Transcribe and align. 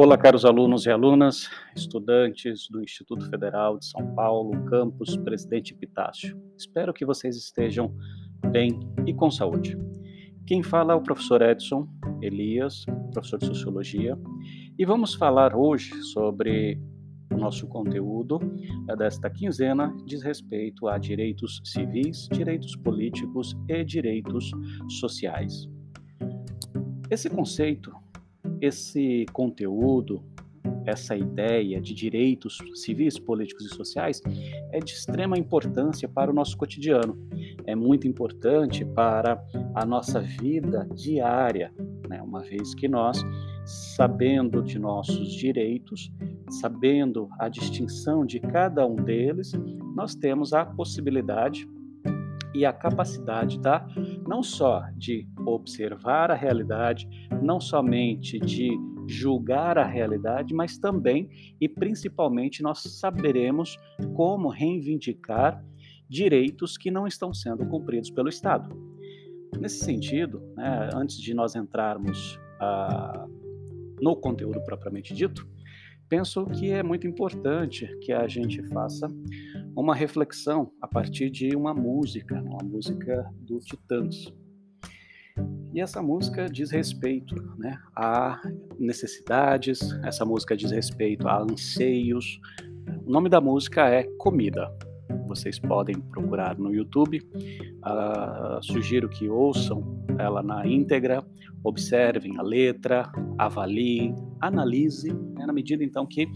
Olá, 0.00 0.16
caros 0.16 0.44
alunos 0.44 0.86
e 0.86 0.90
alunas, 0.92 1.50
estudantes 1.74 2.68
do 2.70 2.80
Instituto 2.80 3.28
Federal 3.28 3.76
de 3.80 3.86
São 3.86 4.14
Paulo, 4.14 4.64
campus 4.66 5.16
Presidente 5.16 5.74
Epitácio. 5.74 6.40
Espero 6.56 6.94
que 6.94 7.04
vocês 7.04 7.36
estejam 7.36 7.92
bem 8.52 8.78
e 9.08 9.12
com 9.12 9.28
saúde. 9.28 9.76
Quem 10.46 10.62
fala 10.62 10.92
é 10.92 10.96
o 10.96 11.02
professor 11.02 11.42
Edson 11.42 11.88
Elias, 12.22 12.86
professor 13.12 13.40
de 13.40 13.46
Sociologia, 13.46 14.16
e 14.78 14.84
vamos 14.84 15.16
falar 15.16 15.56
hoje 15.56 15.92
sobre 16.04 16.80
o 17.32 17.36
nosso 17.36 17.66
conteúdo 17.66 18.38
desta 18.96 19.28
quinzena 19.28 19.92
diz 20.06 20.22
respeito 20.22 20.86
a 20.86 20.96
direitos 20.96 21.60
civis, 21.64 22.28
direitos 22.30 22.76
políticos 22.76 23.52
e 23.68 23.82
direitos 23.82 24.48
sociais. 25.00 25.68
Esse 27.10 27.28
conceito 27.28 27.97
esse 28.60 29.26
conteúdo, 29.32 30.22
essa 30.84 31.16
ideia 31.16 31.80
de 31.80 31.94
direitos 31.94 32.58
civis, 32.74 33.18
políticos 33.18 33.66
e 33.66 33.74
sociais 33.74 34.22
é 34.72 34.78
de 34.78 34.92
extrema 34.92 35.38
importância 35.38 36.08
para 36.08 36.30
o 36.30 36.34
nosso 36.34 36.56
cotidiano. 36.56 37.16
É 37.66 37.74
muito 37.74 38.06
importante 38.06 38.84
para 38.84 39.42
a 39.74 39.84
nossa 39.84 40.20
vida 40.20 40.88
diária, 40.94 41.72
né? 42.08 42.22
uma 42.22 42.40
vez 42.40 42.74
que 42.74 42.88
nós, 42.88 43.22
sabendo 43.64 44.62
de 44.62 44.78
nossos 44.78 45.32
direitos, 45.32 46.10
sabendo 46.50 47.28
a 47.38 47.48
distinção 47.48 48.24
de 48.24 48.40
cada 48.40 48.86
um 48.86 48.96
deles, 48.96 49.52
nós 49.94 50.14
temos 50.14 50.52
a 50.52 50.64
possibilidade 50.64 51.68
e 52.54 52.64
a 52.64 52.72
capacidade 52.72 53.58
da 53.60 53.86
não 54.26 54.42
só 54.42 54.82
de 54.96 55.28
observar 55.54 56.30
a 56.30 56.34
realidade, 56.34 57.08
não 57.42 57.60
somente 57.60 58.38
de 58.38 58.70
julgar 59.06 59.78
a 59.78 59.86
realidade, 59.86 60.52
mas 60.52 60.78
também 60.78 61.28
e 61.60 61.68
principalmente 61.68 62.62
nós 62.62 62.80
saberemos 62.80 63.76
como 64.14 64.48
reivindicar 64.48 65.64
direitos 66.08 66.76
que 66.76 66.90
não 66.90 67.06
estão 67.06 67.32
sendo 67.32 67.66
cumpridos 67.66 68.10
pelo 68.10 68.28
Estado. 68.28 68.74
Nesse 69.58 69.84
sentido, 69.84 70.42
né, 70.56 70.90
antes 70.94 71.18
de 71.18 71.34
nós 71.34 71.56
entrarmos 71.56 72.38
ah, 72.60 73.26
no 74.00 74.16
conteúdo 74.16 74.62
propriamente 74.64 75.14
dito, 75.14 75.46
penso 76.08 76.44
que 76.46 76.70
é 76.70 76.82
muito 76.82 77.06
importante 77.06 77.86
que 78.00 78.12
a 78.12 78.26
gente 78.28 78.62
faça 78.68 79.08
uma 79.76 79.94
reflexão 79.94 80.72
a 80.80 80.88
partir 80.88 81.30
de 81.30 81.54
uma 81.54 81.74
música, 81.74 82.40
uma 82.42 82.64
música 82.64 83.30
do 83.40 83.58
Titãs. 83.58 84.32
E 85.72 85.80
essa 85.80 86.02
música 86.02 86.46
diz 86.46 86.70
respeito 86.70 87.34
né, 87.58 87.78
a 87.94 88.40
necessidades, 88.78 89.80
essa 90.02 90.24
música 90.24 90.56
diz 90.56 90.70
respeito 90.70 91.28
a 91.28 91.42
anseios. 91.42 92.40
O 93.06 93.10
nome 93.10 93.28
da 93.28 93.40
música 93.40 93.88
é 93.88 94.04
Comida. 94.18 94.72
Vocês 95.26 95.58
podem 95.58 96.00
procurar 96.00 96.58
no 96.58 96.74
YouTube. 96.74 97.20
Uh, 97.20 98.62
sugiro 98.62 99.08
que 99.08 99.28
ouçam 99.28 100.04
ela 100.18 100.42
na 100.42 100.66
íntegra, 100.66 101.24
observem 101.62 102.38
a 102.38 102.42
letra, 102.42 103.10
avaliem, 103.38 104.14
analise, 104.40 105.12
né, 105.12 105.46
na 105.46 105.52
medida 105.52 105.84
então 105.84 106.06
que 106.06 106.26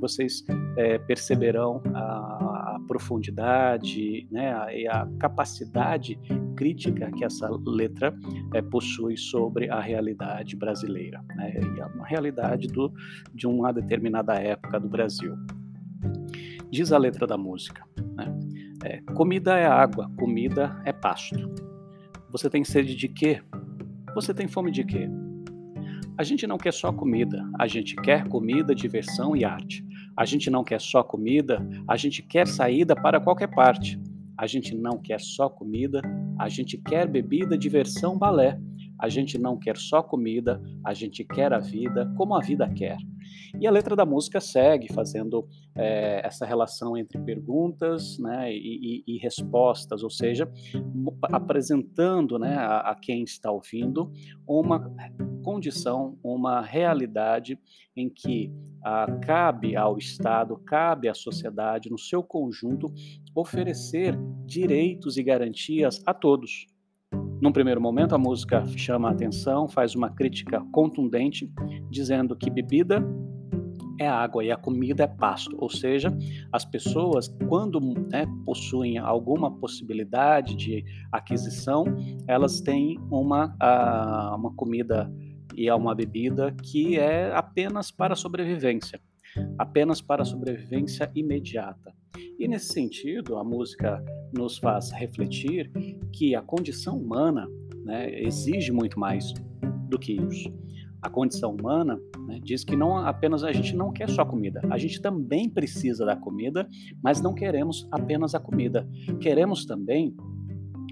vocês 0.00 0.44
é, 0.76 0.98
perceberão 0.98 1.82
a 1.94 2.55
profundidade 2.96 4.26
né, 4.30 4.74
e 4.74 4.88
a 4.88 5.06
capacidade 5.20 6.18
crítica 6.56 7.10
que 7.12 7.24
essa 7.24 7.46
letra 7.66 8.16
é, 8.54 8.62
possui 8.62 9.18
sobre 9.18 9.68
a 9.68 9.80
realidade 9.80 10.56
brasileira, 10.56 11.22
né, 11.34 11.52
e 11.54 11.80
a 11.80 12.04
realidade 12.06 12.68
do, 12.68 12.90
de 13.34 13.46
uma 13.46 13.70
determinada 13.70 14.34
época 14.34 14.80
do 14.80 14.88
Brasil. 14.88 15.36
Diz 16.70 16.90
a 16.90 16.96
letra 16.96 17.26
da 17.26 17.36
música: 17.36 17.84
né, 18.14 18.34
é, 18.82 19.02
comida 19.12 19.58
é 19.58 19.66
água, 19.66 20.10
comida 20.16 20.80
é 20.86 20.92
pasto. 20.92 21.54
Você 22.32 22.48
tem 22.48 22.64
sede 22.64 22.96
de 22.96 23.08
quê? 23.08 23.42
Você 24.14 24.32
tem 24.32 24.48
fome 24.48 24.70
de 24.70 24.84
quê? 24.84 25.06
A 26.16 26.22
gente 26.22 26.46
não 26.46 26.56
quer 26.56 26.72
só 26.72 26.90
comida, 26.90 27.46
a 27.58 27.66
gente 27.66 27.94
quer 27.96 28.26
comida, 28.26 28.74
diversão 28.74 29.36
e 29.36 29.44
arte. 29.44 29.85
A 30.16 30.24
gente 30.24 30.48
não 30.50 30.64
quer 30.64 30.80
só 30.80 31.02
comida, 31.02 31.66
a 31.86 31.96
gente 31.96 32.22
quer 32.22 32.46
saída 32.46 32.94
para 32.94 33.20
qualquer 33.20 33.48
parte. 33.48 34.00
A 34.38 34.46
gente 34.46 34.74
não 34.74 34.98
quer 34.98 35.20
só 35.20 35.48
comida, 35.48 36.02
a 36.38 36.48
gente 36.48 36.76
quer 36.76 37.08
bebida, 37.08 37.56
diversão, 37.56 38.18
balé. 38.18 38.58
A 38.98 39.08
gente 39.08 39.38
não 39.38 39.58
quer 39.58 39.76
só 39.76 40.02
comida, 40.02 40.60
a 40.84 40.94
gente 40.94 41.22
quer 41.22 41.52
a 41.52 41.58
vida 41.58 42.10
como 42.16 42.34
a 42.34 42.40
vida 42.40 42.68
quer. 42.68 42.96
E 43.60 43.66
a 43.66 43.70
letra 43.70 43.94
da 43.94 44.06
música 44.06 44.40
segue 44.40 44.92
fazendo 44.92 45.46
é, 45.74 46.20
essa 46.24 46.46
relação 46.46 46.96
entre 46.96 47.18
perguntas 47.18 48.18
né, 48.18 48.52
e, 48.52 49.04
e, 49.06 49.14
e, 49.14 49.18
respostas, 49.18 50.02
ou 50.02 50.10
seja, 50.10 50.50
apresentando 51.22 52.38
né, 52.38 52.56
a, 52.56 52.90
a 52.90 52.94
quem 52.94 53.22
está 53.22 53.50
ouvindo 53.50 54.10
uma 54.46 54.90
condição, 55.42 56.18
uma 56.22 56.60
realidade 56.60 57.58
em 57.96 58.08
que 58.08 58.52
ah, 58.88 59.18
cabe 59.20 59.74
ao 59.74 59.98
Estado, 59.98 60.56
cabe 60.58 61.08
à 61.08 61.14
sociedade, 61.14 61.90
no 61.90 61.98
seu 61.98 62.22
conjunto, 62.22 62.86
oferecer 63.34 64.16
direitos 64.44 65.16
e 65.16 65.24
garantias 65.24 66.00
a 66.06 66.14
todos. 66.14 66.68
Num 67.42 67.50
primeiro 67.50 67.80
momento, 67.80 68.14
a 68.14 68.18
música 68.18 68.64
chama 68.76 69.08
a 69.08 69.10
atenção, 69.10 69.66
faz 69.66 69.96
uma 69.96 70.10
crítica 70.10 70.64
contundente, 70.70 71.52
dizendo 71.90 72.36
que 72.36 72.48
bebida 72.48 73.04
é 73.98 74.06
água 74.06 74.44
e 74.44 74.52
a 74.52 74.56
comida 74.56 75.02
é 75.02 75.08
pasto, 75.08 75.56
ou 75.58 75.68
seja, 75.68 76.16
as 76.52 76.64
pessoas, 76.64 77.26
quando 77.48 77.80
né, 77.80 78.24
possuem 78.44 78.98
alguma 78.98 79.50
possibilidade 79.50 80.54
de 80.54 80.84
aquisição, 81.10 81.84
elas 82.28 82.60
têm 82.60 82.96
uma, 83.10 83.46
uh, 83.46 84.36
uma 84.36 84.54
comida 84.54 85.12
e 85.54 85.70
uma 85.70 85.94
bebida 85.94 86.54
que 86.62 86.98
é 86.98 87.32
apenas 87.34 87.90
para 87.90 88.14
sobrevivência, 88.14 89.00
apenas 89.58 90.00
para 90.00 90.24
sobrevivência 90.24 91.10
imediata. 91.14 91.94
E 92.38 92.48
nesse 92.48 92.72
sentido, 92.72 93.36
a 93.36 93.44
música 93.44 94.02
nos 94.32 94.58
faz 94.58 94.90
refletir 94.90 95.70
que 96.12 96.34
a 96.34 96.42
condição 96.42 96.98
humana 96.98 97.48
né, 97.84 98.20
exige 98.20 98.72
muito 98.72 98.98
mais 98.98 99.32
do 99.88 99.98
que 99.98 100.12
isso. 100.12 100.52
A 101.00 101.08
condição 101.08 101.54
humana 101.54 102.00
né, 102.26 102.40
diz 102.42 102.64
que 102.64 102.76
não 102.76 102.98
apenas 102.98 103.44
a 103.44 103.52
gente 103.52 103.76
não 103.76 103.92
quer 103.92 104.10
só 104.10 104.24
comida, 104.24 104.60
a 104.70 104.76
gente 104.76 105.00
também 105.00 105.48
precisa 105.48 106.04
da 106.04 106.16
comida, 106.16 106.66
mas 107.02 107.20
não 107.20 107.34
queremos 107.34 107.86
apenas 107.90 108.34
a 108.34 108.40
comida. 108.40 108.88
Queremos 109.20 109.64
também 109.64 110.16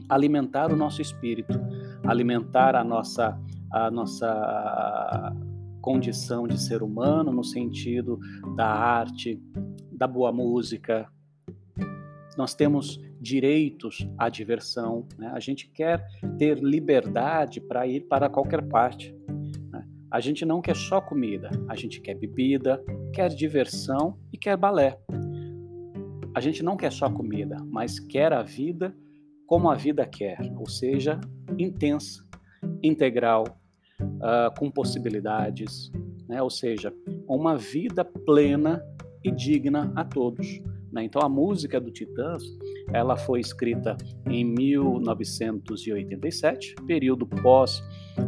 alimentar 0.09 0.73
o 0.73 0.77
nosso 0.77 1.03
espírito, 1.03 1.59
alimentar 2.07 2.77
a 2.77 2.85
nossa 2.85 3.39
a 3.75 3.91
nossa 3.91 5.35
condição 5.81 6.47
de 6.47 6.61
ser 6.61 6.81
humano 6.81 7.33
no 7.33 7.43
sentido 7.43 8.21
da 8.55 8.69
arte, 8.69 9.43
da 9.91 10.07
boa 10.07 10.33
música, 10.33 11.11
nós 12.39 12.55
temos 12.55 13.01
direitos 13.21 14.09
à 14.17 14.29
diversão, 14.29 15.09
né? 15.19 15.33
a 15.35 15.41
gente 15.41 15.69
quer 15.69 16.07
ter 16.39 16.59
liberdade 16.59 17.61
para 17.61 17.85
ir 17.85 18.03
para 18.03 18.29
qualquer 18.29 18.63
parte. 18.63 19.13
Né? 19.73 19.85
A 20.09 20.21
gente 20.21 20.45
não 20.45 20.63
quer 20.63 20.77
só 20.77 21.01
comida, 21.01 21.51
a 21.69 21.75
gente 21.75 22.01
quer 22.01 22.15
bebida, 22.15 22.81
quer 23.13 23.29
diversão 23.29 24.17
e 24.33 24.39
quer 24.39 24.57
balé. 24.57 25.01
A 26.33 26.41
gente 26.41 26.63
não 26.63 26.77
quer 26.77 26.93
só 26.93 27.11
comida, 27.11 27.57
mas 27.67 27.99
quer 27.99 28.33
a 28.33 28.43
vida 28.43 28.95
como 29.47 29.69
a 29.69 29.75
vida 29.75 30.07
quer, 30.07 30.39
ou 30.57 30.69
seja, 30.69 31.21
intensa, 31.59 32.25
integral, 32.83 33.45
uh, 34.01 34.53
com 34.59 34.71
possibilidades, 34.71 35.91
né? 36.29 36.43
ou 36.43 36.51
seja, 36.51 36.93
uma 37.29 37.57
vida 37.57 38.05
plena 38.05 38.83
e 39.23 39.31
digna 39.31 39.93
a 39.95 40.05
todos. 40.05 40.61
Né? 40.93 41.05
Então 41.05 41.23
a 41.23 41.29
música 41.29 41.81
do 41.81 41.91
Titãs 41.91 42.43
ela 42.93 43.17
foi 43.17 43.41
escrita 43.41 43.97
em 44.29 44.45
1987, 44.45 46.75
período 46.87 47.27
pós 47.27 47.83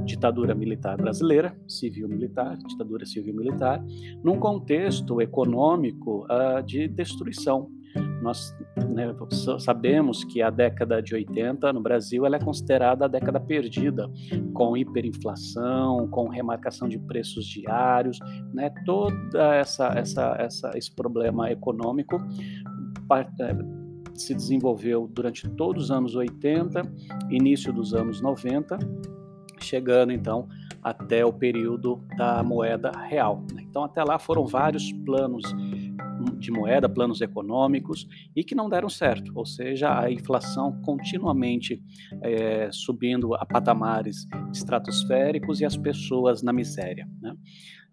ditadura 0.05 0.53
militar 0.55 0.97
brasileira, 0.97 1.57
civil-militar, 1.69 2.57
ditadura 2.59 3.07
civil-militar, 3.07 3.85
num 4.25 4.39
contexto 4.39 5.21
econômico 5.21 6.25
uh, 6.25 6.63
de 6.63 6.89
destruição. 6.89 7.71
Nós 8.23 8.57
né, 8.89 9.15
sabemos 9.59 10.25
que 10.25 10.43
a 10.43 10.51
década 10.51 11.01
de 11.01 11.15
80 11.15 11.73
no 11.73 11.81
Brasil 11.81 12.27
ela 12.27 12.37
é 12.37 12.41
considerada 12.41 13.05
a 13.05 13.09
década 13.09 13.39
perdida, 13.39 14.11
com 14.53 14.77
hiperinflação, 14.77 16.09
com 16.09 16.29
remarcação 16.29 16.89
de 16.89 16.99
preços 16.99 17.47
diários, 17.47 18.19
né, 18.53 18.71
toda 18.85 19.55
essa, 19.55 19.89
essa, 19.89 20.37
essa, 20.39 20.71
esse 20.75 20.95
problema 20.95 21.51
econômico 21.51 22.21
é, 23.41 23.57
se 24.15 24.35
desenvolveu 24.35 25.07
durante 25.07 25.49
todos 25.51 25.85
os 25.85 25.91
anos 25.91 26.15
80, 26.15 26.83
início 27.31 27.73
dos 27.73 27.95
anos 27.95 28.21
90, 28.21 28.79
chegando 29.61 30.13
então 30.13 30.49
até 30.83 31.25
o 31.25 31.33
período 31.33 32.01
da 32.17 32.43
moeda 32.43 32.93
real. 32.93 33.45
Né? 33.53 33.65
Então, 33.69 33.85
até 33.85 34.03
lá 34.05 34.19
foram 34.19 34.47
vários 34.47 34.93
planos 35.05 35.45
de 36.39 36.51
moeda, 36.51 36.89
planos 36.89 37.21
econômicos, 37.21 38.07
e 38.35 38.45
que 38.45 38.55
não 38.55 38.69
deram 38.69 38.89
certo, 38.89 39.33
ou 39.35 39.47
seja, 39.47 39.99
a 39.99 40.11
inflação 40.11 40.81
continuamente 40.83 41.83
é, 42.23 42.71
subindo 42.73 43.35
a 43.35 43.45
patamares 43.47 44.27
estratosféricos 44.53 45.61
e 45.61 45.65
as 45.65 45.77
pessoas 45.77 46.43
na 46.43 46.53
miséria. 46.53 47.09
Né? 47.21 47.35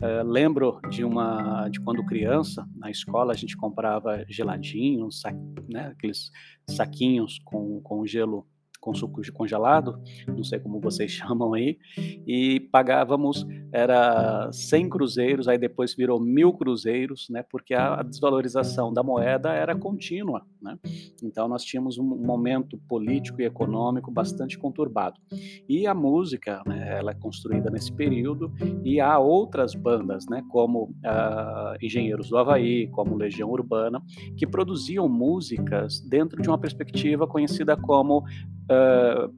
É, 0.01 0.24
lembro 0.24 0.80
de 0.89 1.03
uma 1.03 1.69
de 1.69 1.80
quando 1.80 2.06
criança 2.06 2.68
na 2.75 2.89
escola 2.89 3.31
a 3.31 3.35
gente 3.35 3.56
comprava 3.56 4.25
geladinhos, 4.27 5.21
sa, 5.21 5.31
né, 5.69 5.88
aqueles 5.88 6.29
saquinhos 6.68 7.39
com, 7.45 7.79
com 7.81 8.06
gelo 8.06 8.45
com 8.83 8.94
suco 8.94 9.21
congelado, 9.31 9.97
não 10.27 10.44
sei 10.44 10.59
como 10.59 10.81
vocês 10.81 11.09
chamam 11.13 11.53
aí, 11.53 11.77
e 12.27 12.59
pagávamos, 12.59 13.47
era 13.71 14.51
100 14.51 14.89
cruzeiros, 14.89 15.47
aí 15.47 15.57
depois 15.57 15.95
virou 15.95 16.19
mil 16.19 16.51
cruzeiros, 16.51 17.30
né, 17.30 17.44
porque 17.50 17.74
a 17.74 18.03
desvalorização 18.03 18.91
da 18.91 19.01
moeda 19.01 19.53
era 19.53 19.74
contínua, 19.74 20.45
né, 20.63 20.77
então 21.21 21.48
nós 21.48 21.63
tínhamos 21.63 21.98
um 21.98 22.04
momento 22.04 22.77
político 22.88 23.42
e 23.42 23.45
econômico 23.45 24.10
bastante 24.12 24.57
conturbado. 24.57 25.19
E 25.68 25.86
a 25.86 25.94
música, 25.94 26.62
né, 26.65 26.98
ela 26.98 27.12
é 27.12 27.13
construída 27.13 27.69
nesse 27.69 27.92
período, 27.92 28.51
e 28.83 29.00
há 29.00 29.19
outras 29.19 29.75
bandas, 29.75 30.25
né, 30.30 30.42
como 30.50 30.86
uh, 30.86 31.75
Engenheiros 31.81 32.30
do 32.30 32.38
Havaí, 32.38 32.88
como 32.88 33.15
Legião 33.15 33.50
Urbana, 33.50 34.01
que 34.38 34.48
produziam 34.48 35.07
músicas 35.10 36.00
dentro 36.00 36.42
de 36.42 36.48
uma 36.48 36.57
perspectiva 36.57 37.27
conhecida 37.27 37.75
como 37.75 38.19
uh, 38.19 39.33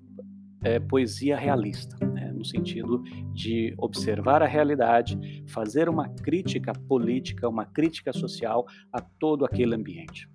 é, 0.64 0.80
poesia 0.80 1.38
realista, 1.38 1.96
né, 2.06 2.25
no 2.36 2.46
sentido 2.46 3.02
de 3.34 3.74
observar 3.78 4.44
a 4.44 4.46
realidade, 4.46 5.18
fazer 5.48 5.90
uma 5.90 6.10
crítica 6.10 6.74
política, 6.88 7.48
uma 7.48 7.66
crítica 7.66 8.12
social 8.14 8.66
a 8.92 9.02
todo 9.02 9.46
aquele 9.46 9.76
ambiente. 9.76 10.30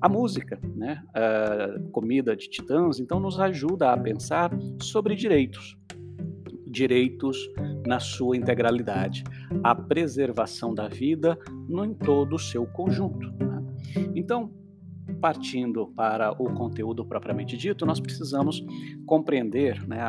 A 0.00 0.08
música, 0.08 0.58
né, 0.74 1.02
comida 1.92 2.34
de 2.34 2.48
titãs, 2.48 2.98
então 2.98 3.20
nos 3.20 3.38
ajuda 3.38 3.92
a 3.92 3.96
pensar 3.96 4.50
sobre 4.80 5.14
direitos, 5.14 5.76
direitos 6.66 7.36
na 7.86 8.00
sua 8.00 8.36
integralidade, 8.36 9.22
a 9.62 9.74
preservação 9.74 10.74
da 10.74 10.88
vida 10.88 11.38
no, 11.68 11.84
em 11.84 11.94
todo 11.94 12.36
o 12.36 12.38
seu 12.38 12.66
conjunto. 12.66 13.30
Né? 13.32 13.62
Então, 14.14 14.50
partindo 15.22 15.86
para 15.86 16.32
o 16.32 16.52
conteúdo 16.52 17.04
propriamente 17.04 17.56
dito, 17.56 17.86
nós 17.86 18.00
precisamos 18.00 18.60
compreender 19.06 19.86
né, 19.86 20.00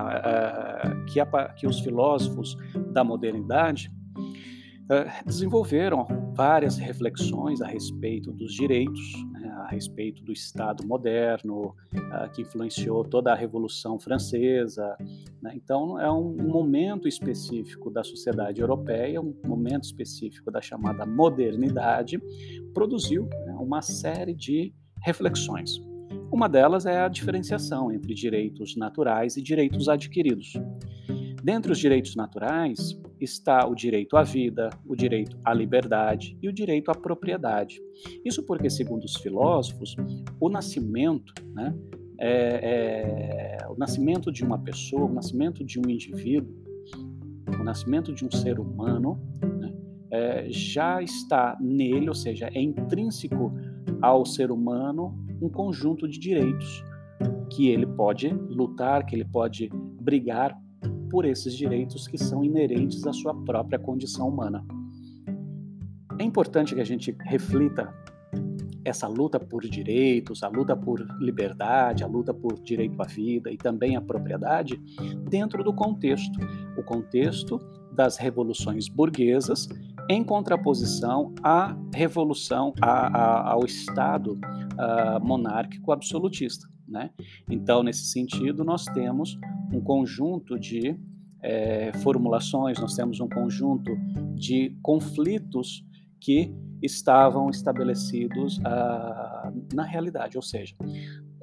que, 1.08 1.20
a, 1.20 1.50
que, 1.50 1.68
os 1.68 1.80
filósofos 1.82 2.58
da 2.92 3.04
modernidade 3.04 3.92
uh, 4.18 5.24
desenvolveram 5.24 6.08
várias 6.34 6.80
reflexões 6.80 7.62
a 7.62 7.68
respeito 7.68 8.32
dos 8.32 8.56
direitos, 8.56 9.24
né, 9.34 9.50
a 9.50 9.68
respeito 9.68 10.24
do 10.24 10.34
Estado 10.34 10.84
moderno, 10.84 11.76
uh, 11.94 12.32
que 12.34 12.42
influenciou 12.42 13.04
toda 13.04 13.32
a 13.32 13.36
Revolução 13.36 14.00
Francesa. 14.00 14.98
Né? 15.40 15.54
Então, 15.54 16.00
é 16.00 16.12
um 16.12 16.36
momento 16.36 17.08
específico 17.08 17.92
da 17.92 18.04
sociedade 18.04 18.62
europeia, 18.62 19.22
um 19.22 19.36
momento 19.46 19.84
específico 19.84 20.50
da 20.50 20.60
chamada 20.60 21.06
modernidade, 21.06 22.20
produziu 22.74 23.26
né, 23.46 23.56
uma 23.60 23.84
série 23.84 24.34
de 24.34 24.74
reflexões. 25.04 25.82
Uma 26.32 26.50
delas 26.50 26.86
é 26.86 27.02
a 27.02 27.08
diferenciação 27.08 27.92
entre 27.92 28.14
direitos 28.14 28.76
naturais 28.76 29.38
e 29.38 29.42
direitos 29.42 29.88
adquiridos. 29.88 30.54
Dentre 31.44 31.72
os 31.72 31.78
direitos 31.78 32.16
naturais 32.16 33.00
está 33.20 33.68
o 33.68 33.76
direito 33.76 34.16
à 34.18 34.24
vida, 34.24 34.70
o 34.86 34.96
direito 34.96 35.38
à 35.44 35.54
liberdade 35.54 36.38
e 36.42 36.48
o 36.48 36.54
direito 36.54 36.90
à 36.90 36.96
propriedade. 36.96 37.82
Isso 38.26 38.44
porque, 38.44 38.70
segundo 38.70 39.04
os 39.04 39.16
filósofos, 39.18 39.96
o 40.40 40.50
nascimento, 40.50 41.34
né, 41.54 41.76
é, 42.20 43.58
é, 43.60 43.68
o 43.70 43.78
nascimento 43.78 44.32
de 44.32 44.44
uma 44.44 44.58
pessoa, 44.58 45.06
o 45.06 45.14
nascimento 45.14 45.64
de 45.64 45.80
um 45.80 45.90
indivíduo, 45.90 46.56
o 47.60 47.64
nascimento 47.64 48.14
de 48.14 48.26
um 48.26 48.32
ser 48.32 48.60
humano, 48.60 49.22
né, 49.60 49.74
é, 50.12 50.46
já 50.50 51.02
está 51.02 51.58
nele, 51.60 52.08
ou 52.08 52.16
seja, 52.16 52.50
é 52.54 52.62
intrínseco 52.62 53.54
ao 54.02 54.26
ser 54.26 54.52
humano 54.52 55.18
um 55.42 55.50
conjunto 55.50 56.08
de 56.08 56.20
direitos 56.20 56.84
que 57.50 57.70
ele 57.70 57.86
pode 57.86 58.30
lutar, 58.30 59.06
que 59.06 59.16
ele 59.16 59.26
pode 59.26 59.70
brigar 60.02 60.58
por 61.10 61.26
esses 61.26 61.56
direitos 61.56 62.08
que 62.08 62.18
são 62.18 62.44
inerentes 62.44 63.06
à 63.06 63.14
sua 63.14 63.36
própria 63.44 63.78
condição 63.78 64.28
humana. 64.28 64.66
É 66.20 66.24
importante 66.24 66.74
que 66.74 66.82
a 66.82 66.86
gente 66.86 67.16
reflita 67.22 67.94
essa 68.86 69.08
luta 69.08 69.40
por 69.40 69.62
direitos, 69.64 70.44
a 70.44 70.48
luta 70.48 70.76
por 70.76 71.00
liberdade, 71.20 72.04
a 72.04 72.08
luta 72.08 72.34
por 72.34 72.60
direito 72.62 73.02
à 73.02 73.06
vida 73.06 73.52
e 73.52 73.58
também 73.58 73.96
à 73.96 74.02
propriedade 74.02 74.78
dentro 75.30 75.64
do 75.64 75.74
contexto, 75.74 76.40
o 76.78 76.84
contexto 76.84 77.60
das 77.92 78.18
revoluções 78.18 78.88
burguesas 78.90 79.70
em 80.10 80.24
contraposição 80.24 81.34
à 81.42 81.76
revolução, 81.94 82.74
a, 82.82 83.52
ao 83.52 83.66
Estado 83.66 84.34
uh, 84.34 85.26
monárquico 85.26 85.92
absolutista. 85.92 86.68
Né? 86.88 87.10
Então, 87.50 87.82
nesse 87.82 88.06
sentido, 88.06 88.64
nós 88.64 88.86
temos 88.86 89.38
um 89.72 89.82
conjunto 89.82 90.60
de 90.60 91.00
é, 91.42 91.92
formulações, 92.02 92.80
nós 92.80 92.96
temos 92.96 93.20
um 93.20 93.28
conjunto 93.28 93.92
de 94.36 94.78
conflitos 94.82 95.84
que 96.20 96.54
estavam 96.82 97.50
estabelecidos 97.50 98.58
uh, 98.60 99.74
na 99.74 99.84
realidade, 99.84 100.38
ou 100.38 100.42
seja, 100.42 100.76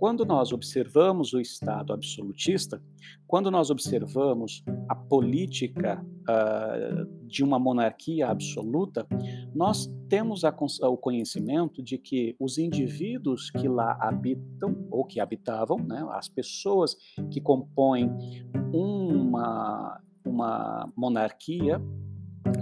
quando 0.01 0.25
nós 0.25 0.51
observamos 0.51 1.35
o 1.35 1.41
Estado 1.41 1.93
absolutista, 1.93 2.83
quando 3.27 3.51
nós 3.51 3.69
observamos 3.69 4.65
a 4.89 4.95
política 4.95 6.03
uh, 6.23 7.27
de 7.27 7.45
uma 7.45 7.59
monarquia 7.59 8.29
absoluta, 8.29 9.07
nós 9.55 9.93
temos 10.09 10.43
a, 10.43 10.57
o 10.89 10.97
conhecimento 10.97 11.83
de 11.83 11.99
que 11.99 12.35
os 12.41 12.57
indivíduos 12.57 13.51
que 13.51 13.69
lá 13.69 13.99
habitam, 14.01 14.89
ou 14.91 15.05
que 15.05 15.21
habitavam, 15.21 15.77
né, 15.77 16.03
as 16.13 16.31
pessoas 16.31 16.97
que 17.31 17.39
compõem 17.39 18.11
uma, 18.73 20.01
uma 20.25 20.91
monarquia, 20.97 21.79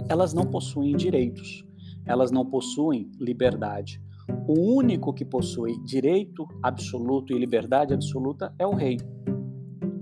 elas 0.09 0.33
não 0.33 0.45
possuem 0.45 0.93
direitos, 0.93 1.63
elas 2.05 2.31
não 2.31 2.45
possuem 2.45 3.09
liberdade. 3.17 4.01
O 4.47 4.75
único 4.75 5.13
que 5.13 5.25
possui 5.25 5.79
direito 5.83 6.47
absoluto 6.63 7.33
e 7.33 7.39
liberdade 7.39 7.93
absoluta 7.93 8.53
é 8.57 8.65
o 8.65 8.73
rei. 8.73 8.97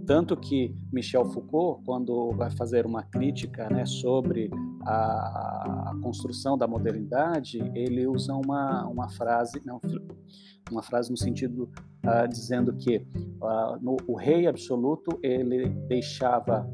Tanto 0.05 0.37
que 0.37 0.73
Michel 0.91 1.25
Foucault, 1.25 1.83
quando 1.85 2.31
vai 2.31 2.49
fazer 2.49 2.85
uma 2.85 3.03
crítica 3.03 3.69
né, 3.69 3.85
sobre 3.85 4.49
a, 4.85 5.93
construção 6.01 6.57
da 6.57 6.65
modernidade, 6.65 7.59
ele 7.75 8.07
usa 8.07 8.33
uma, 8.33 8.87
uma 8.87 9.09
frase, 9.09 9.61
não, 9.65 9.81
uma 10.71 10.81
frase 10.81 11.11
no 11.11 11.17
sentido 11.17 11.69
uh, 12.05 12.27
dizendo 12.29 12.73
que 12.73 13.05
uh, 13.41 13.77
no, 13.81 13.97
o 14.07 14.15
rei 14.15 14.47
absoluto 14.47 15.19
ele 15.21 15.67
deixava 15.89 16.69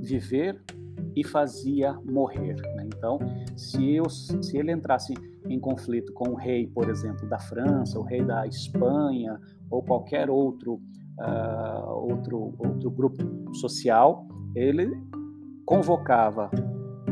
viver 0.00 0.60
e 1.14 1.22
fazia 1.22 1.92
morrer. 2.04 2.56
Né? 2.74 2.88
Então, 2.96 3.18
se, 3.56 3.94
eu, 3.94 4.08
se 4.10 4.56
ele 4.56 4.72
entrasse 4.72 5.14
em 5.48 5.58
conflito 5.58 6.12
com 6.12 6.30
o 6.30 6.34
rei, 6.34 6.66
por 6.66 6.88
exemplo, 6.88 7.28
da 7.28 7.38
França, 7.38 7.98
o 7.98 8.02
rei 8.02 8.24
da 8.24 8.46
Espanha 8.46 9.40
ou 9.70 9.82
qualquer 9.82 10.30
outro, 10.30 10.80
uh, 11.18 11.90
outro, 11.90 12.54
outro 12.58 12.90
grupo 12.90 13.54
social, 13.54 14.26
ele 14.54 14.90
convocava 15.66 16.50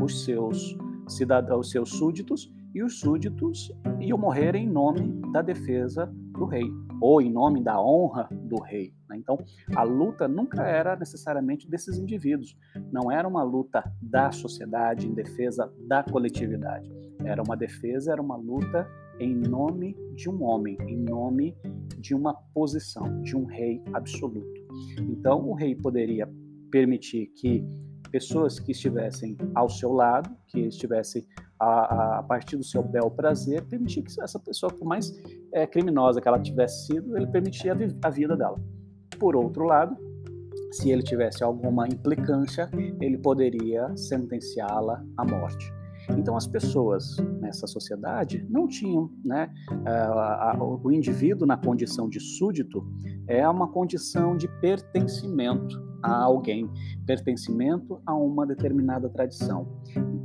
os 0.01 0.25
seus 0.25 0.77
cidadãos, 1.09 1.67
os 1.67 1.71
seus 1.73 1.91
súditos, 1.91 2.53
e 2.75 2.83
os 2.83 3.01
súditos 3.01 3.71
iam 4.01 4.17
morrer 4.17 4.55
em 4.55 4.67
nome 4.67 5.21
da 5.31 5.43
defesa 5.43 6.07
do 6.33 6.47
rei, 6.47 6.65
ou 7.03 7.21
em 7.21 7.33
nome 7.33 7.61
da 7.61 7.83
honra 7.83 8.29
do 8.31 8.63
rei. 8.63 8.95
Né? 9.09 9.17
Então, 9.17 9.37
a 9.75 9.83
luta 9.83 10.29
nunca 10.29 10.63
era 10.63 10.95
necessariamente 10.95 11.69
desses 11.69 11.99
indivíduos, 11.99 12.57
não 12.93 13.11
era 13.11 13.27
uma 13.27 13.43
luta 13.43 13.83
da 14.01 14.31
sociedade 14.31 15.09
em 15.09 15.13
defesa 15.13 15.73
da 15.89 16.05
coletividade, 16.05 16.89
era 17.25 17.43
uma 17.43 17.57
defesa, 17.57 18.13
era 18.13 18.23
uma 18.23 18.37
luta 18.37 18.89
em 19.19 19.35
nome 19.35 19.97
de 20.15 20.31
um 20.31 20.45
homem, 20.45 20.79
em 20.87 20.97
nome 20.97 21.57
de 21.99 22.15
uma 22.15 22.35
posição, 22.55 23.21
de 23.23 23.37
um 23.37 23.47
rei 23.47 23.83
absoluto. 23.93 24.63
Então, 24.99 25.49
o 25.49 25.55
rei 25.55 25.75
poderia 25.75 26.29
permitir 26.71 27.27
que 27.37 27.65
pessoas 28.13 28.61
que 28.61 28.73
estivessem 28.73 29.37
ao 29.55 29.69
seu 29.69 29.93
lado, 29.93 30.31
que 30.47 30.61
estivessem 30.61 31.27
a, 31.63 32.19
a, 32.19 32.23
partir 32.25 32.57
do 32.57 32.65
seu 32.65 32.83
bel 32.83 33.11
prazer, 33.11 33.63
permitir 33.63 34.03
que 34.03 34.21
essa 34.21 34.39
pessoa, 34.39 34.73
por 34.73 34.85
mais 34.85 35.13
é, 35.53 35.67
criminosa 35.67 36.21
que 36.21 36.27
ela 36.27 36.41
tivesse 36.41 36.87
sido, 36.87 37.17
ele 37.17 37.27
permitia 37.27 37.73
a, 37.73 38.09
a 38.09 38.11
vida 38.11 38.37
dela. 38.37 38.59
Por 39.19 39.37
outro 39.37 39.65
lado, 39.65 39.97
se 40.73 40.91
ele 40.91 41.03
tivesse 41.03 41.45
alguma 41.45 41.87
implicância, 41.87 42.69
ele 43.01 43.17
poderia 43.19 43.97
sentenciá-la 43.97 45.05
à 45.17 45.25
morte. 45.25 45.73
Então, 46.11 46.37
as 46.37 46.49
pessoas 46.49 47.17
nessa 47.41 47.67
sociedade 47.67 48.45
não 48.51 48.67
tinham, 48.67 49.09
né? 49.25 49.49
A, 49.87 50.51
a, 50.51 50.59
o 50.59 50.91
indivíduo 50.91 51.47
na 51.47 51.57
condição 51.57 52.09
de 52.09 52.19
súdito 52.19 52.85
é 53.29 53.49
uma 53.49 53.69
condição 53.69 54.37
de 54.37 54.49
pertencimento 54.61 55.81
a 56.03 56.23
alguém, 56.23 56.69
pertencimento 57.07 58.03
a 58.05 58.15
uma 58.15 58.45
determinada 58.45 59.09
tradição. 59.09 59.81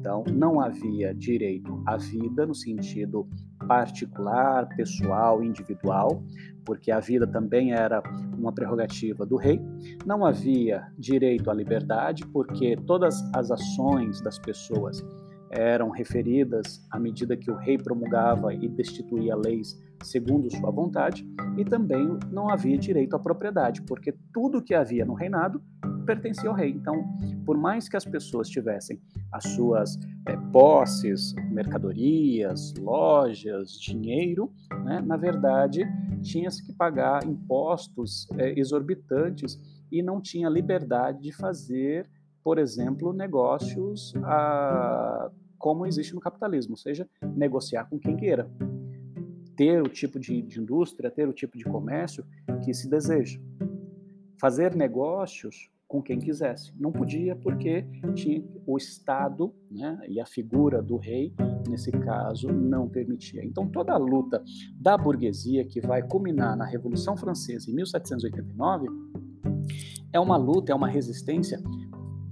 Então, 0.07 0.23
não 0.33 0.61
havia 0.61 1.13
direito 1.13 1.83
à 1.85 1.97
vida 1.97 2.45
no 2.45 2.55
sentido 2.55 3.27
particular, 3.67 4.65
pessoal, 4.69 5.43
individual, 5.43 6.23
porque 6.63 6.91
a 6.91 7.01
vida 7.01 7.27
também 7.27 7.73
era 7.73 8.01
uma 8.37 8.53
prerrogativa 8.53 9.25
do 9.25 9.35
rei. 9.35 9.59
Não 10.05 10.25
havia 10.25 10.87
direito 10.97 11.51
à 11.51 11.53
liberdade, 11.53 12.25
porque 12.27 12.77
todas 12.87 13.21
as 13.35 13.51
ações 13.51 14.21
das 14.21 14.39
pessoas 14.39 15.05
eram 15.51 15.89
referidas 15.89 16.87
à 16.89 16.97
medida 16.97 17.35
que 17.35 17.51
o 17.51 17.57
rei 17.57 17.77
promulgava 17.77 18.53
e 18.53 18.69
destituía 18.69 19.35
leis 19.35 19.77
segundo 20.01 20.49
sua 20.49 20.71
vontade, 20.71 21.27
e 21.57 21.65
também 21.65 22.17
não 22.31 22.49
havia 22.49 22.77
direito 22.77 23.13
à 23.13 23.19
propriedade, 23.19 23.81
porque 23.81 24.13
tudo 24.31 24.63
que 24.63 24.73
havia 24.73 25.03
no 25.03 25.15
reinado 25.15 25.61
pertencia 26.07 26.49
ao 26.49 26.55
rei. 26.55 26.71
Então, 26.71 27.05
por 27.45 27.57
mais 27.57 27.89
que 27.89 27.97
as 27.97 28.05
pessoas 28.05 28.47
tivessem 28.49 28.99
as 29.31 29.43
suas 29.43 29.99
é, 30.25 30.35
posses, 30.51 31.35
mercadorias, 31.51 32.73
lojas, 32.79 33.73
dinheiro, 33.79 34.51
né, 34.85 35.01
na 35.05 35.17
verdade, 35.17 35.85
tinha-se 36.23 36.65
que 36.65 36.73
pagar 36.73 37.25
impostos 37.25 38.27
é, 38.37 38.57
exorbitantes 38.57 39.59
e 39.91 40.01
não 40.01 40.21
tinha 40.21 40.49
liberdade 40.49 41.21
de 41.21 41.31
fazer, 41.31 42.09
por 42.43 42.57
exemplo, 42.57 43.13
negócios 43.13 44.13
a, 44.23 45.29
como 45.57 45.85
existe 45.85 46.15
no 46.15 46.21
capitalismo, 46.21 46.73
ou 46.73 46.77
seja, 46.77 47.07
negociar 47.35 47.85
com 47.85 47.99
quem 47.99 48.15
queira 48.15 48.49
ter 49.57 49.81
o 49.81 49.89
tipo 49.89 50.19
de, 50.19 50.41
de 50.43 50.61
indústria, 50.61 51.09
ter 51.09 51.27
o 51.27 51.33
tipo 51.33 51.57
de 51.57 51.63
comércio 51.65 52.23
que 52.63 52.73
se 52.73 52.87
deseja. 52.87 53.39
Fazer 54.39 54.75
negócios 54.75 55.71
com 55.87 56.01
quem 56.01 56.19
quisesse. 56.19 56.73
Não 56.77 56.91
podia 56.91 57.35
porque 57.35 57.85
tinha 58.13 58.43
o 58.65 58.77
Estado 58.77 59.53
né, 59.71 59.99
e 60.07 60.19
a 60.19 60.25
figura 60.25 60.81
do 60.81 60.97
rei, 60.97 61.33
nesse 61.67 61.91
caso, 61.91 62.51
não 62.51 62.89
permitia. 62.89 63.43
Então, 63.45 63.67
toda 63.69 63.93
a 63.93 63.97
luta 63.97 64.43
da 64.75 64.97
burguesia 64.97 65.65
que 65.65 65.79
vai 65.79 66.01
culminar 66.03 66.57
na 66.57 66.65
Revolução 66.65 67.15
Francesa 67.15 67.71
em 67.71 67.75
1789 67.75 68.87
é 70.11 70.19
uma 70.19 70.35
luta, 70.35 70.71
é 70.71 70.75
uma 70.75 70.87
resistência 70.87 71.61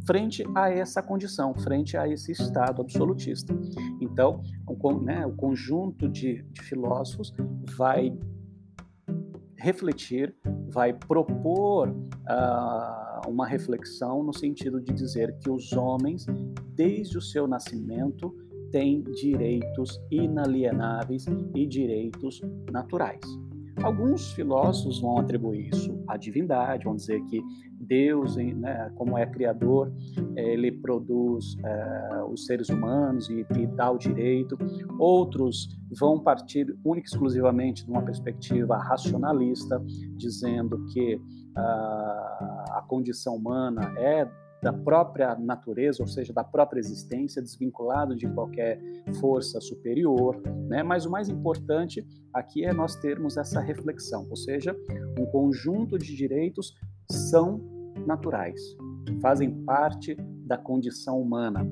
frente 0.06 0.44
a 0.54 0.70
essa 0.70 1.02
condição, 1.02 1.54
frente 1.56 1.98
a 1.98 2.08
esse 2.08 2.32
Estado 2.32 2.82
absolutista. 2.82 3.58
Então, 4.00 4.42
o, 4.68 5.00
né, 5.00 5.26
o 5.26 5.34
conjunto 5.34 6.08
de, 6.08 6.44
de 6.44 6.62
filósofos 6.62 7.34
vai 7.76 8.16
refletir, 9.58 10.36
vai 10.70 10.94
propor 10.94 11.90
uh, 11.90 13.05
uma 13.28 13.48
reflexão 13.48 14.24
no 14.24 14.34
sentido 14.34 14.82
de 14.82 14.94
dizer 14.94 15.38
que 15.40 15.50
os 15.50 15.74
homens, 15.74 16.26
desde 16.76 17.18
o 17.18 17.22
seu 17.22 17.48
nascimento, 17.48 18.34
têm 18.72 19.04
direitos 19.04 20.02
inalienáveis 20.12 21.26
e 21.56 21.66
direitos 21.66 22.42
naturais. 22.72 23.22
Alguns 23.84 24.32
filósofos 24.32 25.02
vão 25.02 25.18
atribuir 25.18 25.70
isso 25.70 26.02
à 26.08 26.16
divindade, 26.16 26.86
vão 26.86 26.96
dizer 26.96 27.22
que 27.26 27.42
Deus, 27.80 28.36
né, 28.38 28.92
como 28.96 29.18
é 29.18 29.26
criador, 29.26 29.92
ele 30.36 30.72
produz 30.72 31.58
é, 31.64 32.24
os 32.30 32.46
seres 32.46 32.70
humanos 32.70 33.30
e, 33.30 33.46
e, 33.58 33.68
dá 33.68 33.92
o 33.92 33.98
direito. 33.98 34.58
Outros 34.98 35.68
vão 36.00 36.20
partir 36.20 36.76
única 36.84 37.08
e 37.08 37.12
exclusivamente 37.12 37.86
de 37.86 37.92
uma 37.92 38.02
perspectiva 38.02 38.78
racionalista, 38.78 39.84
dizendo 40.16 40.84
que 40.86 41.20
a 41.56 42.84
condição 42.88 43.36
humana 43.36 43.94
é 43.98 44.30
da 44.62 44.74
própria 44.74 45.36
natureza, 45.36 46.02
ou 46.02 46.08
seja, 46.08 46.34
da 46.34 46.44
própria 46.44 46.80
existência, 46.80 47.42
desvinculado 47.42 48.16
de 48.16 48.28
qualquer 48.28 48.80
força 49.20 49.62
superior, 49.62 50.42
né? 50.68 50.82
Mas 50.82 51.06
o 51.06 51.12
mais 51.12 51.30
importante 51.30 52.04
aqui 52.34 52.66
é 52.66 52.74
nós 52.74 52.96
termos 52.96 53.38
essa 53.38 53.60
reflexão, 53.60 54.26
ou 54.30 54.36
seja, 54.36 54.76
um 55.20 55.26
conjunto 55.28 56.00
de 56.00 56.16
direitos 56.16 56.74
são 57.12 57.62
naturais, 58.08 58.60
fazem 59.22 59.52
parte 59.64 60.16
da 60.48 60.58
condição 60.58 61.22
humana. 61.22 61.68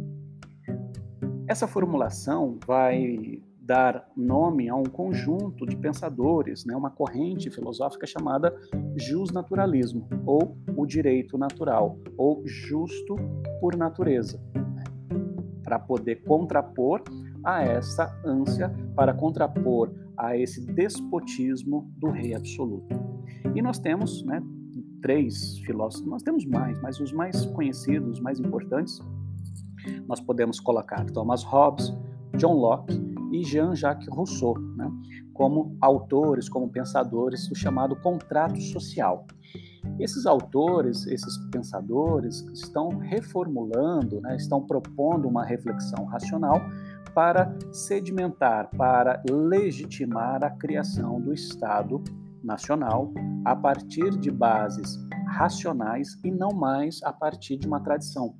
Essa 1.47 1.67
formulação 1.67 2.59
vai 2.65 3.41
dar 3.63 4.05
nome 4.15 4.70
a 4.70 4.75
um 4.75 4.84
conjunto 4.84 5.65
de 5.65 5.77
pensadores, 5.77 6.65
né, 6.65 6.75
uma 6.75 6.89
corrente 6.89 7.50
filosófica 7.50 8.05
chamada 8.05 8.53
justnaturalismo, 8.98 10.08
ou 10.25 10.58
o 10.75 10.86
direito 10.86 11.38
natural, 11.38 11.98
ou 12.17 12.46
justo 12.46 13.15
por 13.62 13.75
natureza, 13.77 14.41
né, 14.53 14.84
para 15.63 15.79
poder 15.79 16.24
contrapor 16.24 17.01
a 17.43 17.63
essa 17.63 18.13
ânsia, 18.25 18.70
para 18.96 19.13
contrapor 19.13 19.93
a 20.17 20.38
esse 20.38 20.65
despotismo 20.65 21.89
do 21.98 22.10
rei 22.10 22.36
absoluto. 22.36 22.93
E 23.55 23.62
nós 23.62 23.79
temos 23.79 24.24
né, 24.25 24.43
três 25.01 25.58
filósofos, 25.60 26.05
nós 26.05 26.22
temos 26.22 26.46
mais, 26.46 26.79
mas 26.82 27.00
os 27.00 27.13
mais 27.13 27.46
conhecidos, 27.46 28.17
os 28.17 28.20
mais 28.20 28.39
importantes, 28.39 29.00
nós 30.08 30.20
podemos 30.20 30.60
colocar 30.60 31.05
Thomas 31.12 31.43
Hobbes, 31.43 31.93
John 32.38 32.53
Locke 32.53 33.12
e 33.33 33.43
Jean-Jacques 33.43 34.07
Rousseau, 34.07 34.57
né, 34.77 34.89
como 35.33 35.75
autores, 35.81 36.47
como 36.47 36.69
pensadores 36.69 37.47
do 37.49 37.55
chamado 37.55 37.95
contrato 37.95 38.61
social. 38.61 39.25
Esses 39.99 40.25
autores, 40.25 41.07
esses 41.07 41.37
pensadores, 41.51 42.41
estão 42.53 42.89
reformulando, 42.99 44.21
né, 44.21 44.35
estão 44.35 44.61
propondo 44.61 45.27
uma 45.27 45.43
reflexão 45.43 46.05
racional 46.05 46.61
para 47.15 47.55
sedimentar, 47.71 48.69
para 48.77 49.21
legitimar 49.29 50.43
a 50.43 50.51
criação 50.51 51.19
do 51.19 51.33
Estado 51.33 52.03
nacional 52.43 53.11
a 53.45 53.55
partir 53.55 54.11
de 54.17 54.29
bases 54.29 54.99
racionais 55.27 56.19
e 56.23 56.29
não 56.29 56.51
mais 56.51 57.01
a 57.03 57.11
partir 57.11 57.57
de 57.57 57.67
uma 57.67 57.79
tradição. 57.79 58.35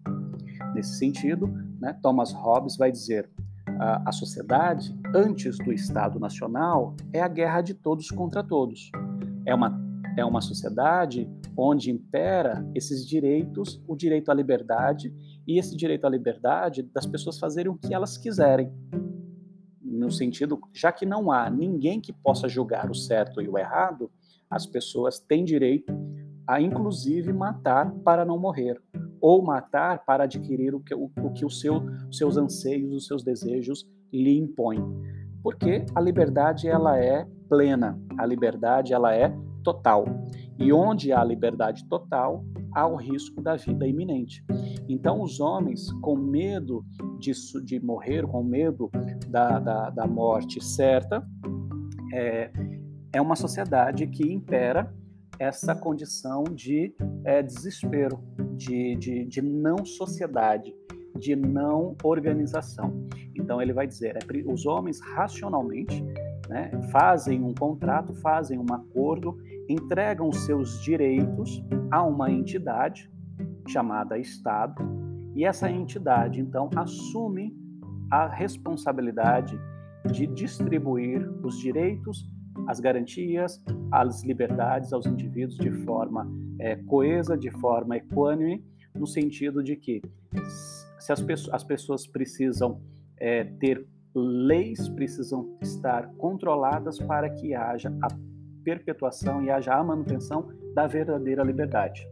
Nesse 0.76 0.98
sentido, 0.98 1.48
né, 1.80 1.98
Thomas 2.02 2.32
Hobbes 2.34 2.78
vai 2.78 2.92
dizer: 2.92 3.30
a, 3.80 4.12
sociedade, 4.12 4.96
antes 5.14 5.58
do 5.58 5.72
Estado 5.72 6.20
Nacional, 6.20 6.96
é 7.12 7.22
a 7.22 7.28
guerra 7.28 7.62
de 7.62 7.74
todos 7.74 8.10
contra 8.10 8.44
todos. 8.44 8.92
É 9.46 9.54
uma, 9.54 9.80
é 10.18 10.24
uma 10.24 10.42
sociedade 10.42 11.30
onde 11.56 11.92
impera 11.92 12.68
esses 12.74 13.08
direitos, 13.08 13.82
o 13.88 13.96
direito 13.96 14.32
à 14.32 14.34
liberdade 14.34 15.14
e 15.48 15.60
esse 15.60 15.76
direito 15.76 16.06
à 16.06 16.10
liberdade 16.10 16.84
das 16.84 17.06
pessoas 17.06 17.40
fazerem 17.40 17.72
o 17.72 17.78
que 17.78 17.94
elas 17.94 18.18
quiserem. 18.18 18.72
No 19.82 20.12
sentido, 20.12 20.60
já 20.74 20.92
que 20.92 21.06
não 21.06 21.32
há 21.32 21.50
ninguém 21.50 22.02
que 22.02 22.12
possa 22.12 22.48
julgar 22.48 22.90
o 22.90 22.96
certo 22.96 23.42
e 23.42 23.48
o 23.48 23.58
errado, 23.58 24.12
as 24.50 24.66
pessoas 24.66 25.20
têm 25.20 25.44
direito 25.44 25.94
a, 26.48 26.60
inclusive, 26.60 27.32
matar 27.32 27.92
para 28.04 28.26
não 28.26 28.38
morrer 28.38 28.82
ou 29.24 29.42
matar 29.42 30.04
para 30.04 30.26
adquirir 30.26 30.76
o 30.76 30.82
que, 30.82 30.94
o, 30.94 31.10
o 31.16 31.32
que 31.32 31.46
o 31.46 31.50
seu, 31.50 31.78
os 32.10 32.18
seus 32.18 32.36
anseios, 32.36 32.94
os 32.94 33.08
seus 33.08 33.24
desejos 33.24 33.90
lhe 34.12 34.38
impõem. 34.38 34.84
Porque 35.42 35.86
a 35.96 36.02
liberdade 36.02 36.68
ela 36.68 37.00
é 37.00 37.26
plena, 37.48 37.98
a 38.18 38.26
liberdade 38.26 38.94
ela 38.94 39.16
é 39.16 39.34
total. 39.64 40.04
E 40.60 40.74
onde 40.74 41.14
há 41.14 41.24
liberdade 41.24 41.88
total, 41.88 42.44
há 42.74 42.86
o 42.86 42.98
risco 42.98 43.42
da 43.42 43.56
vida 43.56 43.88
iminente. 43.88 44.44
Então, 44.90 45.22
os 45.22 45.40
homens, 45.40 45.90
com 46.02 46.18
medo 46.18 46.84
de 47.18 47.80
morrer, 47.80 48.28
com 48.28 48.44
medo 48.44 48.92
da, 49.30 49.58
da, 49.58 49.90
da 49.90 50.06
morte 50.06 50.62
certa, 50.62 51.26
é, 52.14 52.52
é 53.14 53.22
uma 53.22 53.38
sociedade 53.38 54.06
que 54.08 54.30
impera 54.30 54.94
essa 55.40 55.76
condição 55.76 56.44
de 56.44 56.94
é, 57.24 57.42
desespero, 57.42 58.20
de, 58.56 58.96
de, 58.96 59.26
de 59.26 59.42
não 59.42 59.84
sociedade, 59.86 60.76
de 61.18 61.36
não 61.36 61.96
organização. 62.04 63.08
Então 63.36 63.62
ele 63.62 63.74
vai 63.74 63.88
dizer, 63.88 64.18
é, 64.18 64.52
os 64.52 64.66
homens 64.66 65.00
racionalmente 65.00 66.04
né, 66.50 66.72
fazem 66.92 67.42
um 67.44 67.54
contrato, 67.54 68.14
fazem 68.16 68.60
um 68.60 68.74
acordo, 68.74 69.38
entregam 69.70 70.32
seus 70.32 70.82
direitos 70.82 71.64
a 71.92 72.04
uma 72.04 72.32
entidade 72.32 73.12
chamada 73.68 74.18
Estado, 74.18 74.84
e 75.36 75.46
essa 75.46 75.70
entidade 75.70 76.40
então 76.40 76.70
assume 76.76 77.56
a 78.12 78.28
responsabilidade 78.28 79.60
de 80.12 80.28
distribuir 80.28 81.28
os 81.44 81.58
direitos, 81.58 82.30
as 82.68 82.80
garantias, 82.80 83.64
as 83.92 84.24
liberdades 84.24 84.94
aos 84.94 85.06
indivíduos 85.06 85.58
de 85.58 85.72
forma 85.84 86.30
é, 86.60 86.76
coesa, 86.76 87.38
de 87.38 87.52
forma 87.52 87.98
equânime, 87.98 88.64
no 88.96 89.08
sentido 89.08 89.64
de 89.64 89.76
que 89.76 90.02
se 91.00 91.12
as, 91.12 91.24
as 91.52 91.64
pessoas 91.64 92.08
precisam 92.08 92.82
é, 93.18 93.44
ter 93.44 93.86
leis, 94.16 94.88
precisam 94.90 95.58
estar 95.62 96.08
controladas 96.16 97.00
para 97.00 97.30
que 97.30 97.56
haja 97.56 97.92
a 98.02 98.08
perpetuação 98.64 99.44
e 99.44 99.50
haja 99.50 99.74
a 99.74 99.84
manutenção 99.84 100.50
da 100.74 100.88
verdadeira 100.88 101.44
liberdade. 101.44 102.08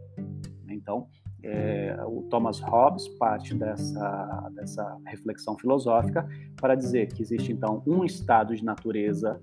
Então, 0.68 1.06
é, 1.44 1.96
o 2.06 2.22
Thomas 2.22 2.60
Hobbes 2.60 3.08
parte 3.18 3.54
dessa, 3.54 4.50
dessa 4.54 4.98
reflexão 5.06 5.56
filosófica 5.58 6.26
para 6.56 6.74
dizer 6.74 7.08
que 7.08 7.22
existe 7.22 7.52
então 7.52 7.82
um 7.86 8.04
estado 8.04 8.54
de 8.54 8.64
natureza 8.64 9.40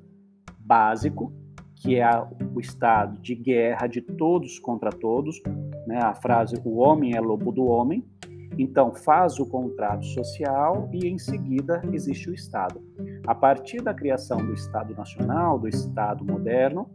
básico, 0.69 1.33
que 1.75 1.99
é 1.99 2.07
o 2.53 2.59
estado 2.59 3.19
de 3.19 3.33
guerra 3.33 3.87
de 3.87 4.01
todos 4.01 4.59
contra 4.59 4.91
todos, 4.91 5.41
né? 5.87 5.97
a 5.97 6.13
frase 6.13 6.61
o 6.63 6.77
homem 6.77 7.15
é 7.15 7.19
lobo 7.19 7.51
do 7.51 7.65
homem, 7.65 8.07
então 8.55 8.93
faz 8.93 9.39
o 9.39 9.47
contrato 9.47 10.05
social 10.05 10.87
e 10.93 11.07
em 11.07 11.17
seguida 11.17 11.81
existe 11.91 12.29
o 12.29 12.33
Estado. 12.33 12.81
A 13.25 13.33
partir 13.33 13.81
da 13.81 13.93
criação 13.93 14.37
do 14.37 14.53
Estado 14.53 14.93
Nacional, 14.93 15.57
do 15.57 15.67
Estado 15.67 16.23
moderno, 16.25 16.87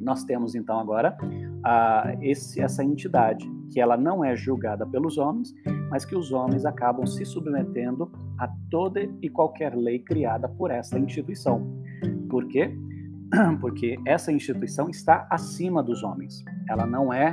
nós 0.00 0.22
temos 0.24 0.54
então 0.54 0.78
agora 0.78 1.16
esse, 2.20 2.60
essa 2.60 2.84
entidade 2.84 3.50
que 3.72 3.80
ela 3.80 3.96
não 3.96 4.24
é 4.24 4.36
julgada 4.36 4.86
pelos 4.86 5.16
homens, 5.16 5.54
mas 5.90 6.04
que 6.04 6.14
os 6.14 6.32
homens 6.32 6.66
acabam 6.66 7.06
se 7.06 7.24
submetendo 7.24 8.12
a 8.38 8.48
toda 8.70 9.00
e 9.22 9.28
qualquer 9.30 9.74
lei 9.74 10.00
criada 10.00 10.48
por 10.48 10.70
essa 10.70 10.98
instituição. 10.98 11.66
Por 12.28 12.46
quê? 12.46 12.76
Porque 13.60 13.96
essa 14.06 14.32
instituição 14.32 14.88
está 14.88 15.26
acima 15.30 15.82
dos 15.82 16.02
homens. 16.02 16.44
Ela 16.68 16.86
não 16.86 17.12
é 17.12 17.32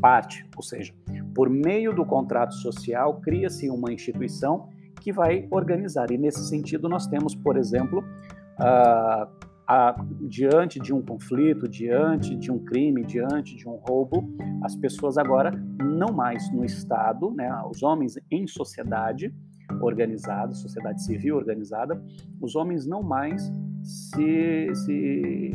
parte, 0.00 0.46
ou 0.56 0.62
seja, 0.62 0.92
por 1.34 1.48
meio 1.48 1.94
do 1.94 2.04
contrato 2.04 2.54
social 2.54 3.20
cria-se 3.20 3.70
uma 3.70 3.92
instituição 3.92 4.68
que 5.00 5.12
vai 5.12 5.46
organizar. 5.50 6.10
E 6.10 6.18
nesse 6.18 6.46
sentido 6.48 6.88
nós 6.88 7.06
temos, 7.06 7.34
por 7.34 7.56
exemplo, 7.56 8.00
uh, 8.00 9.50
a, 9.66 9.94
diante 10.28 10.80
de 10.80 10.92
um 10.92 11.00
conflito, 11.00 11.68
diante 11.68 12.34
de 12.36 12.50
um 12.50 12.58
crime, 12.58 13.04
diante 13.04 13.56
de 13.56 13.68
um 13.68 13.76
roubo, 13.76 14.28
as 14.62 14.74
pessoas 14.74 15.16
agora 15.16 15.52
não 15.80 16.12
mais 16.12 16.52
no 16.52 16.64
Estado, 16.64 17.30
né, 17.30 17.50
os 17.70 17.82
homens 17.82 18.18
em 18.30 18.46
sociedade 18.46 19.32
organizada, 19.80 20.52
sociedade 20.52 21.02
civil 21.04 21.36
organizada, 21.36 22.02
os 22.40 22.56
homens 22.56 22.86
não 22.86 23.02
mais 23.02 23.50
se, 23.82 24.74
se 24.74 25.52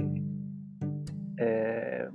é, 1.39 2.10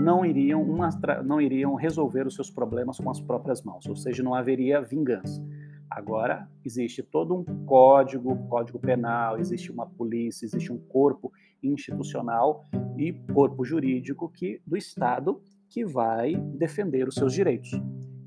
não 0.00 0.24
iriam, 0.24 0.62
uma, 0.62 0.88
não 1.24 1.40
iriam 1.40 1.74
resolver 1.74 2.26
os 2.26 2.34
seus 2.34 2.50
problemas 2.50 2.98
com 2.98 3.10
as 3.10 3.20
próprias 3.20 3.62
mãos, 3.62 3.86
ou 3.86 3.96
seja, 3.96 4.22
não 4.22 4.34
haveria 4.34 4.80
vingança. 4.80 5.42
Agora 5.90 6.48
existe 6.64 7.02
todo 7.02 7.34
um 7.34 7.44
código, 7.66 8.34
código 8.48 8.78
penal, 8.78 9.38
existe 9.38 9.70
uma 9.70 9.86
polícia, 9.86 10.46
existe 10.46 10.72
um 10.72 10.78
corpo 10.78 11.30
institucional 11.62 12.66
e 12.96 13.12
corpo 13.32 13.64
jurídico 13.64 14.28
que 14.28 14.60
do 14.66 14.76
Estado 14.76 15.40
que 15.68 15.84
vai 15.84 16.34
defender 16.34 17.06
os 17.06 17.14
seus 17.14 17.32
direitos. 17.32 17.70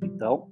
Então, 0.04 0.50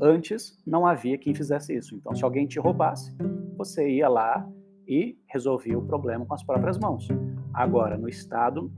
antes 0.00 0.58
não 0.66 0.86
havia 0.86 1.18
quem 1.18 1.34
fizesse 1.34 1.76
isso. 1.76 1.94
Então, 1.94 2.14
se 2.14 2.24
alguém 2.24 2.46
te 2.46 2.58
roubasse, 2.58 3.14
você 3.56 3.88
ia 3.88 4.08
lá 4.08 4.50
e 4.90 5.16
resolvia 5.28 5.78
o 5.78 5.86
problema 5.86 6.26
com 6.26 6.34
as 6.34 6.42
próprias 6.42 6.76
mãos. 6.76 7.06
Agora, 7.54 7.96
no 7.96 8.08
Estado, 8.08 8.72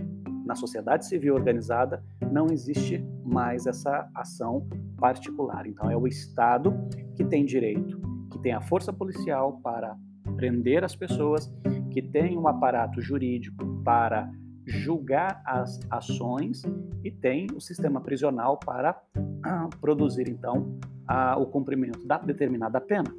na 0.44 0.54
sociedade 0.54 1.06
civil 1.06 1.34
organizada, 1.34 2.04
não 2.30 2.48
existe 2.52 3.02
mais 3.24 3.66
essa 3.66 4.06
ação 4.14 4.68
particular. 4.98 5.66
Então, 5.66 5.90
é 5.90 5.96
o 5.96 6.06
Estado 6.06 6.74
que 7.16 7.24
tem 7.24 7.46
direito, 7.46 7.98
que 8.30 8.38
tem 8.38 8.52
a 8.52 8.60
força 8.60 8.92
policial 8.92 9.58
para 9.62 9.96
prender 10.36 10.84
as 10.84 10.94
pessoas, 10.94 11.50
que 11.90 12.02
tem 12.02 12.36
um 12.36 12.46
aparato 12.46 13.00
jurídico 13.00 13.64
para 13.82 14.30
julgar 14.66 15.42
as 15.46 15.80
ações 15.90 16.62
e 17.02 17.10
tem 17.10 17.46
o 17.56 17.60
sistema 17.60 18.00
prisional 18.02 18.58
para 18.58 19.00
ah, 19.42 19.68
produzir 19.80 20.28
então 20.28 20.78
a, 21.06 21.36
o 21.36 21.46
cumprimento 21.46 22.06
da 22.06 22.18
determinada 22.18 22.80
pena. 22.80 23.12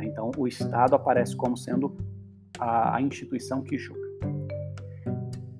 Então, 0.00 0.30
o 0.38 0.46
Estado 0.46 0.94
aparece 0.94 1.36
como 1.36 1.56
sendo 1.56 1.94
a, 2.60 2.96
a 2.96 3.02
instituição 3.02 3.62
que 3.62 3.78
julga. 3.78 4.00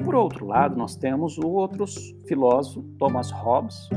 Por 0.05 0.15
outro 0.15 0.47
lado, 0.47 0.77
nós 0.77 0.97
temos 0.97 1.39
o 1.39 1.49
outro 1.49 1.85
filósofo, 2.27 2.83
Thomas 2.99 3.31
Hobbes, 3.31 3.89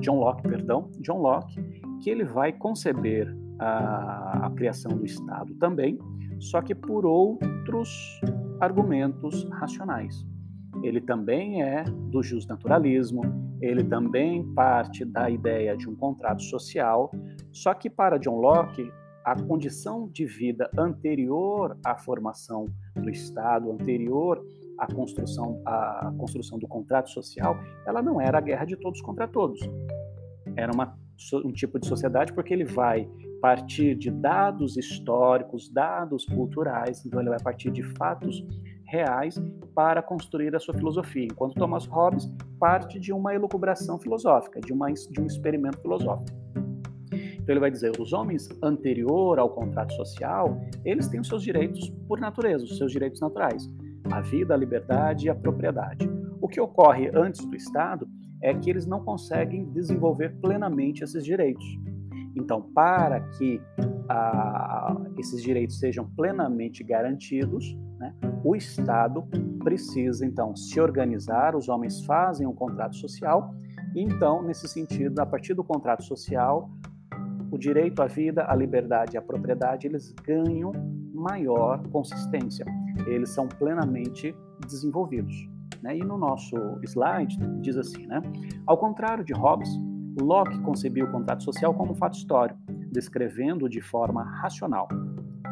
John 0.00 0.18
Locke, 0.18 0.42
perdão, 0.42 0.90
John 1.00 1.18
Locke, 1.18 1.62
que 2.02 2.10
ele 2.10 2.24
vai 2.24 2.52
conceber 2.52 3.34
a, 3.58 4.46
a 4.46 4.50
criação 4.50 4.96
do 4.96 5.04
Estado 5.04 5.54
também, 5.54 5.98
só 6.40 6.60
que 6.60 6.74
por 6.74 7.06
outros 7.06 8.20
argumentos 8.60 9.44
racionais. 9.50 10.26
Ele 10.82 11.00
também 11.00 11.62
é 11.62 11.84
do 11.84 12.22
justnaturalismo, 12.22 13.22
ele 13.60 13.84
também 13.84 14.44
parte 14.54 15.04
da 15.04 15.30
ideia 15.30 15.76
de 15.76 15.88
um 15.88 15.94
contrato 15.94 16.42
social, 16.42 17.10
só 17.52 17.72
que 17.72 17.88
para 17.88 18.18
John 18.18 18.40
Locke, 18.40 18.90
a 19.24 19.34
condição 19.34 20.08
de 20.08 20.26
vida 20.26 20.70
anterior 20.76 21.76
à 21.84 21.96
formação 21.96 22.66
do 22.94 23.08
Estado, 23.08 23.72
anterior 23.72 24.44
a 24.78 24.92
construção, 24.92 25.62
a 25.64 26.12
construção 26.18 26.58
do 26.58 26.66
contrato 26.66 27.10
social, 27.10 27.56
ela 27.86 28.02
não 28.02 28.20
era 28.20 28.38
a 28.38 28.40
guerra 28.40 28.64
de 28.64 28.76
todos 28.76 29.00
contra 29.00 29.26
todos. 29.26 29.60
Era 30.56 30.72
uma, 30.72 30.96
um 31.44 31.52
tipo 31.52 31.78
de 31.78 31.86
sociedade 31.86 32.32
porque 32.32 32.52
ele 32.52 32.64
vai 32.64 33.08
partir 33.40 33.94
de 33.94 34.10
dados 34.10 34.76
históricos, 34.76 35.68
dados 35.68 36.24
culturais, 36.24 37.04
então 37.04 37.20
ele 37.20 37.28
vai 37.28 37.40
partir 37.40 37.70
de 37.70 37.82
fatos 37.82 38.44
reais 38.86 39.40
para 39.74 40.02
construir 40.02 40.54
a 40.54 40.58
sua 40.58 40.74
filosofia, 40.74 41.24
enquanto 41.24 41.54
Thomas 41.54 41.86
Hobbes 41.86 42.26
parte 42.58 42.98
de 42.98 43.12
uma 43.12 43.34
elucubração 43.34 43.98
filosófica, 43.98 44.60
de, 44.60 44.72
uma, 44.72 44.90
de 44.90 45.20
um 45.20 45.26
experimento 45.26 45.80
filosófico. 45.80 46.63
Então 47.44 47.52
ele 47.52 47.60
vai 47.60 47.70
dizer, 47.70 47.92
os 48.00 48.12
homens 48.12 48.48
anterior 48.62 49.38
ao 49.38 49.50
contrato 49.50 49.92
social, 49.92 50.60
eles 50.84 51.06
têm 51.08 51.20
os 51.20 51.28
seus 51.28 51.42
direitos 51.42 51.88
por 52.08 52.18
natureza, 52.18 52.64
os 52.64 52.76
seus 52.76 52.90
direitos 52.90 53.20
naturais 53.20 53.68
a 54.10 54.20
vida, 54.20 54.54
a 54.54 54.56
liberdade 54.56 55.26
e 55.26 55.30
a 55.30 55.34
propriedade. 55.34 56.08
O 56.40 56.48
que 56.48 56.60
ocorre 56.60 57.10
antes 57.14 57.44
do 57.44 57.56
Estado 57.56 58.06
é 58.42 58.52
que 58.52 58.68
eles 58.68 58.86
não 58.86 59.02
conseguem 59.02 59.70
desenvolver 59.70 60.36
plenamente 60.40 61.02
esses 61.02 61.24
direitos. 61.24 61.64
Então, 62.36 62.60
para 62.60 63.20
que 63.20 63.60
ah, 64.08 65.00
esses 65.16 65.42
direitos 65.42 65.78
sejam 65.78 66.04
plenamente 66.16 66.84
garantidos, 66.84 67.74
né, 67.98 68.14
o 68.42 68.54
Estado 68.54 69.22
precisa 69.62 70.26
então 70.26 70.54
se 70.54 70.78
organizar, 70.80 71.56
os 71.56 71.68
homens 71.68 72.04
fazem 72.04 72.46
um 72.46 72.54
contrato 72.54 72.96
social, 72.96 73.54
e 73.94 74.02
então, 74.02 74.42
nesse 74.42 74.68
sentido, 74.68 75.20
a 75.20 75.26
partir 75.26 75.54
do 75.54 75.64
contrato 75.64 76.02
social, 76.02 76.70
o 77.54 77.58
direito 77.58 78.02
à 78.02 78.06
vida, 78.06 78.44
à 78.48 78.54
liberdade 78.54 79.14
e 79.14 79.18
à 79.18 79.22
propriedade, 79.22 79.86
eles 79.86 80.12
ganham 80.24 80.72
maior 81.12 81.82
consistência 81.88 82.66
eles 83.06 83.30
são 83.30 83.48
plenamente 83.48 84.34
desenvolvidos. 84.66 85.48
Né? 85.82 85.98
E 85.98 86.00
no 86.00 86.16
nosso 86.16 86.56
slide 86.82 87.36
diz 87.60 87.76
assim, 87.76 88.06
né? 88.06 88.22
Ao 88.66 88.78
contrário 88.78 89.24
de 89.24 89.32
Hobbes, 89.32 89.68
Locke 90.20 90.58
concebia 90.60 91.04
o 91.04 91.10
contrato 91.10 91.42
social 91.42 91.74
como 91.74 91.92
um 91.92 91.94
fato 91.94 92.16
histórico, 92.16 92.58
descrevendo-o 92.92 93.68
de 93.68 93.80
forma 93.80 94.22
racional. 94.22 94.88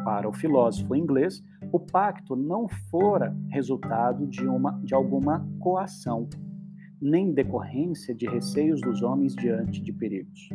Para 0.03 0.27
o 0.27 0.33
filósofo 0.33 0.95
inglês, 0.95 1.43
o 1.71 1.79
pacto 1.79 2.35
não 2.35 2.67
fora 2.89 3.35
resultado 3.49 4.25
de, 4.27 4.45
uma, 4.47 4.79
de 4.83 4.93
alguma 4.93 5.45
coação, 5.59 6.27
nem 7.01 7.33
decorrência 7.33 8.15
de 8.15 8.25
receios 8.27 8.79
dos 8.79 9.01
homens 9.01 9.35
diante 9.35 9.81
de 9.81 9.91
perigos, 9.91 10.49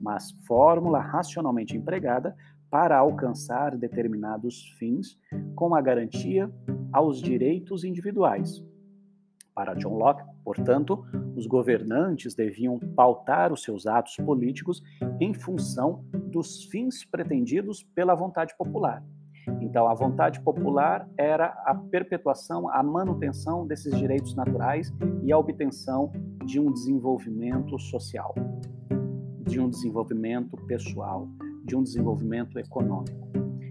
mas 0.00 0.32
fórmula 0.46 0.98
racionalmente 0.98 1.76
empregada 1.76 2.34
para 2.70 2.96
alcançar 2.96 3.76
determinados 3.76 4.70
fins 4.78 5.18
com 5.54 5.74
a 5.74 5.80
garantia 5.80 6.50
aos 6.92 7.20
direitos 7.20 7.84
individuais. 7.84 8.64
Para 9.54 9.74
John 9.74 9.96
Locke, 9.96 10.22
portanto, 10.44 11.04
os 11.36 11.46
governantes 11.46 12.34
deviam 12.34 12.78
pautar 12.78 13.52
os 13.52 13.62
seus 13.62 13.86
atos 13.86 14.16
políticos 14.16 14.82
em 15.20 15.34
função 15.34 16.04
dos 16.12 16.64
fins 16.64 17.04
pretendidos 17.04 17.82
pela 17.82 18.14
vontade 18.14 18.56
popular. 18.56 19.04
Então, 19.60 19.88
a 19.88 19.94
vontade 19.94 20.40
popular 20.40 21.08
era 21.16 21.46
a 21.64 21.74
perpetuação, 21.74 22.72
a 22.72 22.82
manutenção 22.82 23.66
desses 23.66 23.96
direitos 23.96 24.34
naturais 24.34 24.92
e 25.22 25.32
a 25.32 25.38
obtenção 25.38 26.12
de 26.44 26.60
um 26.60 26.72
desenvolvimento 26.72 27.78
social, 27.78 28.34
de 29.50 29.60
um 29.60 29.68
desenvolvimento 29.68 30.56
pessoal, 30.66 31.28
de 31.64 31.76
um 31.76 31.82
desenvolvimento 31.82 32.58
econômico. 32.58 33.28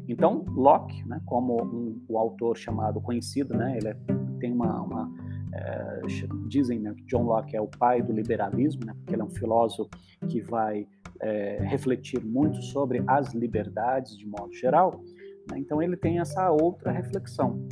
Então, 0.08 0.44
Locke, 0.50 1.08
né, 1.08 1.22
como 1.26 1.64
um, 1.64 2.02
o 2.10 2.18
autor 2.18 2.58
chamado 2.58 3.00
conhecido, 3.00 3.56
né, 3.56 3.78
ele 3.78 3.88
é, 3.90 3.98
tem 4.40 4.52
uma, 4.52 4.82
uma 4.82 5.12
é, 5.54 6.02
dizem 6.48 6.80
né, 6.80 6.94
que 6.94 7.04
John 7.06 7.24
Locke 7.24 7.56
é 7.56 7.62
o 7.62 7.68
pai 7.68 8.02
do 8.02 8.12
liberalismo, 8.12 8.86
né, 8.86 8.94
porque 8.98 9.14
ele 9.14 9.22
é 9.22 9.26
um 9.26 9.30
filósofo 9.30 9.90
que 10.28 10.42
vai 10.42 10.88
é, 11.22 11.60
refletir 11.62 12.24
muito 12.24 12.62
sobre 12.62 13.04
as 13.08 13.34
liberdades 13.34 14.18
de 14.18 14.28
modo 14.28 14.54
geral, 14.54 15.02
né? 15.50 15.58
então 15.58 15.82
ele 15.82 15.96
tem 15.96 16.20
essa 16.20 16.50
outra 16.52 16.92
reflexão 16.92 17.68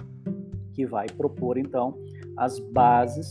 que 0.74 0.86
vai 0.86 1.08
propor 1.08 1.58
então 1.58 1.98
as 2.36 2.60
bases 2.60 3.30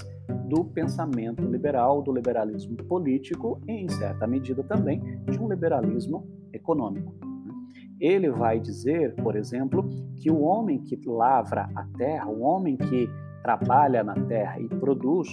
do 0.48 0.64
pensamento 0.64 1.42
liberal, 1.42 2.02
do 2.02 2.12
liberalismo 2.12 2.76
político 2.76 3.60
e, 3.66 3.72
em 3.72 3.88
certa 3.88 4.26
medida, 4.26 4.62
também 4.62 5.00
de 5.24 5.38
um 5.38 5.48
liberalismo 5.48 6.26
econômico. 6.52 7.14
Né? 7.22 7.54
Ele 8.00 8.30
vai 8.30 8.60
dizer, 8.60 9.14
por 9.16 9.36
exemplo, 9.36 9.88
que 10.16 10.30
o 10.30 10.40
homem 10.42 10.78
que 10.78 11.00
lavra 11.06 11.68
a 11.74 11.84
terra, 11.96 12.28
o 12.28 12.42
homem 12.42 12.76
que 12.76 13.08
trabalha 13.42 14.02
na 14.02 14.14
terra 14.14 14.60
e 14.60 14.68
produz, 14.68 15.28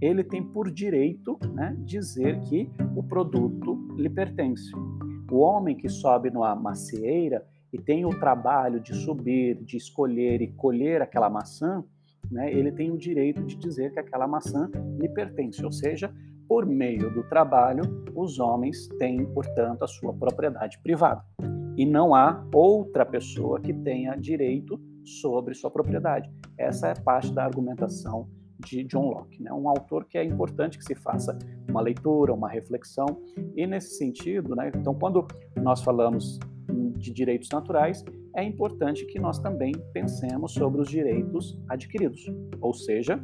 ele 0.00 0.22
tem 0.22 0.42
por 0.42 0.70
direito 0.70 1.38
né, 1.54 1.74
dizer 1.80 2.40
que 2.40 2.70
o 2.94 3.02
produto 3.02 3.88
lhe 3.96 4.10
pertence. 4.10 4.70
O 5.30 5.38
homem 5.38 5.76
que 5.76 5.88
sobe 5.88 6.30
numa 6.30 6.54
macieira 6.54 7.44
e 7.72 7.78
tem 7.78 8.04
o 8.04 8.10
trabalho 8.10 8.80
de 8.80 8.94
subir, 8.94 9.62
de 9.64 9.76
escolher 9.76 10.42
e 10.42 10.52
colher 10.52 11.02
aquela 11.02 11.30
maçã, 11.30 11.82
né, 12.34 12.52
ele 12.52 12.72
tem 12.72 12.90
o 12.90 12.98
direito 12.98 13.42
de 13.44 13.56
dizer 13.56 13.92
que 13.92 14.00
aquela 14.00 14.26
maçã 14.26 14.68
lhe 14.98 15.08
pertence, 15.08 15.64
ou 15.64 15.70
seja, 15.70 16.12
por 16.48 16.66
meio 16.66 17.08
do 17.14 17.22
trabalho, 17.22 17.82
os 18.14 18.38
homens 18.40 18.88
têm, 18.98 19.24
portanto, 19.26 19.84
a 19.84 19.86
sua 19.86 20.12
propriedade 20.12 20.78
privada. 20.82 21.24
E 21.76 21.86
não 21.86 22.14
há 22.14 22.44
outra 22.52 23.06
pessoa 23.06 23.60
que 23.60 23.72
tenha 23.72 24.16
direito 24.16 24.80
sobre 25.04 25.54
sua 25.54 25.70
propriedade. 25.70 26.28
Essa 26.58 26.88
é 26.88 26.94
parte 26.94 27.32
da 27.32 27.44
argumentação 27.44 28.28
de 28.58 28.84
John 28.84 29.10
Locke, 29.10 29.42
né? 29.42 29.52
um 29.52 29.68
autor 29.68 30.04
que 30.04 30.18
é 30.18 30.24
importante 30.24 30.78
que 30.78 30.84
se 30.84 30.94
faça 30.94 31.38
uma 31.68 31.80
leitura, 31.80 32.32
uma 32.32 32.48
reflexão, 32.48 33.06
e 33.54 33.66
nesse 33.66 33.96
sentido, 33.96 34.54
né? 34.54 34.70
então 34.74 34.94
quando 34.94 35.26
nós 35.56 35.82
falamos 35.82 36.38
de 36.96 37.12
direitos 37.12 37.48
naturais, 37.52 38.04
é 38.34 38.42
importante 38.42 39.06
que 39.06 39.18
nós 39.18 39.38
também 39.38 39.72
pensemos 39.92 40.52
sobre 40.52 40.80
os 40.80 40.88
direitos 40.88 41.58
adquiridos, 41.68 42.24
ou 42.60 42.72
seja, 42.72 43.22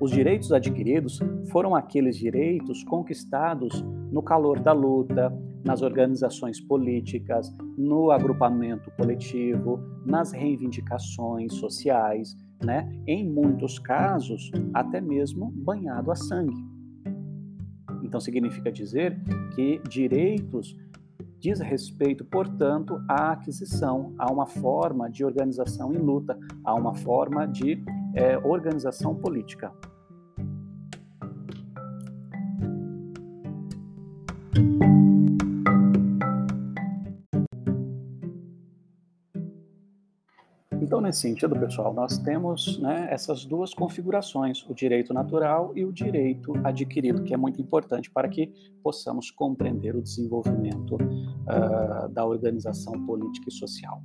os 0.00 0.12
direitos 0.12 0.52
adquiridos 0.52 1.18
foram 1.50 1.74
aqueles 1.74 2.16
direitos 2.16 2.84
conquistados 2.84 3.84
no 4.12 4.22
calor 4.22 4.60
da 4.60 4.72
luta, 4.72 5.32
nas 5.64 5.82
organizações 5.82 6.60
políticas, 6.60 7.52
no 7.76 8.12
agrupamento 8.12 8.92
coletivo, 8.92 9.80
nas 10.06 10.32
reivindicações 10.32 11.54
sociais, 11.54 12.36
né? 12.64 12.88
em 13.08 13.28
muitos 13.28 13.78
casos, 13.80 14.50
até 14.72 15.00
mesmo 15.00 15.50
banhado 15.50 16.12
a 16.12 16.14
sangue. 16.14 16.64
Então, 18.02 18.20
significa 18.20 18.70
dizer 18.70 19.20
que 19.54 19.82
direitos 19.88 20.76
diz 21.38 21.60
respeito, 21.60 22.24
portanto, 22.24 23.00
à 23.08 23.32
aquisição, 23.32 24.12
a 24.18 24.30
uma 24.30 24.46
forma 24.46 25.10
de 25.10 25.24
organização 25.24 25.94
em 25.94 25.98
luta, 25.98 26.38
a 26.64 26.74
uma 26.74 26.94
forma 26.94 27.46
de 27.46 27.82
é, 28.14 28.36
organização 28.38 29.14
política. 29.14 29.72
Nesse 41.08 41.20
sentido, 41.20 41.58
pessoal, 41.58 41.94
nós 41.94 42.18
temos 42.18 42.78
né, 42.80 43.08
essas 43.10 43.46
duas 43.46 43.72
configurações, 43.72 44.62
o 44.68 44.74
direito 44.74 45.14
natural 45.14 45.72
e 45.74 45.82
o 45.82 45.90
direito 45.90 46.52
adquirido, 46.62 47.22
que 47.24 47.32
é 47.32 47.36
muito 47.36 47.60
importante 47.62 48.10
para 48.10 48.28
que 48.28 48.52
possamos 48.82 49.30
compreender 49.30 49.96
o 49.96 50.02
desenvolvimento 50.02 50.96
uh, 50.96 52.08
da 52.10 52.26
organização 52.26 52.92
política 53.06 53.48
e 53.48 53.52
social. 53.52 54.02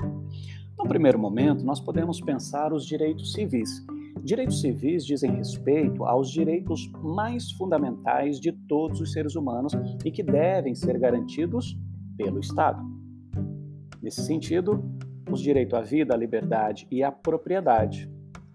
No 0.78 0.88
primeiro 0.88 1.20
momento, 1.20 1.66
nós 1.66 1.82
podemos 1.82 2.22
pensar 2.22 2.72
os 2.72 2.86
direitos 2.86 3.34
civis. 3.34 3.86
Direitos 4.24 4.62
civis 4.62 5.06
dizem 5.06 5.32
respeito 5.32 6.06
aos 6.06 6.32
direitos 6.32 6.90
mais 7.04 7.52
fundamentais 7.52 8.40
de 8.40 8.54
todos 8.54 9.02
os 9.02 9.12
seres 9.12 9.36
humanos 9.36 9.74
e 10.06 10.10
que 10.10 10.24
devem 10.24 10.74
ser 10.74 10.98
garantidos 10.98 11.78
pelo 12.16 12.40
Estado. 12.40 12.82
Nesse 14.02 14.22
sentido, 14.26 14.84
os 15.30 15.42
direitos 15.42 15.74
à 15.74 15.82
vida, 15.82 16.14
à 16.14 16.18
liberdade 16.18 16.88
e 16.92 17.04
à 17.04 17.12
propriedade. 17.12 18.10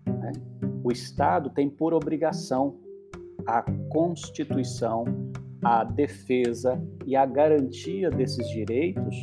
Né? 0.07 0.33
O 0.83 0.93
Estado 0.93 1.51
tem 1.51 1.69
por 1.69 1.95
obrigação 1.95 2.77
a 3.47 3.63
constituição, 3.89 5.05
a 5.63 5.85
defesa 5.85 6.81
e 7.07 7.17
a 7.17 7.25
garantia 7.25 8.11
desses 8.11 8.47
direitos 8.49 9.23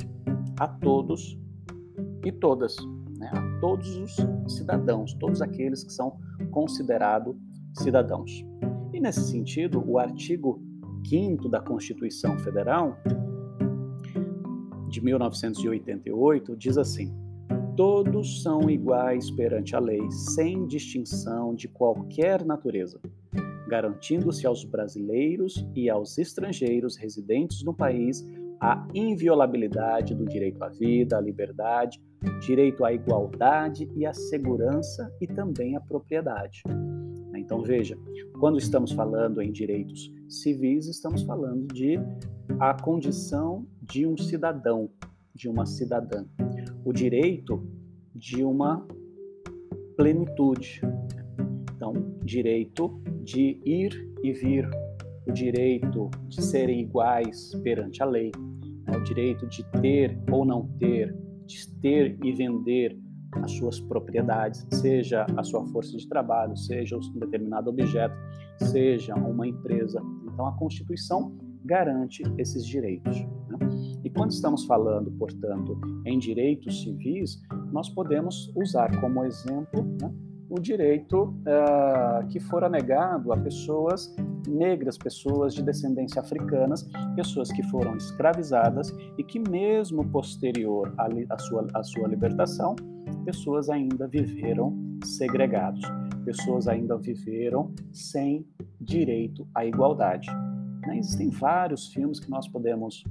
a 0.60 0.68
todos 0.68 1.40
e 2.24 2.32
todas, 2.32 2.76
né? 3.18 3.30
a 3.34 3.60
todos 3.60 3.98
os 3.98 4.16
cidadãos, 4.56 5.14
todos 5.14 5.42
aqueles 5.42 5.84
que 5.84 5.94
são 5.94 6.18
considerados 6.52 7.36
cidadãos. 7.74 8.44
E 8.94 9.00
nesse 9.00 9.30
sentido, 9.30 9.84
o 9.86 10.00
artigo 10.00 10.62
5 11.08 11.50
da 11.50 11.60
Constituição 11.60 12.38
Federal 12.40 12.98
de 14.88 15.04
1988 15.04 16.56
diz 16.56 16.78
assim: 16.78 17.14
todos 17.76 18.42
são 18.42 18.70
iguais 18.70 19.30
perante 19.32 19.76
a 19.76 19.80
lei, 19.80 20.10
sem 20.10 20.66
distinção 20.66 21.54
de 21.54 21.68
qualquer 21.68 22.46
natureza, 22.46 23.00
garantindo-se 23.68 24.48
aos 24.48 24.64
brasileiros 24.64 25.68
e 25.76 25.90
aos 25.90 26.18
estrangeiros 26.18 26.96
residentes 26.96 27.64
no 27.64 27.74
país 27.74 28.26
a 28.62 28.88
inviolabilidade 28.94 30.16
do 30.16 30.26
direito 30.26 30.64
à 30.64 30.70
vida, 30.70 31.18
à 31.18 31.22
liberdade, 31.22 32.02
direito 32.40 32.86
à 32.86 32.94
igualdade 32.94 33.90
e 33.96 34.06
à 34.06 34.14
segurança 34.14 35.14
e 35.20 35.28
também 35.28 35.76
à 35.76 35.82
propriedade. 35.82 36.64
Então 37.36 37.62
veja, 37.62 37.98
quando 38.40 38.58
estamos 38.58 38.94
falando 38.94 39.42
em 39.42 39.52
direitos 39.52 40.12
civis, 40.30 40.88
estamos 40.88 41.24
falando 41.24 41.68
de 41.74 42.00
a 42.60 42.74
condição 42.74 43.68
de 43.82 44.08
um 44.08 44.18
cidadão, 44.18 44.90
de 45.34 45.50
uma 45.50 45.66
cidadã 45.66 46.26
o 46.86 46.94
direito 46.94 47.68
de 48.14 48.44
uma 48.44 48.88
plenitude. 49.98 50.82
Então, 51.76 51.94
direito 52.24 53.02
de 53.24 53.60
ir 53.66 54.08
e 54.24 54.32
vir, 54.32 54.70
o 55.28 55.32
direito 55.32 56.12
de 56.28 56.44
serem 56.44 56.82
iguais 56.82 57.52
perante 57.64 58.04
a 58.04 58.06
lei, 58.06 58.32
né? 58.88 58.98
o 58.98 59.04
direito 59.04 59.48
de 59.48 59.66
ter 59.82 60.16
ou 60.32 60.46
não 60.46 60.68
ter, 60.78 61.14
de 61.48 61.68
ter 61.82 62.18
e 62.24 62.32
vender 62.32 62.96
as 63.34 63.52
suas 63.54 63.80
propriedades, 63.80 64.66
seja 64.72 65.26
a 65.36 65.44
sua 65.44 65.66
força 65.66 65.98
de 65.98 66.08
trabalho, 66.08 66.56
seja 66.56 66.96
um 66.96 67.20
determinado 67.20 67.72
objeto, 67.72 68.16
seja 68.60 69.16
uma 69.16 69.48
empresa. 69.48 70.00
Então, 70.32 70.46
a 70.46 70.54
Constituição 70.54 71.36
garante 71.66 72.24
esses 72.38 72.66
direitos. 72.66 73.18
Né? 73.50 73.58
E 74.04 74.10
quando 74.10 74.32
estamos 74.32 74.66
falando, 74.66 75.12
portanto, 75.12 75.78
em 76.06 76.20
direitos 76.20 76.84
civis, 76.84 77.42
nós 77.72 77.90
podemos 77.90 78.52
usar 78.56 79.00
como 79.02 79.26
exemplo 79.26 79.84
né, 80.00 80.14
o 80.50 80.60
direito 80.60 81.24
uh, 81.24 82.28
que 82.28 82.40
fora 82.40 82.70
negado 82.70 83.34
a 83.34 83.38
pessoas 83.38 84.16
negras, 84.48 84.98
pessoas 84.98 85.54
de 85.54 85.64
descendência 85.64 86.22
africanas, 86.22 86.88
pessoas 87.16 87.52
que 87.52 87.64
foram 87.64 87.98
escravizadas 87.98 88.96
e 89.18 89.24
que, 89.24 89.40
mesmo 89.40 90.08
posterior 90.10 90.94
à, 91.30 91.38
sua, 91.40 91.68
à 91.74 91.84
sua 91.84 92.08
libertação, 92.08 92.76
pessoas 93.26 93.70
ainda 93.70 94.08
viveram 94.08 94.78
segregados, 95.04 95.82
pessoas 96.24 96.68
ainda 96.68 96.98
viveram 96.98 97.74
sem 97.92 98.46
direito 98.80 99.48
à 99.54 99.66
igualdade. 99.66 100.30
Né? 100.88 100.98
Existem 100.98 101.30
vários 101.30 101.88
filmes 101.88 102.20
que 102.20 102.30
nós 102.30 102.48
podemos 102.48 103.04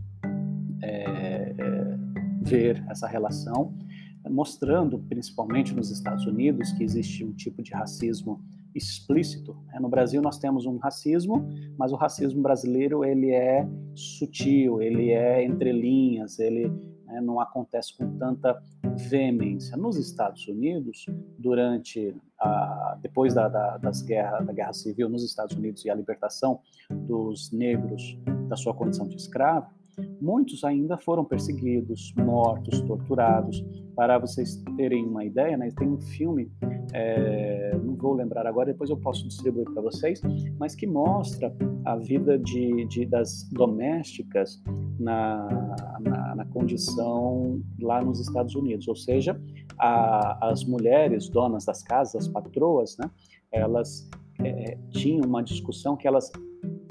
é, 0.83 1.55
é, 1.59 1.99
ver 2.43 2.85
essa 2.89 3.07
relação, 3.07 3.75
mostrando, 4.31 4.99
principalmente 4.99 5.75
nos 5.75 5.91
Estados 5.91 6.27
Unidos, 6.27 6.73
que 6.73 6.83
existe 6.83 7.25
um 7.25 7.33
tipo 7.33 7.63
de 7.63 7.73
racismo 7.73 8.41
explícito. 8.75 9.57
Né? 9.67 9.79
No 9.81 9.89
Brasil 9.89 10.21
nós 10.21 10.39
temos 10.39 10.67
um 10.67 10.79
racismo, 10.79 11.47
mas 11.79 11.93
o 11.93 11.97
racismo 11.97 12.43
brasileiro 12.43 13.05
ele 13.05 13.31
é 13.31 13.69
sutil, 13.95 14.83
ele 14.83 15.11
é 15.11 15.45
entre 15.45 15.73
linhas, 15.73 16.39
ele 16.39 16.73
né, 17.07 17.21
não 17.21 17.41
acontece 17.41 17.97
com 17.97 18.17
tanta 18.19 18.61
veemência. 19.09 19.77
Nos 19.77 19.97
Estados 19.97 20.47
Unidos, 20.47 21.07
durante 21.39 22.15
a, 22.39 22.99
depois 23.01 23.35
da, 23.35 23.49
da, 23.49 23.77
das 23.79 24.03
guerra, 24.03 24.41
da 24.41 24.53
guerra 24.53 24.73
civil 24.73 25.09
nos 25.09 25.25
Estados 25.25 25.57
Unidos 25.57 25.85
e 25.85 25.91
a 25.91 25.95
libertação 25.95 26.61
dos 26.91 27.51
negros 27.53 28.19
da 28.49 28.57
sua 28.57 28.75
condição 28.75 29.09
de 29.09 29.17
escravo, 29.17 29.69
muitos 30.21 30.65
ainda 30.65 30.97
foram 30.97 31.25
perseguidos, 31.25 32.13
mortos, 32.17 32.81
torturados. 32.83 33.65
Para 33.95 34.19
vocês 34.19 34.63
terem 34.77 35.07
uma 35.07 35.25
ideia, 35.25 35.57
né, 35.57 35.71
tem 35.77 35.89
um 35.89 36.01
filme, 36.01 36.51
é, 36.93 37.77
não 37.83 37.95
vou 37.95 38.13
lembrar 38.13 38.47
agora, 38.47 38.73
depois 38.73 38.91
eu 38.91 38.97
posso 38.97 39.27
distribuir 39.27 39.71
para 39.71 39.83
vocês, 39.83 40.21
mas 40.59 40.75
que 40.75 40.87
mostra 40.87 41.55
a 41.85 41.97
vida 41.97 42.39
de, 42.39 42.85
de 42.87 43.07
das 43.07 43.49
domésticas 43.53 44.61
na, 44.99 45.49
na, 46.01 46.24
na, 46.45 46.53
condição 46.53 47.61
lá 47.81 48.03
nos 48.03 48.21
Estados 48.21 48.55
Unidos, 48.55 48.87
ou 48.89 48.97
seja, 48.97 49.41
a, 49.79 50.51
as 50.51 50.65
mulheres 50.65 51.29
donas 51.29 51.65
das 51.65 51.83
casas, 51.83 52.27
as 52.27 52.29
patroas, 52.29 52.97
né, 52.99 53.11
elas 53.53 54.09
é, 54.41 54.79
tinham 54.91 55.27
uma 55.27 55.43
discussão 55.43 55.97
que 55.97 56.07
elas 56.07 56.31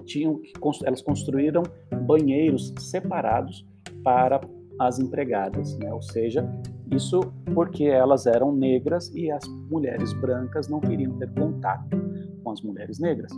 tinham 0.06 0.42
elas 0.86 1.02
construíram 1.02 1.64
banheiros 2.06 2.74
separados 2.78 3.66
para 4.04 4.42
as 4.80 5.00
empregadas, 5.00 5.78
né? 5.78 5.94
ou 5.94 6.02
seja, 6.02 6.46
isso 6.92 7.22
porque 7.54 7.86
elas 7.86 8.26
eram 8.26 8.54
negras 8.54 9.10
e 9.16 9.32
as 9.32 9.48
mulheres 9.70 10.14
brancas 10.14 10.68
não 10.68 10.80
queriam 10.80 11.18
ter 11.18 11.32
contato 11.34 11.98
com 12.44 12.52
as 12.52 12.62
mulheres 12.62 13.00
negras. 13.00 13.32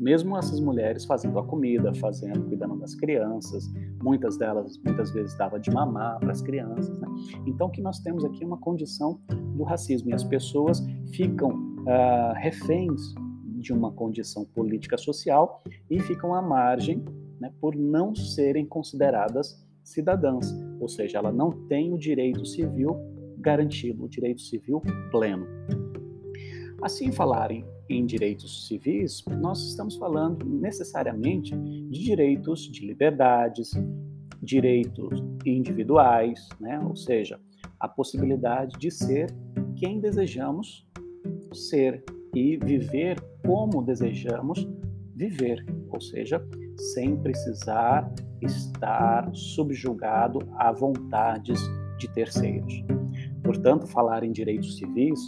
Mesmo 0.00 0.38
essas 0.38 0.58
mulheres 0.60 1.04
fazendo 1.04 1.38
a 1.38 1.44
comida, 1.44 1.92
fazendo, 1.92 2.42
cuidando 2.46 2.76
das 2.76 2.94
crianças, 2.94 3.70
muitas 4.02 4.38
delas 4.38 4.80
muitas 4.82 5.12
vezes 5.12 5.36
dava 5.36 5.60
de 5.60 5.70
mamar 5.70 6.18
para 6.18 6.32
as 6.32 6.40
crianças. 6.40 6.98
Né? 6.98 7.06
Então, 7.46 7.68
que 7.68 7.82
nós 7.82 8.00
temos 8.00 8.24
aqui 8.24 8.42
uma 8.42 8.56
condição 8.56 9.20
do 9.54 9.62
racismo 9.62 10.08
e 10.08 10.14
as 10.14 10.24
pessoas 10.24 10.82
ficam 11.12 11.50
uh, 11.50 12.32
reféns 12.36 13.12
de 13.58 13.74
uma 13.74 13.92
condição 13.92 14.46
política 14.46 14.96
social 14.96 15.62
e 15.90 16.00
ficam 16.00 16.34
à 16.34 16.40
margem 16.40 17.04
né, 17.38 17.52
por 17.60 17.76
não 17.76 18.14
serem 18.14 18.64
consideradas 18.64 19.62
cidadãs, 19.84 20.50
ou 20.80 20.88
seja, 20.88 21.18
ela 21.18 21.30
não 21.30 21.50
tem 21.66 21.92
o 21.92 21.98
direito 21.98 22.46
civil 22.46 22.96
garantido, 23.38 24.04
o 24.04 24.08
direito 24.08 24.40
civil 24.40 24.80
pleno. 25.10 25.46
Assim, 26.82 27.12
falarem 27.12 27.66
em 27.90 28.06
direitos 28.06 28.68
civis, 28.68 29.24
nós 29.40 29.68
estamos 29.68 29.96
falando 29.96 30.46
necessariamente 30.46 31.56
de 31.56 32.04
direitos 32.04 32.70
de 32.70 32.86
liberdades, 32.86 33.72
direitos 34.40 35.22
individuais, 35.44 36.48
né? 36.60 36.78
ou 36.80 36.94
seja, 36.94 37.38
a 37.78 37.88
possibilidade 37.88 38.78
de 38.78 38.90
ser 38.90 39.34
quem 39.76 40.00
desejamos 40.00 40.86
ser 41.52 42.04
e 42.34 42.56
viver 42.56 43.20
como 43.44 43.82
desejamos 43.82 44.68
viver, 45.16 45.64
ou 45.90 46.00
seja, 46.00 46.42
sem 46.94 47.16
precisar 47.16 48.10
estar 48.40 49.28
subjugado 49.34 50.38
a 50.56 50.72
vontades 50.72 51.60
de 51.98 52.08
terceiros. 52.14 52.84
Portanto, 53.42 53.86
falar 53.86 54.22
em 54.22 54.32
direitos 54.32 54.78
civis 54.78 55.20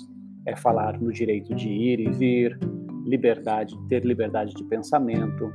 é 0.47 0.57
falar 0.57 1.01
no 1.01 1.13
direito 1.13 1.55
de 1.55 1.69
ir 1.69 2.01
e 2.01 2.11
vir, 2.11 2.59
liberdade, 3.05 3.77
ter 3.89 4.05
liberdade 4.05 4.55
de 4.55 4.65
pensamento, 4.65 5.53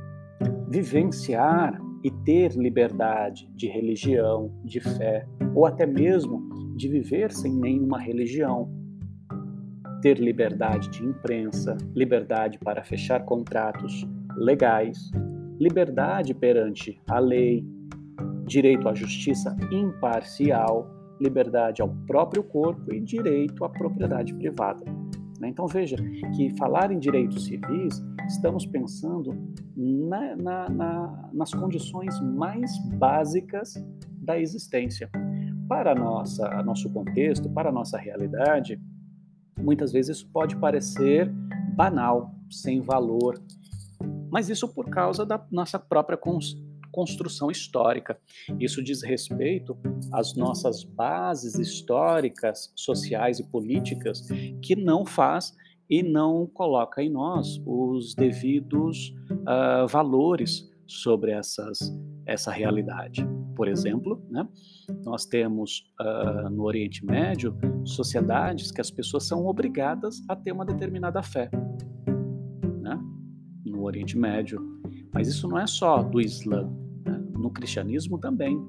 vivenciar 0.68 1.80
e 2.04 2.10
ter 2.10 2.52
liberdade 2.52 3.50
de 3.54 3.66
religião, 3.66 4.52
de 4.64 4.80
fé, 4.80 5.26
ou 5.54 5.66
até 5.66 5.86
mesmo 5.86 6.48
de 6.76 6.88
viver 6.88 7.32
sem 7.32 7.52
nenhuma 7.52 7.98
religião, 7.98 8.70
ter 10.00 10.18
liberdade 10.18 10.88
de 10.90 11.04
imprensa, 11.04 11.76
liberdade 11.94 12.58
para 12.58 12.84
fechar 12.84 13.24
contratos 13.24 14.06
legais, 14.36 15.10
liberdade 15.58 16.32
perante 16.34 17.00
a 17.08 17.18
lei, 17.18 17.66
direito 18.46 18.88
à 18.88 18.94
justiça 18.94 19.56
imparcial, 19.72 20.88
liberdade 21.20 21.82
ao 21.82 21.88
próprio 22.06 22.42
corpo 22.42 22.92
e 22.92 23.00
direito 23.00 23.64
à 23.64 23.68
propriedade 23.68 24.34
privada. 24.34 24.84
Né? 25.40 25.48
Então 25.48 25.66
veja 25.66 25.96
que 26.36 26.50
falar 26.56 26.90
em 26.90 26.98
direitos 26.98 27.44
civis, 27.44 28.02
estamos 28.26 28.66
pensando 28.66 29.34
na, 29.76 30.36
na, 30.36 30.68
na, 30.68 31.30
nas 31.32 31.52
condições 31.52 32.20
mais 32.20 32.78
básicas 32.94 33.74
da 34.20 34.38
existência. 34.38 35.10
Para 35.68 35.94
nossa, 35.94 36.62
nosso 36.62 36.90
contexto, 36.90 37.48
para 37.50 37.68
a 37.68 37.72
nossa 37.72 37.98
realidade, 37.98 38.80
Muitas 39.60 39.92
vezes 39.92 40.18
isso 40.18 40.28
pode 40.32 40.56
parecer 40.56 41.30
banal, 41.74 42.32
sem 42.50 42.80
valor, 42.80 43.40
mas 44.30 44.48
isso 44.48 44.68
por 44.68 44.88
causa 44.88 45.26
da 45.26 45.44
nossa 45.50 45.78
própria 45.78 46.16
construção 46.98 47.48
histórica. 47.48 48.18
Isso 48.58 48.82
diz 48.82 49.04
respeito 49.04 49.78
às 50.12 50.34
nossas 50.34 50.82
bases 50.82 51.54
históricas, 51.54 52.72
sociais 52.74 53.38
e 53.38 53.44
políticas 53.44 54.26
que 54.60 54.74
não 54.74 55.06
faz 55.06 55.54
e 55.88 56.02
não 56.02 56.44
coloca 56.44 57.00
em 57.00 57.08
nós 57.08 57.62
os 57.64 58.16
devidos 58.16 59.14
uh, 59.30 59.86
valores 59.86 60.68
sobre 60.88 61.30
essas, 61.30 61.78
essa 62.26 62.50
realidade. 62.50 63.24
Por 63.54 63.68
exemplo, 63.68 64.20
né, 64.28 64.44
nós 65.04 65.24
temos 65.24 65.88
uh, 66.00 66.50
no 66.50 66.64
Oriente 66.64 67.06
Médio 67.06 67.56
sociedades 67.84 68.72
que 68.72 68.80
as 68.80 68.90
pessoas 68.90 69.24
são 69.24 69.46
obrigadas 69.46 70.20
a 70.28 70.34
ter 70.34 70.50
uma 70.50 70.66
determinada 70.66 71.22
fé. 71.22 71.48
Né, 72.82 73.00
no 73.64 73.84
Oriente 73.84 74.18
Médio. 74.18 74.60
Mas 75.12 75.28
isso 75.28 75.46
não 75.46 75.58
é 75.58 75.66
só 75.66 76.02
do 76.02 76.20
Islã, 76.20 76.68
no 77.38 77.50
cristianismo 77.50 78.18
também. 78.18 78.60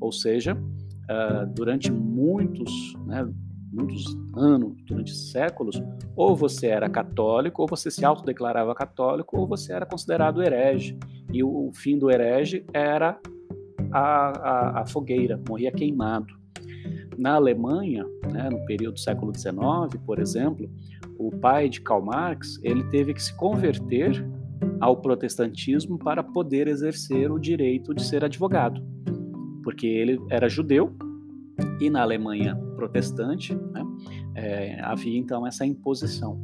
Ou 0.00 0.12
seja, 0.12 0.54
uh, 0.54 1.46
durante 1.54 1.90
muitos, 1.90 2.70
né, 3.06 3.26
muitos 3.72 4.04
anos, 4.34 4.74
durante 4.86 5.14
séculos, 5.14 5.80
ou 6.14 6.34
você 6.34 6.68
era 6.68 6.88
católico, 6.88 7.62
ou 7.62 7.68
você 7.68 7.90
se 7.90 8.04
autodeclarava 8.04 8.74
católico, 8.74 9.38
ou 9.38 9.46
você 9.46 9.72
era 9.72 9.86
considerado 9.86 10.42
herege. 10.42 10.98
E 11.32 11.42
o 11.42 11.70
fim 11.74 11.98
do 11.98 12.10
herege 12.10 12.64
era 12.72 13.18
a, 13.92 14.00
a, 14.00 14.82
a 14.82 14.86
fogueira, 14.86 15.40
morria 15.48 15.72
queimado. 15.72 16.34
Na 17.18 17.34
Alemanha, 17.34 18.04
né, 18.30 18.48
no 18.50 18.64
período 18.66 18.94
do 18.94 19.00
século 19.00 19.32
XIX, 19.34 20.02
por 20.04 20.18
exemplo, 20.18 20.70
o 21.18 21.30
pai 21.30 21.68
de 21.68 21.80
Karl 21.80 22.02
Marx 22.02 22.58
ele 22.62 22.84
teve 22.84 23.14
que 23.14 23.22
se 23.22 23.34
converter 23.36 24.24
ao 24.80 24.96
protestantismo 24.96 25.98
para 25.98 26.22
poder 26.22 26.68
exercer 26.68 27.30
o 27.30 27.38
direito 27.38 27.94
de 27.94 28.04
ser 28.04 28.24
advogado, 28.24 28.82
porque 29.62 29.86
ele 29.86 30.20
era 30.30 30.48
judeu 30.48 30.94
e 31.80 31.88
na 31.90 32.02
Alemanha 32.02 32.56
protestante 32.74 33.54
né, 33.54 33.84
é, 34.34 34.80
havia 34.82 35.18
então 35.18 35.46
essa 35.46 35.64
imposição. 35.64 36.38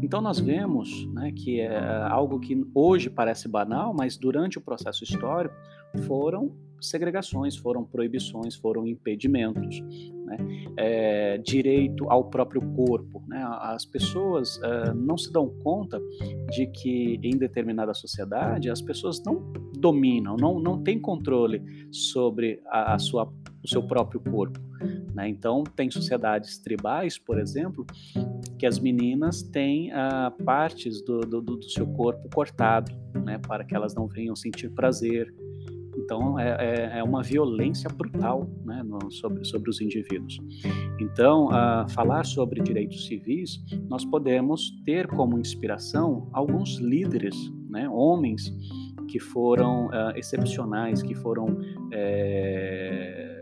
Então 0.00 0.20
nós 0.20 0.38
vemos 0.38 1.06
né, 1.12 1.32
que 1.32 1.60
é 1.60 1.76
algo 2.08 2.38
que 2.38 2.64
hoje 2.74 3.10
parece 3.10 3.48
banal, 3.48 3.92
mas 3.92 4.16
durante 4.16 4.56
o 4.56 4.60
processo 4.60 5.04
histórico 5.04 5.54
foram 6.06 6.56
segregações, 6.80 7.56
foram 7.56 7.84
proibições, 7.84 8.54
foram 8.54 8.86
impedimentos. 8.86 9.80
Né? 10.28 10.36
É, 10.76 11.38
direito 11.38 12.04
ao 12.10 12.24
próprio 12.24 12.60
corpo. 12.74 13.22
Né? 13.26 13.42
As 13.60 13.84
pessoas 13.84 14.60
é, 14.62 14.92
não 14.92 15.16
se 15.16 15.32
dão 15.32 15.48
conta 15.62 16.00
de 16.50 16.66
que 16.66 17.18
em 17.22 17.36
determinada 17.36 17.94
sociedade 17.94 18.70
as 18.70 18.82
pessoas 18.82 19.22
não 19.24 19.52
dominam, 19.78 20.36
não, 20.36 20.58
não 20.60 20.82
têm 20.82 21.00
controle 21.00 21.62
sobre 21.90 22.60
a, 22.66 22.94
a 22.94 22.98
sua, 22.98 23.32
o 23.62 23.68
seu 23.68 23.82
próprio 23.82 24.20
corpo. 24.20 24.60
Né? 25.14 25.28
Então, 25.28 25.64
tem 25.64 25.90
sociedades 25.90 26.58
tribais, 26.58 27.18
por 27.18 27.38
exemplo, 27.38 27.84
que 28.58 28.66
as 28.66 28.78
meninas 28.78 29.42
têm 29.42 29.90
ah, 29.92 30.32
partes 30.44 31.02
do, 31.02 31.20
do, 31.20 31.40
do, 31.40 31.62
seu 31.64 31.86
corpo 31.86 32.28
cortado, 32.32 32.92
né? 33.24 33.38
para 33.38 33.64
que 33.64 33.74
elas 33.74 33.94
não 33.94 34.06
venham 34.06 34.36
sentir 34.36 34.70
prazer, 34.70 35.34
então, 35.98 36.38
é, 36.38 36.48
é, 36.48 36.98
é 36.98 37.02
uma 37.02 37.22
violência 37.22 37.90
brutal 37.90 38.48
né, 38.64 38.82
no, 38.82 39.10
sobre, 39.10 39.44
sobre 39.44 39.68
os 39.70 39.80
indivíduos. 39.80 40.38
Então, 41.00 41.50
a 41.50 41.86
falar 41.88 42.24
sobre 42.24 42.62
direitos 42.62 43.06
civis, 43.06 43.58
nós 43.88 44.04
podemos 44.04 44.70
ter 44.84 45.06
como 45.08 45.38
inspiração 45.38 46.28
alguns 46.32 46.78
líderes, 46.78 47.34
né, 47.68 47.88
homens 47.88 48.52
que 49.08 49.18
foram 49.18 49.86
uh, 49.86 50.16
excepcionais, 50.16 51.02
que 51.02 51.14
foram. 51.14 51.58
É, 51.92 53.34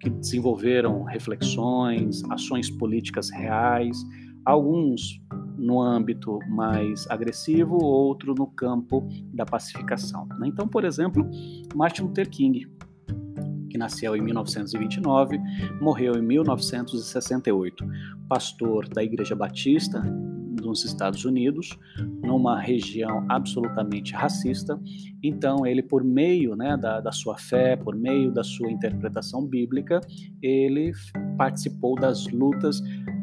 que 0.00 0.10
desenvolveram 0.10 1.04
reflexões, 1.04 2.24
ações 2.28 2.68
políticas 2.68 3.30
reais, 3.30 3.96
alguns 4.44 5.20
no 5.56 5.80
âmbito 5.80 6.38
mais 6.48 7.06
agressivo, 7.10 7.76
outro 7.76 8.34
no 8.34 8.46
campo 8.46 9.06
da 9.32 9.44
pacificação. 9.44 10.26
Né? 10.38 10.48
Então, 10.48 10.66
por 10.66 10.84
exemplo, 10.84 11.28
Martin 11.74 12.02
Luther 12.02 12.28
King, 12.28 12.66
que 13.70 13.78
nasceu 13.78 14.14
em 14.14 14.20
1929, 14.20 15.40
morreu 15.80 16.14
em 16.14 16.22
1968, 16.22 17.84
pastor 18.28 18.88
da 18.88 19.02
Igreja 19.02 19.34
Batista 19.34 20.02
dos 20.62 20.84
Estados 20.84 21.24
Unidos, 21.24 21.78
numa 22.22 22.60
região 22.60 23.24
absolutamente 23.28 24.14
racista. 24.14 24.78
Então, 25.22 25.66
ele, 25.66 25.82
por 25.82 26.04
meio 26.04 26.54
né, 26.54 26.76
da, 26.76 27.00
da 27.00 27.10
sua 27.10 27.36
fé, 27.36 27.76
por 27.76 27.96
meio 27.96 28.30
da 28.30 28.44
sua 28.44 28.70
interpretação 28.70 29.46
bíblica, 29.46 30.00
ele 30.40 30.92
participou 31.36 31.96
das 31.96 32.26
lutas 32.28 32.80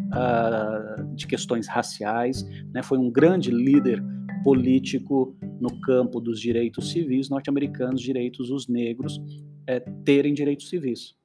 uh, 0.09 1.15
de 1.15 1.27
questões 1.27 1.67
raciais, 1.67 2.43
né, 2.73 2.81
foi 2.83 2.97
um 2.97 3.09
grande 3.09 3.51
líder 3.51 4.03
político 4.43 5.35
no 5.59 5.79
campo 5.81 6.19
dos 6.19 6.39
direitos 6.39 6.91
civis 6.91 7.29
norte-americanos, 7.29 8.01
direitos 8.01 8.49
dos 8.49 8.67
negros 8.67 9.21
é, 9.67 9.79
terem 10.03 10.33
direitos 10.33 10.69
civis. 10.69 11.15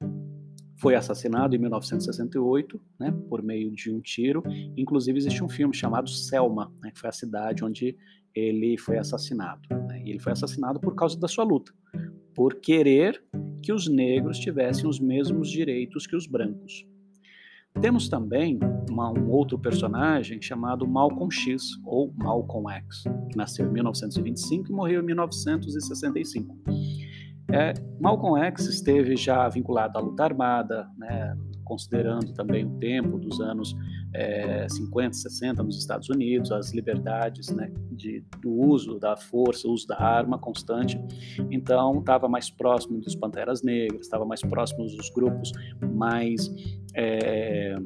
Foi 0.77 0.95
assassinado 0.95 1.55
em 1.55 1.59
1968, 1.59 2.81
né, 2.99 3.15
por 3.29 3.43
meio 3.43 3.71
de 3.71 3.91
um 3.91 4.01
tiro. 4.01 4.43
Inclusive 4.77 5.17
existe 5.17 5.43
um 5.43 5.49
filme 5.49 5.75
chamado 5.75 6.11
Selma, 6.11 6.73
né, 6.83 6.91
que 6.91 6.99
foi 6.99 7.09
a 7.09 7.13
cidade 7.13 7.65
onde 7.65 7.97
ele 8.35 8.77
foi 8.77 8.99
assassinado. 8.99 9.63
Né, 9.71 10.03
e 10.05 10.11
ele 10.11 10.19
foi 10.19 10.33
assassinado 10.33 10.81
por 10.81 10.95
causa 10.95 11.19
da 11.19 11.29
sua 11.29 11.45
luta, 11.45 11.73
por 12.35 12.57
querer 12.57 13.23
que 13.63 13.73
os 13.73 13.89
negros 13.89 14.39
tivessem 14.39 14.87
os 14.87 14.99
mesmos 14.99 15.49
direitos 15.49 16.07
que 16.07 16.17
os 16.17 16.27
brancos. 16.27 16.85
Temos 17.81 18.09
também 18.09 18.59
uma, 18.89 19.11
um 19.11 19.31
outro 19.31 19.59
personagem 19.59 20.41
chamado 20.41 20.87
Malcolm 20.87 21.31
X, 21.31 21.63
ou 21.85 22.13
Malcolm 22.17 22.71
X, 22.71 23.05
que 23.31 23.37
nasceu 23.37 23.67
em 23.67 23.73
1925 23.73 24.71
e 24.71 24.73
morreu 24.73 25.03
em 25.03 25.07
1965. 25.07 26.57
É, 27.51 27.75
Malcolm 28.01 28.43
X 28.43 28.67
esteve 28.67 29.17
já 29.17 29.49
vinculado 29.49 29.99
à 29.99 30.01
luta 30.01 30.25
armada, 30.25 30.89
né, 30.97 31.37
considerando 31.65 32.33
também 32.33 32.65
o 32.65 32.79
tempo 32.79 33.19
dos 33.19 33.41
anos 33.41 33.77
é, 34.15 34.67
50, 34.69 35.13
60 35.13 35.63
nos 35.63 35.77
Estados 35.79 36.09
Unidos, 36.09 36.53
as 36.53 36.73
liberdades 36.73 37.49
né, 37.51 37.73
de, 37.91 38.25
do 38.41 38.51
uso 38.51 38.99
da 38.99 39.17
força, 39.17 39.69
uso 39.69 39.87
da 39.87 40.01
arma 40.01 40.39
constante. 40.39 40.99
Então, 41.51 41.99
estava 41.99 42.29
mais 42.29 42.49
próximo 42.49 43.01
dos 43.01 43.17
Panteras 43.17 43.63
Negras, 43.63 44.03
estava 44.03 44.25
mais 44.25 44.41
próximo 44.41 44.85
dos 44.85 45.11
grupos 45.11 45.53
mais. 45.93 46.51
É, 46.95 47.77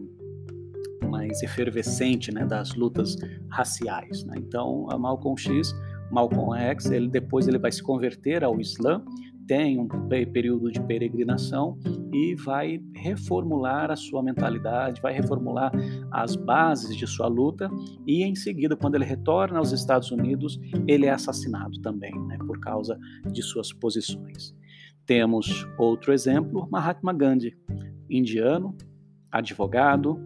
mais 1.09 1.43
efervescente 1.43 2.31
né, 2.31 2.45
das 2.45 2.75
lutas 2.75 3.17
raciais. 3.49 4.25
Né? 4.25 4.35
Então, 4.37 4.87
a 4.91 4.99
Malcolm 4.99 5.41
X, 5.41 5.75
Malcolm 6.11 6.55
X, 6.55 6.91
ele 6.91 7.09
depois 7.09 7.49
ele 7.49 7.59
vai 7.59 7.73
se 7.73 7.83
converter 7.83 8.45
ao 8.45 8.61
Islã 8.61 9.03
tem 9.49 9.81
um 9.81 9.89
período 10.31 10.71
de 10.71 10.81
peregrinação 10.83 11.79
e 12.13 12.35
vai 12.35 12.81
reformular 12.95 13.91
a 13.91 13.97
sua 13.97 14.23
mentalidade, 14.23 15.01
vai 15.01 15.15
reformular 15.15 15.73
as 16.13 16.37
bases 16.37 16.95
de 16.95 17.07
sua 17.07 17.27
luta 17.27 17.71
e 18.07 18.23
em 18.23 18.35
seguida, 18.35 18.77
quando 18.77 18.95
ele 18.97 19.07
retorna 19.07 19.59
aos 19.59 19.73
Estados 19.73 20.11
Unidos, 20.11 20.61
ele 20.87 21.07
é 21.07 21.11
assassinado 21.11 21.81
também, 21.81 22.15
né, 22.27 22.37
por 22.47 22.61
causa 22.61 22.99
de 23.33 23.43
suas 23.43 23.73
posições. 23.73 24.55
Temos 25.07 25.67
outro 25.79 26.13
exemplo, 26.13 26.69
Mahatma 26.71 27.15
Gandhi, 27.15 27.57
indiano, 28.11 28.77
advogado 29.33 30.19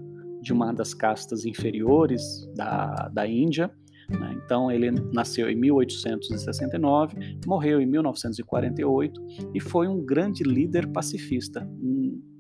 de 0.43 0.53
uma 0.53 0.73
das 0.73 0.93
castas 0.93 1.45
inferiores 1.45 2.51
da, 2.57 3.09
da 3.13 3.25
Índia, 3.29 3.71
né? 4.19 4.41
Então, 4.45 4.71
ele 4.71 4.91
nasceu 5.13 5.51
em 5.51 5.57
1869, 5.57 7.39
morreu 7.47 7.81
em 7.81 7.87
1948 7.87 9.21
e 9.55 9.61
foi 9.61 9.89
um 9.89 10.05
grande 10.05 10.43
líder 10.43 10.89
pacifista. 10.89 11.69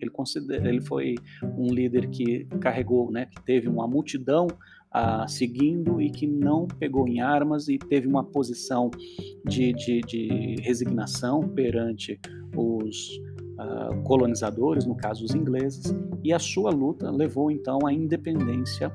Ele, 0.01 0.11
considera, 0.11 0.69
ele 0.69 0.81
foi 0.81 1.15
um 1.57 1.67
líder 1.73 2.09
que 2.09 2.45
carregou, 2.61 3.11
né, 3.11 3.27
que 3.27 3.41
teve 3.45 3.69
uma 3.69 3.87
multidão 3.87 4.49
seguindo 5.27 6.01
e 6.01 6.11
que 6.11 6.27
não 6.27 6.67
pegou 6.67 7.09
em 7.09 7.21
armas 7.21 7.69
e 7.69 7.79
teve 7.79 8.07
uma 8.07 8.25
posição 8.25 8.91
de, 9.47 9.73
de, 9.73 10.01
de 10.01 10.57
resignação 10.61 11.49
perante 11.49 12.21
os 12.55 13.09
uh, 13.64 14.03
colonizadores, 14.03 14.85
no 14.87 14.94
caso 14.94 15.25
os 15.25 15.35
ingleses, 15.35 15.94
e 16.22 16.33
a 16.33 16.38
sua 16.38 16.70
luta 16.70 17.11
levou 17.11 17.51
então 17.51 17.87
à 17.87 17.92
independência 17.92 18.92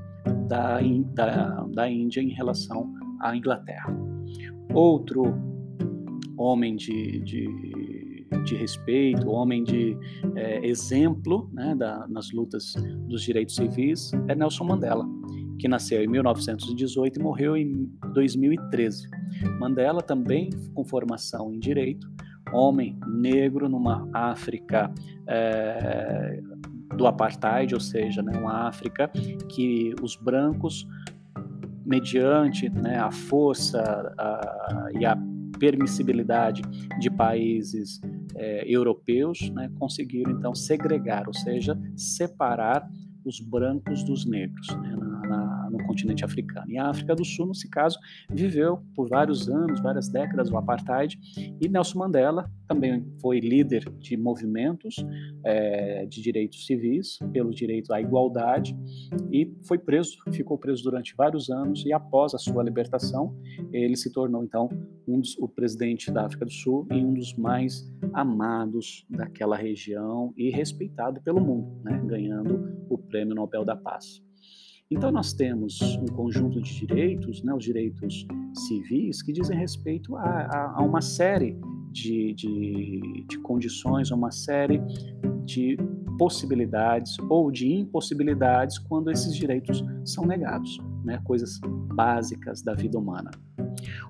da, 0.47 0.79
da, 1.13 1.65
da 1.73 1.89
Índia 1.89 2.21
em 2.21 2.29
relação 2.29 2.93
à 3.21 3.35
Inglaterra. 3.35 3.95
Outro 4.73 5.33
homem 6.37 6.75
de, 6.75 7.19
de, 7.21 8.25
de 8.45 8.55
respeito, 8.55 9.29
homem 9.29 9.63
de 9.63 9.97
é, 10.35 10.65
exemplo 10.67 11.49
né, 11.51 11.75
da, 11.75 12.07
nas 12.07 12.31
lutas 12.31 12.75
dos 13.07 13.23
direitos 13.23 13.55
civis 13.55 14.11
é 14.27 14.35
Nelson 14.35 14.65
Mandela, 14.65 15.05
que 15.59 15.67
nasceu 15.67 16.03
em 16.03 16.07
1918 16.07 17.19
e 17.19 17.23
morreu 17.23 17.57
em 17.57 17.89
2013. 18.13 19.09
Mandela 19.59 20.01
também 20.01 20.49
com 20.73 20.85
formação 20.85 21.53
em 21.53 21.59
direito, 21.59 22.07
homem 22.53 22.97
negro 23.07 23.67
numa 23.69 24.07
África 24.13 24.91
é, 25.27 26.41
do 26.95 27.05
apartheid, 27.05 27.73
ou 27.73 27.79
seja, 27.79 28.21
né, 28.21 28.37
uma 28.37 28.67
África 28.67 29.09
que 29.49 29.93
os 30.01 30.15
brancos, 30.15 30.87
mediante 31.85 32.69
né, 32.69 32.97
a 32.97 33.11
força 33.11 33.81
a, 34.17 34.89
e 34.99 35.05
a 35.05 35.17
permissibilidade 35.59 36.61
de 36.99 37.09
países 37.09 37.99
é, 38.35 38.63
europeus, 38.67 39.49
né, 39.51 39.69
conseguiram 39.79 40.31
então 40.31 40.53
segregar, 40.53 41.27
ou 41.27 41.33
seja, 41.33 41.77
separar 41.95 42.87
os 43.25 43.39
brancos 43.39 44.03
dos 44.03 44.25
negros 44.25 44.67
né, 44.77 44.95
no 45.77 45.85
continente 45.85 46.25
africano. 46.25 46.69
E 46.69 46.77
a 46.77 46.89
África 46.89 47.15
do 47.15 47.23
Sul, 47.23 47.47
nesse 47.47 47.69
caso, 47.69 47.97
viveu 48.29 48.79
por 48.95 49.07
vários 49.07 49.49
anos, 49.49 49.81
várias 49.81 50.09
décadas 50.09 50.49
o 50.49 50.57
apartheid, 50.57 51.17
e 51.61 51.69
Nelson 51.69 51.99
Mandela 51.99 52.49
também 52.67 53.05
foi 53.21 53.39
líder 53.39 53.89
de 53.99 54.17
movimentos 54.17 54.95
é, 55.43 56.05
de 56.05 56.21
direitos 56.21 56.65
civis, 56.65 57.19
pelo 57.31 57.51
direito 57.51 57.93
à 57.93 58.01
igualdade, 58.01 58.75
e 59.31 59.55
foi 59.65 59.77
preso, 59.77 60.17
ficou 60.31 60.57
preso 60.57 60.83
durante 60.83 61.15
vários 61.15 61.49
anos, 61.49 61.85
e 61.85 61.93
após 61.93 62.33
a 62.33 62.37
sua 62.37 62.63
libertação, 62.63 63.35
ele 63.71 63.95
se 63.95 64.11
tornou 64.11 64.43
então 64.43 64.69
um 65.07 65.21
dos, 65.21 65.37
o 65.37 65.47
presidente 65.47 66.11
da 66.11 66.25
África 66.25 66.45
do 66.45 66.51
Sul 66.51 66.85
e 66.91 66.95
um 66.95 67.13
dos 67.13 67.33
mais 67.35 67.89
amados 68.13 69.05
daquela 69.09 69.55
região 69.55 70.33
e 70.35 70.49
respeitado 70.49 71.21
pelo 71.21 71.39
mundo, 71.39 71.81
né, 71.83 72.01
ganhando 72.05 72.77
o 72.89 72.97
Prêmio 72.97 73.33
Nobel 73.33 73.63
da 73.63 73.75
Paz. 73.75 74.26
Então, 74.89 75.11
nós 75.11 75.33
temos 75.33 75.81
um 75.97 76.05
conjunto 76.05 76.61
de 76.61 76.73
direitos, 76.73 77.43
né, 77.43 77.53
os 77.53 77.63
direitos 77.63 78.25
civis, 78.53 79.21
que 79.21 79.33
dizem 79.33 79.57
respeito 79.57 80.15
a, 80.15 80.21
a, 80.23 80.73
a 80.77 80.81
uma 80.81 81.01
série 81.01 81.57
de, 81.91 82.33
de, 82.33 83.25
de 83.27 83.37
condições, 83.39 84.11
uma 84.11 84.31
série 84.31 84.81
de 85.43 85.75
possibilidades 86.17 87.17
ou 87.29 87.51
de 87.51 87.67
impossibilidades 87.67 88.79
quando 88.79 89.11
esses 89.11 89.35
direitos 89.35 89.83
são 90.05 90.25
negados, 90.25 90.77
né, 91.03 91.19
coisas 91.25 91.59
básicas 91.93 92.61
da 92.61 92.73
vida 92.73 92.97
humana. 92.97 93.31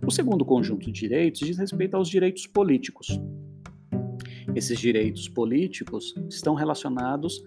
O 0.05 0.11
segundo 0.11 0.45
conjunto 0.45 0.85
de 0.85 0.91
direitos 0.91 1.41
diz 1.41 1.57
respeito 1.57 1.97
aos 1.97 2.07
direitos 2.07 2.45
políticos. 2.45 3.19
Esses 4.55 4.79
direitos 4.79 5.27
políticos 5.27 6.13
estão 6.29 6.53
relacionados 6.53 7.43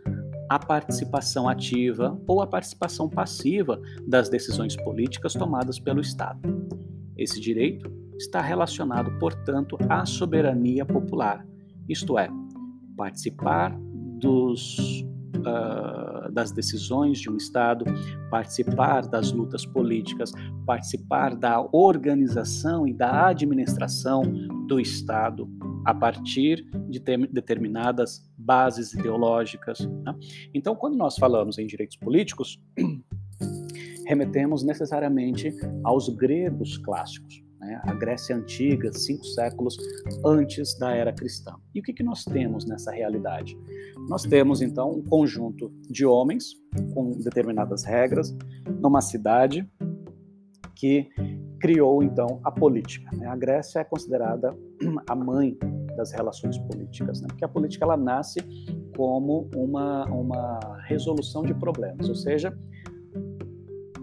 a 0.51 0.59
participação 0.59 1.49
ativa 1.49 2.21
ou 2.27 2.43
a 2.43 2.47
participação 2.47 3.09
passiva 3.09 3.81
das 4.05 4.29
decisões 4.29 4.75
políticas 4.75 5.33
tomadas 5.33 5.79
pelo 5.79 6.01
Estado. 6.01 6.41
Esse 7.17 7.41
direito 7.41 7.89
está 8.19 8.41
relacionado, 8.41 9.17
portanto, 9.21 9.79
à 9.89 10.05
soberania 10.05 10.85
popular, 10.85 11.47
isto 11.89 12.19
é, 12.19 12.29
participar 12.97 13.79
dos, 14.19 15.05
uh, 15.39 16.31
das 16.33 16.53
decisões 16.53 17.19
de 17.19 17.31
um 17.31 17.37
Estado, 17.37 17.85
participar 18.31 19.07
das 19.07 19.33
lutas 19.33 19.65
políticas, 19.65 20.33
participar 20.67 21.35
da 21.35 21.61
organização 21.73 22.87
e 22.87 22.93
da 22.93 23.29
administração 23.29 24.23
do 24.67 24.81
Estado 24.81 25.49
a 25.85 25.95
partir 25.95 26.65
de 26.89 26.99
determinadas 26.99 28.23
bases 28.37 28.93
ideológicas. 28.93 29.81
Né? 29.81 30.15
Então, 30.55 30.75
quando 30.77 30.97
nós 30.97 31.17
falamos 31.17 31.59
em 31.59 31.67
direitos 31.67 31.97
políticos, 31.97 32.61
remetemos 34.07 34.63
necessariamente 34.63 35.55
aos 35.85 36.09
gregos 36.09 36.77
clássicos, 36.79 37.43
né? 37.61 37.81
a 37.85 37.95
Grécia 37.95 38.35
Antiga, 38.35 38.93
cinco 38.93 39.25
séculos 39.25 39.77
antes 40.25 40.77
da 40.79 40.93
era 40.93 41.13
cristã. 41.13 41.55
E 41.75 41.81
o 41.81 41.83
que, 41.83 41.93
que 41.93 42.03
nós 42.03 42.25
temos 42.25 42.67
nessa 42.67 42.91
realidade? 42.91 43.57
Nós 44.09 44.23
temos, 44.23 44.63
então, 44.63 44.91
um 44.91 45.03
conjunto 45.03 45.71
de 45.89 46.07
homens 46.07 46.55
com 46.95 47.13
determinadas 47.13 47.85
regras 47.85 48.35
numa 48.81 49.01
cidade 49.01 49.69
que 50.75 51.09
criou 51.61 52.03
então 52.03 52.41
a 52.43 52.51
política. 52.51 53.15
Né? 53.15 53.27
A 53.27 53.37
Grécia 53.37 53.81
é 53.81 53.85
considerada 53.85 54.57
a 55.07 55.15
mãe 55.15 55.57
das 55.97 56.13
relações 56.13 56.57
políticas, 56.57 57.21
né? 57.21 57.29
porque 57.29 57.45
a 57.45 57.49
política 57.49 57.85
ela 57.85 57.97
nasce 57.97 58.41
como 58.97 59.49
uma, 59.55 60.07
uma 60.07 60.59
resolução 60.87 61.43
de 61.43 61.53
problemas, 61.55 62.09
ou 62.09 62.15
seja, 62.15 62.57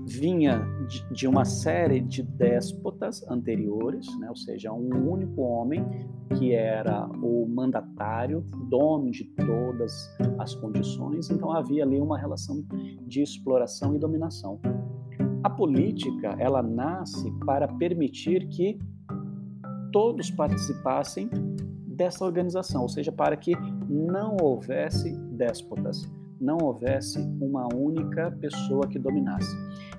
vinha 0.07 0.65
de, 0.87 1.05
de, 1.13 1.27
uma 1.27 1.43
série 1.43 1.99
de 1.99 2.23
déspotas 2.23 3.21
anteriores, 3.29 4.07
né? 4.19 4.29
ou 4.29 4.37
seja, 4.37 4.71
um 4.71 5.11
único 5.11 5.41
homem 5.41 5.85
que 6.37 6.53
era 6.53 7.05
o 7.21 7.45
mandatário, 7.45 8.41
dono 8.69 9.11
de 9.11 9.25
todas 9.25 10.09
as 10.39 10.55
condições, 10.55 11.29
então 11.29 11.51
havia 11.51 11.83
ali 11.83 11.99
uma 11.99 12.17
relação 12.17 12.63
de 13.05 13.21
exploração 13.21 13.95
e 13.95 13.99
dominação. 13.99 14.61
A 15.43 15.49
política, 15.49 16.35
ela 16.39 16.63
nasce 16.63 17.29
para 17.45 17.67
permitir 17.67 18.47
que 18.47 18.79
todos 19.91 20.31
participassem 20.31 21.29
dessa 21.85 22.23
organização, 22.23 22.83
ou 22.83 22.89
seja, 22.89 23.11
para 23.11 23.35
que 23.35 23.53
não 23.89 24.37
houvesse 24.41 25.17
déspotas, 25.31 26.09
não 26.39 26.57
houvesse 26.61 27.19
uma 27.41 27.67
única 27.73 28.31
pessoa 28.39 28.87
que 28.87 28.99
dominasse. 28.99 29.55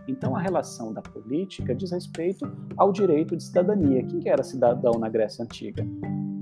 Então, 0.06 0.34
a 0.34 0.40
relação 0.40 0.92
da 0.92 1.02
política 1.02 1.74
diz 1.74 1.90
respeito 1.90 2.50
ao 2.76 2.92
direito 2.92 3.36
de 3.36 3.42
cidadania. 3.42 4.02
Quem 4.04 4.20
que 4.20 4.28
era 4.28 4.42
cidadão 4.42 4.92
na 4.98 5.08
Grécia 5.08 5.44
Antiga? 5.44 5.86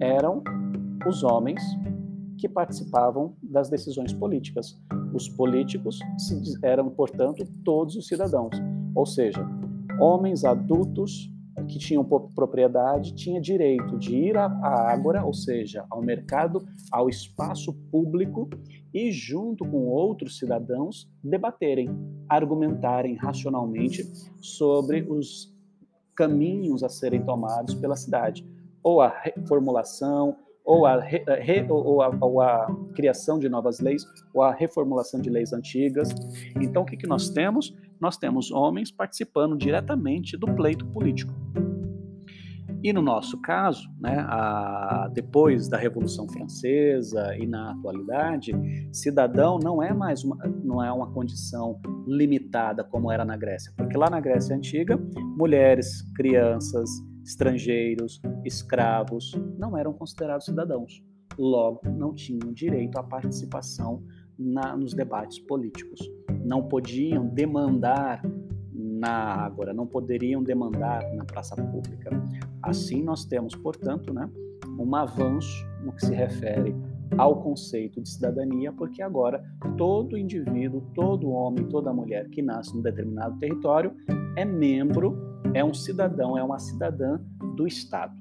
Eram 0.00 0.42
os 1.06 1.22
homens 1.24 1.60
que 2.38 2.48
participavam 2.48 3.34
das 3.42 3.68
decisões 3.68 4.12
políticas. 4.12 4.78
Os 5.12 5.28
políticos 5.28 5.98
eram, 6.62 6.90
portanto, 6.90 7.44
todos 7.64 7.96
os 7.96 8.06
cidadãos, 8.06 8.54
ou 8.94 9.06
seja, 9.06 9.46
homens 9.98 10.44
adultos 10.44 11.32
que 11.66 11.78
tinham 11.78 12.04
propriedade 12.04 13.14
tinha 13.14 13.40
direito 13.40 13.98
de 13.98 14.16
ir 14.16 14.36
à 14.36 14.46
ágora, 14.90 15.24
ou 15.24 15.34
seja, 15.34 15.84
ao 15.90 16.02
mercado, 16.02 16.66
ao 16.90 17.08
espaço 17.08 17.72
público 17.90 18.48
e, 18.92 19.10
junto 19.10 19.64
com 19.64 19.86
outros 19.86 20.38
cidadãos, 20.38 21.08
debaterem, 21.22 21.90
argumentarem 22.28 23.14
racionalmente 23.14 24.04
sobre 24.40 25.02
os 25.02 25.54
caminhos 26.14 26.82
a 26.82 26.88
serem 26.88 27.22
tomados 27.22 27.74
pela 27.74 27.94
cidade, 27.94 28.46
ou 28.82 29.02
a 29.02 29.08
reformulação, 29.08 30.36
ou 30.64 30.84
a, 30.84 30.98
re, 30.98 31.22
ou, 31.68 32.02
a, 32.02 32.10
ou 32.20 32.40
a, 32.40 32.66
criação 32.94 33.38
de 33.38 33.48
novas 33.48 33.78
leis, 33.78 34.04
ou 34.34 34.42
a 34.42 34.52
reformulação 34.52 35.20
de 35.20 35.30
leis 35.30 35.52
antigas. 35.52 36.08
Então, 36.60 36.82
o 36.82 36.84
que, 36.84 36.96
que 36.96 37.06
nós 37.06 37.28
temos? 37.28 37.72
Nós 38.00 38.16
temos 38.16 38.50
homens 38.50 38.90
participando 38.90 39.56
diretamente 39.56 40.36
do 40.36 40.46
pleito 40.54 40.86
político. 40.86 41.32
E 42.82 42.92
no 42.92 43.02
nosso 43.02 43.40
caso, 43.40 43.88
né, 43.98 44.24
a, 44.28 45.10
depois 45.12 45.68
da 45.68 45.76
Revolução 45.76 46.28
Francesa 46.28 47.36
e 47.36 47.46
na 47.46 47.72
atualidade, 47.72 48.52
cidadão 48.92 49.58
não 49.58 49.82
é 49.82 49.92
mais 49.92 50.22
uma, 50.22 50.36
não 50.62 50.80
é 50.80 50.92
uma 50.92 51.10
condição 51.10 51.80
limitada 52.06 52.84
como 52.84 53.10
era 53.10 53.24
na 53.24 53.36
Grécia, 53.36 53.72
porque 53.76 53.96
lá 53.96 54.08
na 54.08 54.20
Grécia 54.20 54.54
antiga, 54.54 54.96
mulheres, 55.36 56.02
crianças, 56.14 56.88
estrangeiros, 57.24 58.20
escravos 58.44 59.32
não 59.58 59.76
eram 59.76 59.92
considerados 59.92 60.46
cidadãos. 60.46 61.02
Logo, 61.36 61.80
não 61.90 62.14
tinham 62.14 62.52
direito 62.52 62.98
à 62.98 63.02
participação 63.02 64.02
na, 64.38 64.76
nos 64.76 64.94
debates 64.94 65.38
políticos 65.38 66.00
não 66.44 66.62
podiam 66.62 67.26
demandar 67.26 68.22
na 68.72 69.10
Ágora, 69.10 69.74
não 69.74 69.86
poderiam 69.86 70.42
demandar 70.42 71.02
na 71.14 71.24
praça 71.24 71.54
pública. 71.56 72.10
Assim, 72.62 73.02
nós 73.02 73.24
temos, 73.24 73.54
portanto, 73.54 74.12
né, 74.12 74.30
um 74.78 74.94
avanço 74.94 75.66
no 75.82 75.92
que 75.92 76.04
se 76.04 76.14
refere 76.14 76.74
ao 77.16 77.40
conceito 77.42 78.00
de 78.00 78.08
cidadania, 78.08 78.72
porque 78.72 79.02
agora 79.02 79.44
todo 79.76 80.16
indivíduo, 80.16 80.82
todo 80.94 81.30
homem, 81.30 81.66
toda 81.68 81.92
mulher 81.92 82.28
que 82.30 82.42
nasce 82.42 82.74
num 82.74 82.82
determinado 82.82 83.38
território 83.38 83.92
é 84.36 84.44
membro, 84.44 85.16
é 85.54 85.64
um 85.64 85.72
cidadão, 85.72 86.36
é 86.36 86.42
uma 86.42 86.58
cidadã 86.58 87.20
do 87.54 87.66
Estado. 87.66 88.14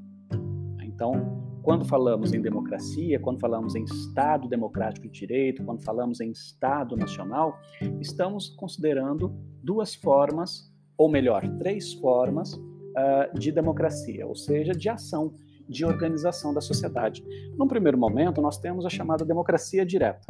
Então, 0.83 1.44
quando 1.65 1.83
falamos 1.83 2.31
em 2.31 2.39
democracia, 2.39 3.19
quando 3.19 3.39
falamos 3.39 3.73
em 3.73 3.83
Estado 3.83 4.47
democrático 4.47 5.07
de 5.07 5.19
direito, 5.21 5.63
quando 5.63 5.81
falamos 5.81 6.21
em 6.21 6.29
Estado 6.29 6.95
nacional, 6.95 7.59
estamos 7.99 8.49
considerando 8.49 9.35
duas 9.63 9.95
formas, 9.95 10.71
ou 10.95 11.09
melhor, 11.09 11.41
três 11.57 11.91
formas 11.93 12.53
uh, 12.53 13.39
de 13.39 13.51
democracia, 13.51 14.27
ou 14.27 14.35
seja, 14.35 14.73
de 14.73 14.87
ação, 14.87 15.33
de 15.67 15.83
organização 15.83 16.53
da 16.53 16.61
sociedade. 16.61 17.25
Num 17.57 17.67
primeiro 17.67 17.97
momento, 17.97 18.43
nós 18.43 18.59
temos 18.59 18.85
a 18.85 18.89
chamada 18.89 19.25
democracia 19.25 19.83
direta, 19.83 20.27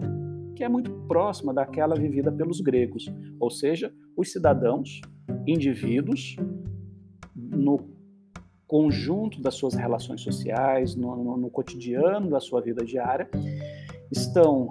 que 0.55 0.63
é 0.63 0.69
muito 0.69 0.89
próxima 1.05 1.53
daquela 1.53 1.95
vivida 1.95 2.31
pelos 2.31 2.61
gregos, 2.61 3.13
ou 3.41 3.51
seja, 3.51 3.93
os 4.15 4.31
cidadãos, 4.31 5.01
indivíduos, 5.45 6.37
no 7.35 7.93
conjunto 8.67 9.41
das 9.41 9.55
suas 9.55 9.73
relações 9.73 10.21
sociais, 10.21 10.95
no, 10.95 11.15
no, 11.15 11.37
no 11.37 11.49
cotidiano 11.49 12.29
da 12.29 12.39
sua 12.39 12.61
vida 12.61 12.83
diária, 12.83 13.29
estão 14.11 14.69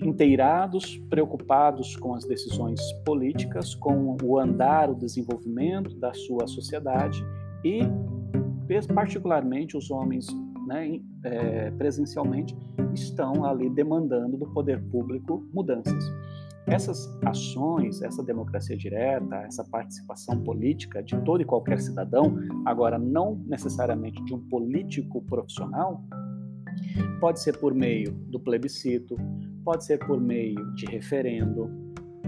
inteirados, 0.00 0.96
preocupados 1.10 1.96
com 1.96 2.14
as 2.14 2.24
decisões 2.24 2.80
políticas, 3.04 3.74
com 3.74 4.16
o 4.22 4.38
andar, 4.38 4.90
o 4.90 4.94
desenvolvimento 4.94 5.94
da 5.96 6.12
sua 6.14 6.46
sociedade 6.46 7.24
e, 7.64 7.80
particularmente, 8.94 9.76
os 9.76 9.90
homens 9.90 10.26
né, 10.66 11.00
é, 11.24 11.70
presencialmente 11.72 12.56
estão 12.94 13.44
ali 13.44 13.68
demandando 13.70 14.36
do 14.36 14.46
poder 14.46 14.80
público 14.84 15.44
mudanças. 15.52 16.04
Essas 16.70 17.08
ações, 17.24 18.02
essa 18.02 18.22
democracia 18.22 18.76
direta, 18.76 19.36
essa 19.36 19.64
participação 19.64 20.38
política 20.42 21.02
de 21.02 21.16
todo 21.22 21.40
e 21.40 21.44
qualquer 21.44 21.80
cidadão, 21.80 22.36
agora 22.66 22.98
não 22.98 23.40
necessariamente 23.46 24.22
de 24.24 24.34
um 24.34 24.40
político 24.48 25.22
profissional, 25.22 26.04
pode 27.20 27.40
ser 27.40 27.56
por 27.58 27.74
meio 27.74 28.12
do 28.12 28.38
plebiscito, 28.38 29.16
pode 29.64 29.84
ser 29.84 29.98
por 29.98 30.20
meio 30.20 30.72
de 30.74 30.84
referendo, 30.86 31.70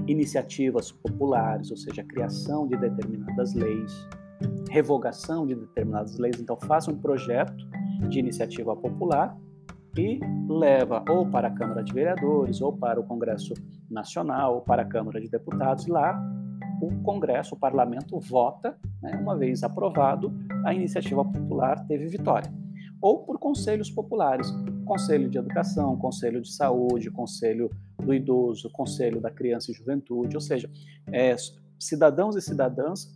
iniciativas 0.07 0.91
populares, 0.91 1.71
ou 1.71 1.77
seja, 1.77 2.03
criação 2.03 2.67
de 2.67 2.77
determinadas 2.77 3.55
leis, 3.55 4.09
revogação 4.71 5.47
de 5.47 5.55
determinadas 5.55 6.17
leis. 6.19 6.41
Então, 6.41 6.57
faça 6.57 6.91
um 6.91 6.97
projeto 6.97 7.69
de 8.09 8.19
iniciativa 8.19 8.75
popular 8.75 9.37
e 9.97 10.21
leva 10.49 11.05
ou 11.09 11.27
para 11.27 11.49
a 11.49 11.51
Câmara 11.51 11.83
de 11.83 11.93
Vereadores, 11.93 12.61
ou 12.61 12.73
para 12.73 13.01
o 13.01 13.05
Congresso 13.05 13.55
Nacional, 13.91 14.57
ou 14.57 14.61
para 14.61 14.83
a 14.83 14.85
Câmara 14.85 15.21
de 15.21 15.29
Deputados. 15.29 15.87
Lá, 15.87 16.21
o 16.81 17.03
Congresso, 17.03 17.55
o 17.55 17.59
Parlamento, 17.59 18.19
vota, 18.19 18.77
né, 19.03 19.19
uma 19.21 19.37
vez 19.37 19.63
aprovado, 19.63 20.33
a 20.65 20.73
iniciativa 20.73 21.25
popular 21.25 21.87
teve 21.87 22.07
vitória. 22.07 22.51
Ou 23.03 23.25
por 23.25 23.39
conselhos 23.39 23.91
populares, 23.91 24.51
Conselho 24.85 25.31
de 25.31 25.39
Educação, 25.39 25.97
Conselho 25.97 26.41
de 26.41 26.53
Saúde, 26.53 27.11
Conselho 27.11 27.71
do 27.99 28.13
Idoso, 28.13 28.71
Conselho 28.71 29.21
da 29.21 29.31
Criança 29.31 29.71
e 29.71 29.75
Juventude, 29.75 30.37
ou 30.37 30.41
seja, 30.41 30.71
é, 31.13 31.35
cidadãos 31.79 32.37
e 32.37 32.43
cidadãs 32.43 33.09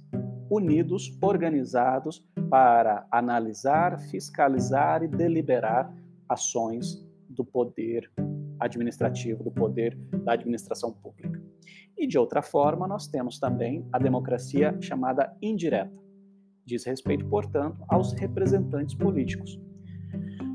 unidos, 0.50 1.16
organizados 1.20 2.24
para 2.48 3.06
analisar, 3.10 3.98
fiscalizar 3.98 5.02
e 5.02 5.08
deliberar 5.08 5.92
ações 6.28 7.04
do 7.28 7.44
poder 7.44 8.10
administrativo, 8.60 9.42
do 9.42 9.50
poder 9.50 9.96
da 10.24 10.32
administração 10.32 10.92
pública. 10.92 11.42
E 11.96 12.06
de 12.06 12.18
outra 12.18 12.42
forma, 12.42 12.86
nós 12.86 13.06
temos 13.06 13.38
também 13.38 13.86
a 13.92 13.98
democracia 13.98 14.76
chamada 14.80 15.34
indireta. 15.40 15.92
Diz 16.64 16.84
respeito, 16.84 17.26
portanto, 17.26 17.84
aos 17.88 18.12
representantes 18.12 18.94
políticos. 18.94 19.60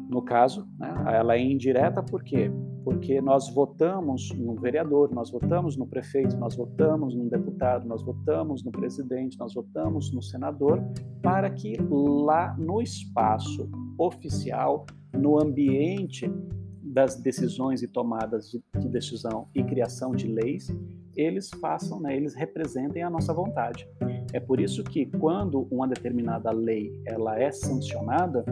No 0.10 0.24
caso, 0.24 0.68
né, 0.78 0.92
ela 1.14 1.36
é 1.36 1.40
indireta 1.40 2.02
por 2.02 2.24
quê? 2.24 2.52
Porque 2.90 3.22
nós 3.22 3.48
votamos 3.54 4.32
no 4.32 4.56
vereador, 4.56 5.14
nós 5.14 5.30
votamos 5.30 5.78
no 5.78 5.86
prefeito, 5.86 6.36
nós 6.38 6.56
votamos 6.56 7.14
no 7.14 7.30
deputado, 7.30 7.88
nós 7.88 8.02
votamos 8.02 8.64
no 8.64 8.72
presidente, 8.72 9.38
nós 9.38 9.54
votamos 9.54 10.12
no 10.12 10.24
senador, 10.24 10.82
para 11.22 11.52
que 11.52 11.78
lá 11.88 12.58
no 12.58 12.82
espaço 12.82 13.70
oficial 13.96 14.88
no 15.14 15.40
ambiente 15.40 16.34
das 16.82 17.16
decisões 17.16 17.84
e 17.84 17.88
tomadas 17.88 18.50
de, 18.50 18.60
de 18.80 18.90
decisão 18.90 19.46
e 19.54 19.64
criação 19.64 20.16
de 20.16 20.28
leis, 20.28 20.76
eles 21.16 21.52
façam, 21.62 22.00
né, 22.00 22.18
eles 22.18 22.34
representem 22.34 23.04
a 23.04 23.10
nossa 23.10 23.32
vontade. 23.32 23.88
É 24.34 24.40
por 24.40 24.60
isso 24.60 24.84
que 24.84 25.06
quando 25.06 25.68
uma 25.70 25.88
determinada 25.88 26.50
lei 26.50 26.92
ela 27.06 27.40
é 27.40 27.52
sancionada, 27.52 28.44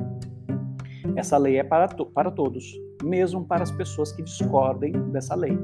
essa 1.15 1.39
lei 1.39 1.57
é 1.57 1.63
para, 1.63 1.87
to 1.87 2.05
para 2.05 2.29
todos, 2.29 2.86
mesmo 3.03 3.45
para 3.45 3.63
as 3.63 3.71
pessoas 3.71 4.11
que 4.11 4.21
discordem 4.21 4.91
dessa 5.11 5.35
lei, 5.35 5.57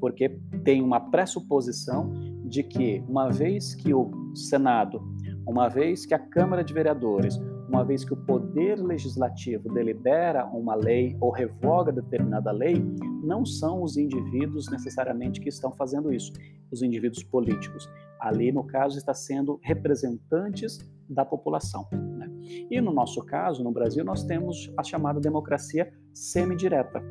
porque 0.00 0.28
tem 0.64 0.82
uma 0.82 1.00
pressuposição 1.00 2.12
de 2.44 2.62
que 2.62 3.02
uma 3.08 3.28
vez 3.28 3.74
que 3.74 3.92
o 3.92 4.10
Senado, 4.34 5.02
uma 5.46 5.68
vez 5.68 6.06
que 6.06 6.14
a 6.14 6.18
Câmara 6.18 6.64
de 6.64 6.72
Vereadores, 6.72 7.38
uma 7.68 7.84
vez 7.84 8.04
que 8.04 8.14
o 8.14 8.16
poder 8.16 8.76
legislativo 8.76 9.68
delibera 9.72 10.46
uma 10.46 10.74
lei 10.74 11.16
ou 11.20 11.30
revoga 11.30 11.92
determinada 11.92 12.50
lei, 12.50 12.82
não 13.22 13.44
são 13.44 13.82
os 13.82 13.96
indivíduos 13.96 14.70
necessariamente 14.70 15.40
que 15.40 15.50
estão 15.50 15.70
fazendo 15.72 16.12
isso, 16.12 16.32
os 16.70 16.82
indivíduos 16.82 17.22
políticos. 17.22 17.88
Ali, 18.18 18.50
no 18.50 18.64
caso, 18.64 18.96
está 18.96 19.12
sendo 19.12 19.60
representantes 19.62 20.78
da 21.08 21.24
população. 21.24 21.86
Né? 21.92 22.28
E 22.70 22.80
no 22.80 22.92
nosso 22.92 23.22
caso, 23.24 23.62
no 23.62 23.72
Brasil, 23.72 24.04
nós 24.04 24.24
temos 24.24 24.72
a 24.76 24.82
chamada 24.82 25.20
democracia 25.20 25.92
semidireta, 26.12 27.02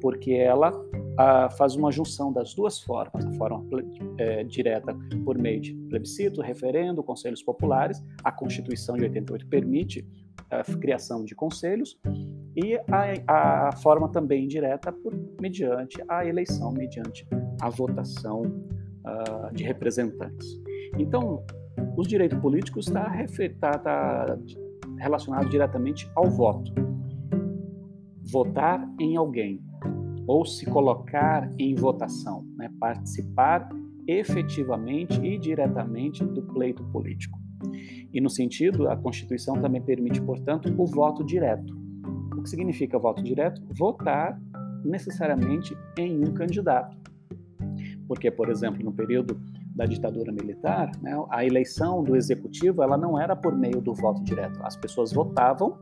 porque 0.00 0.32
ela 0.32 0.72
ah, 1.18 1.48
faz 1.50 1.76
uma 1.76 1.92
junção 1.92 2.32
das 2.32 2.54
duas 2.54 2.80
formas, 2.80 3.24
a 3.24 3.32
forma 3.32 3.64
é, 4.18 4.44
direta 4.44 4.96
por 5.24 5.38
meio 5.38 5.60
de 5.60 5.74
plebiscito, 5.88 6.40
referendo, 6.40 7.02
conselhos 7.02 7.42
populares, 7.42 8.02
a 8.22 8.32
Constituição 8.32 8.96
de 8.96 9.04
88 9.04 9.46
permite 9.46 10.06
a 10.50 10.62
criação 10.78 11.24
de 11.24 11.34
conselhos, 11.34 11.98
e 12.56 12.76
a, 12.88 13.68
a 13.68 13.72
forma 13.76 14.08
também 14.08 14.46
direta 14.46 14.92
por 14.92 15.12
mediante 15.40 16.02
a 16.08 16.26
eleição, 16.26 16.72
mediante 16.72 17.26
a 17.60 17.68
votação 17.68 18.42
uh, 18.42 19.52
de 19.52 19.64
representantes. 19.64 20.60
Então, 20.98 21.44
os 21.96 22.08
direitos 22.08 22.38
políticos 22.38 22.86
está 22.86 23.10
tá, 23.60 23.78
tá 23.78 24.38
relacionado 24.98 25.48
diretamente 25.48 26.10
ao 26.14 26.30
voto. 26.30 26.72
Votar 28.22 28.88
em 29.00 29.16
alguém 29.16 29.62
ou 30.26 30.44
se 30.44 30.64
colocar 30.66 31.50
em 31.58 31.74
votação, 31.74 32.44
né? 32.56 32.70
participar 32.80 33.68
efetivamente 34.06 35.20
e 35.24 35.38
diretamente 35.38 36.24
do 36.24 36.42
pleito 36.42 36.82
político. 36.84 37.38
E 38.12 38.20
no 38.20 38.30
sentido, 38.30 38.88
a 38.88 38.96
Constituição 38.96 39.60
também 39.60 39.82
permite, 39.82 40.20
portanto, 40.20 40.72
o 40.76 40.86
voto 40.86 41.24
direto. 41.24 41.74
O 42.36 42.42
que 42.42 42.48
significa 42.48 42.98
voto 42.98 43.22
direto? 43.22 43.62
Votar 43.70 44.40
necessariamente 44.84 45.76
em 45.98 46.20
um 46.20 46.32
candidato. 46.34 46.96
Porque, 48.06 48.30
por 48.30 48.50
exemplo, 48.50 48.84
no 48.84 48.92
período 48.92 49.40
da 49.74 49.84
ditadura 49.86 50.30
militar, 50.30 50.92
né, 51.02 51.12
a 51.30 51.44
eleição 51.44 52.02
do 52.02 52.14
executivo 52.14 52.82
ela 52.82 52.96
não 52.96 53.20
era 53.20 53.34
por 53.34 53.56
meio 53.56 53.80
do 53.80 53.92
voto 53.92 54.22
direto. 54.22 54.60
As 54.62 54.76
pessoas 54.76 55.12
votavam, 55.12 55.76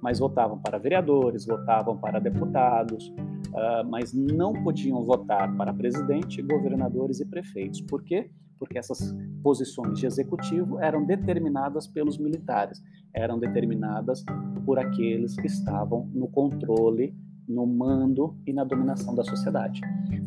mas 0.00 0.18
votavam 0.18 0.58
para 0.58 0.78
vereadores, 0.78 1.44
votavam 1.44 1.98
para 1.98 2.18
deputados, 2.18 3.08
uh, 3.08 3.86
mas 3.88 4.14
não 4.14 4.52
podiam 4.52 5.04
votar 5.04 5.54
para 5.54 5.74
presidente, 5.74 6.40
governadores 6.40 7.20
e 7.20 7.26
prefeitos. 7.26 7.82
Por 7.82 8.02
quê? 8.02 8.30
Porque 8.58 8.78
essas 8.78 9.14
posições 9.42 9.98
de 9.98 10.06
executivo 10.06 10.80
eram 10.80 11.04
determinadas 11.04 11.86
pelos 11.86 12.16
militares, 12.16 12.82
eram 13.14 13.38
determinadas 13.38 14.24
por 14.64 14.78
aqueles 14.78 15.36
que 15.36 15.46
estavam 15.46 16.08
no 16.14 16.26
controle 16.26 17.14
no 17.48 17.66
mando 17.66 18.36
e 18.46 18.52
na 18.52 18.64
dominação 18.64 19.14
da 19.14 19.22
sociedade. 19.22 19.80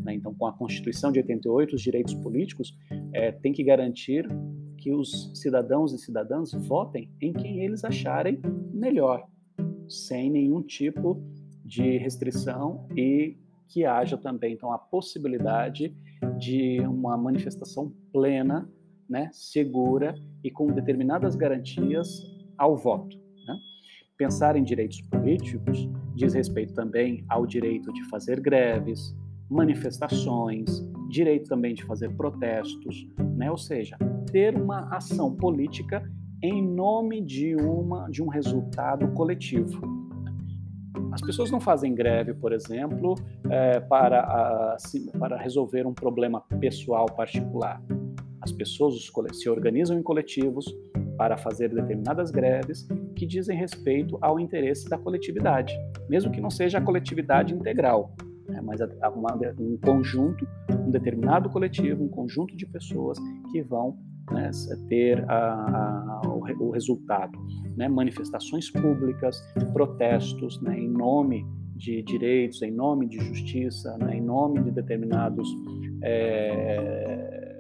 Né? 0.03 0.13
Então, 0.13 0.34
com 0.34 0.45
a 0.45 0.53
Constituição 0.53 1.11
de 1.11 1.20
88, 1.20 1.76
os 1.76 1.82
direitos 1.82 2.13
políticos 2.13 2.74
é, 3.13 3.32
têm 3.32 3.51
que 3.51 3.63
garantir 3.63 4.28
que 4.78 4.93
os 4.93 5.32
cidadãos 5.36 5.93
e 5.93 5.97
cidadãs 5.97 6.51
votem 6.53 7.11
em 7.22 7.34
quem 7.34 7.63
eles 7.63 7.84
acharem 7.84 8.39
melhor, 8.74 9.28
sem 9.88 10.32
nenhum 10.32 10.61
tipo 10.61 11.22
de 11.63 11.97
restrição 11.97 12.88
e 12.95 13.38
que 13.67 13.86
haja 13.86 14.17
também 14.17 14.53
então 14.53 14.72
a 14.72 14.78
possibilidade 14.78 15.95
de 16.38 16.80
uma 16.82 17.15
manifestação 17.15 17.93
plena, 18.11 18.70
né, 19.07 19.30
segura 19.32 20.15
e 20.43 20.49
com 20.49 20.67
determinadas 20.67 21.36
garantias 21.36 22.24
ao 22.57 22.76
voto. 22.76 23.15
Né? 23.45 23.59
Pensar 24.17 24.55
em 24.55 24.63
direitos 24.63 25.01
políticos 25.01 25.88
diz 26.20 26.34
respeito 26.34 26.74
também 26.74 27.24
ao 27.30 27.45
direito 27.45 27.93
de 27.93 28.03
fazer 28.09 28.41
greves, 28.41 29.15
manifestações, 29.49 30.86
direito 31.09 31.47
também 31.47 31.74
de 31.74 31.84
fazer 31.86 32.09
protestos, 32.09 33.07
né? 33.38 33.49
ou 33.49 33.57
seja, 33.57 33.97
ter 34.30 34.53
uma 34.55 34.93
ação 34.93 35.34
política 35.34 36.03
em 36.43 36.61
nome 36.61 37.22
de, 37.22 37.55
uma, 37.55 38.09
de 38.09 38.22
um 38.22 38.28
resultado 38.28 39.07
coletivo. 39.13 39.82
As 41.13 41.22
pessoas 41.22 41.49
não 41.51 41.61
fazem 41.61 41.95
greve, 41.95 42.34
por 42.34 42.51
exemplo, 42.51 43.15
é, 43.49 43.80
para, 43.80 44.20
a, 44.20 44.78
para 45.17 45.38
resolver 45.38 45.88
um 45.88 45.93
problema 45.93 46.41
pessoal 46.59 47.05
particular. 47.05 47.82
As 48.41 48.51
pessoas 48.51 49.09
se 49.32 49.49
organizam 49.49 49.97
em 49.97 50.03
coletivos 50.03 50.65
para 51.17 51.38
fazer 51.38 51.70
determinadas 51.70 52.30
greves 52.30 52.88
que 53.20 53.28
dizem 53.28 53.57
respeito 53.57 54.17
ao 54.22 54.39
interesse 54.39 54.89
da 54.89 54.97
coletividade, 54.97 55.78
mesmo 56.09 56.32
que 56.32 56.39
não 56.39 56.49
seja 56.49 56.78
a 56.78 56.82
coletividade 56.82 57.53
integral, 57.53 58.15
né, 58.47 58.61
mas 58.61 58.80
uma, 59.13 59.38
um 59.59 59.78
conjunto, 59.78 60.47
um 60.72 60.89
determinado 60.89 61.49
coletivo, 61.49 62.01
um 62.01 62.07
conjunto 62.07 62.55
de 62.55 62.65
pessoas 62.65 63.20
que 63.51 63.61
vão 63.61 63.97
né, 64.32 64.49
ter 64.88 65.30
a, 65.30 65.36
a, 65.36 66.22
o, 66.30 66.67
o, 66.67 66.72
resultado. 66.72 67.38
Né, 67.76 67.89
manifestações 67.89 68.72
públicas, 68.72 69.41
protestos 69.74 70.61
né, 70.61 70.80
em 70.80 70.88
nome 70.88 71.45
de 71.76 72.01
direitos, 72.01 72.61
em 72.61 72.72
nome 72.72 73.07
de 73.07 73.20
justiça, 73.20 73.97
né, 73.97 74.15
em 74.15 74.22
nome 74.22 74.63
de 74.63 74.72
determinados 74.72 75.49
é, 76.01 77.59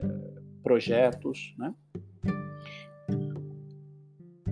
projetos. 0.63 1.53
Né? 1.57 1.73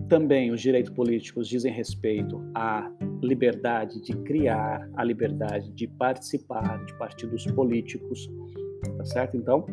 Também 0.10 0.52
os 0.52 0.62
direitos 0.62 0.92
políticos 0.92 1.48
dizem 1.50 1.72
respeito 1.72 2.42
à 2.56 2.90
liberdade 3.22 4.02
de 4.02 4.16
criar, 4.24 4.90
à 4.96 5.04
liberdade 5.04 5.70
de 5.74 5.86
participar 5.86 6.84
de 6.86 6.98
partidos 6.98 7.46
políticos, 7.48 8.30
tá 8.98 9.06
certo? 9.06 9.36
Então, 9.36 9.66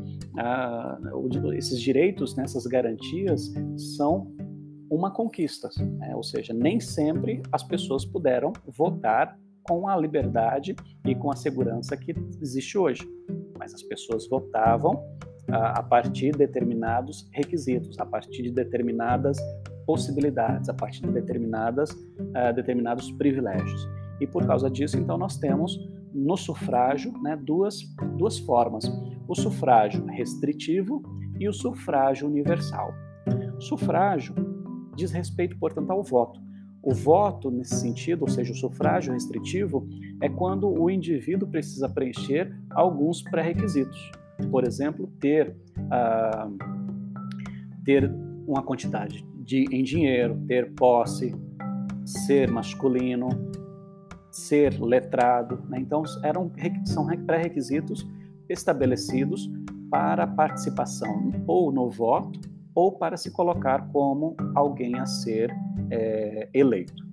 esses 1.56 1.80
direitos, 1.80 2.34
né, 2.34 2.44
essas 2.44 2.66
garantias 2.66 3.52
são 3.96 4.34
uma 4.90 5.10
conquista, 5.10 5.68
né? 5.98 6.14
ou 6.16 6.22
seja, 6.22 6.52
nem 6.52 6.80
sempre 6.80 7.42
as 7.52 7.62
pessoas 7.62 8.04
puderam 8.04 8.52
votar 8.66 9.38
com 9.62 9.88
a 9.88 9.96
liberdade 9.96 10.74
e 11.06 11.14
com 11.14 11.30
a 11.30 11.36
segurança 11.36 11.96
que 11.96 12.14
existe 12.40 12.76
hoje, 12.76 13.02
mas 13.58 13.72
as 13.72 13.82
pessoas 13.82 14.28
votavam 14.28 15.02
a 15.48 15.82
partir 15.82 16.32
de 16.32 16.38
determinados 16.38 17.28
requisitos, 17.32 17.98
a 17.98 18.06
partir 18.06 18.42
de 18.42 18.50
determinadas 18.50 19.38
possibilidades, 19.86 20.68
a 20.68 20.74
partir 20.74 21.02
de 21.02 21.12
determinadas, 21.12 21.90
uh, 21.90 22.54
determinados 22.54 23.10
privilégios. 23.12 23.88
E 24.20 24.26
por 24.26 24.46
causa 24.46 24.70
disso, 24.70 24.98
então, 24.98 25.18
nós 25.18 25.36
temos 25.36 25.78
no 26.12 26.36
sufrágio 26.36 27.12
né, 27.20 27.36
duas, 27.36 27.80
duas 28.16 28.38
formas: 28.38 28.84
o 29.26 29.34
sufrágio 29.34 30.04
restritivo 30.06 31.02
e 31.38 31.48
o 31.48 31.52
sufrágio 31.52 32.28
universal. 32.28 32.92
Sufrágio 33.58 34.34
diz 34.94 35.10
respeito, 35.10 35.58
portanto, 35.58 35.90
ao 35.90 36.02
voto. 36.02 36.40
O 36.82 36.92
voto, 36.94 37.50
nesse 37.50 37.76
sentido, 37.76 38.22
ou 38.22 38.28
seja, 38.28 38.52
o 38.52 38.56
sufrágio 38.56 39.12
restritivo, 39.12 39.88
é 40.20 40.28
quando 40.28 40.68
o 40.68 40.90
indivíduo 40.90 41.48
precisa 41.48 41.88
preencher 41.88 42.54
alguns 42.70 43.22
pré-requisitos. 43.22 44.12
Por 44.50 44.64
exemplo, 44.64 45.10
ter, 45.18 45.56
uh, 45.78 46.56
ter 47.84 48.12
uma 48.46 48.62
quantidade 48.62 49.26
de, 49.44 49.66
em 49.70 49.84
dinheiro, 49.84 50.40
ter 50.48 50.72
posse, 50.72 51.34
ser 52.04 52.50
masculino, 52.50 53.28
ser 54.30 54.80
letrado. 54.80 55.62
Né? 55.68 55.78
Então, 55.80 56.02
eram, 56.22 56.50
são 56.86 57.06
pré-requisitos 57.24 58.06
estabelecidos 58.48 59.50
para 59.90 60.26
participação 60.26 61.30
ou 61.46 61.70
no 61.70 61.90
voto 61.90 62.40
ou 62.74 62.92
para 62.92 63.16
se 63.16 63.30
colocar 63.30 63.88
como 63.92 64.34
alguém 64.54 64.96
a 64.98 65.06
ser 65.06 65.54
é, 65.90 66.48
eleito. 66.52 67.04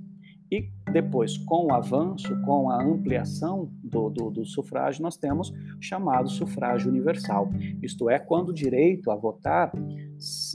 E 0.51 0.69
depois, 0.91 1.37
com 1.37 1.67
o 1.67 1.73
avanço, 1.73 2.35
com 2.41 2.69
a 2.69 2.83
ampliação 2.83 3.69
do, 3.81 4.09
do, 4.09 4.29
do, 4.29 4.45
sufrágio, 4.45 5.01
nós 5.01 5.15
temos 5.15 5.53
chamado 5.79 6.29
sufrágio 6.29 6.89
universal. 6.89 7.49
Isto 7.81 8.09
é, 8.09 8.19
quando 8.19 8.49
o 8.49 8.53
direito 8.53 9.11
a 9.11 9.15
votar 9.15 9.71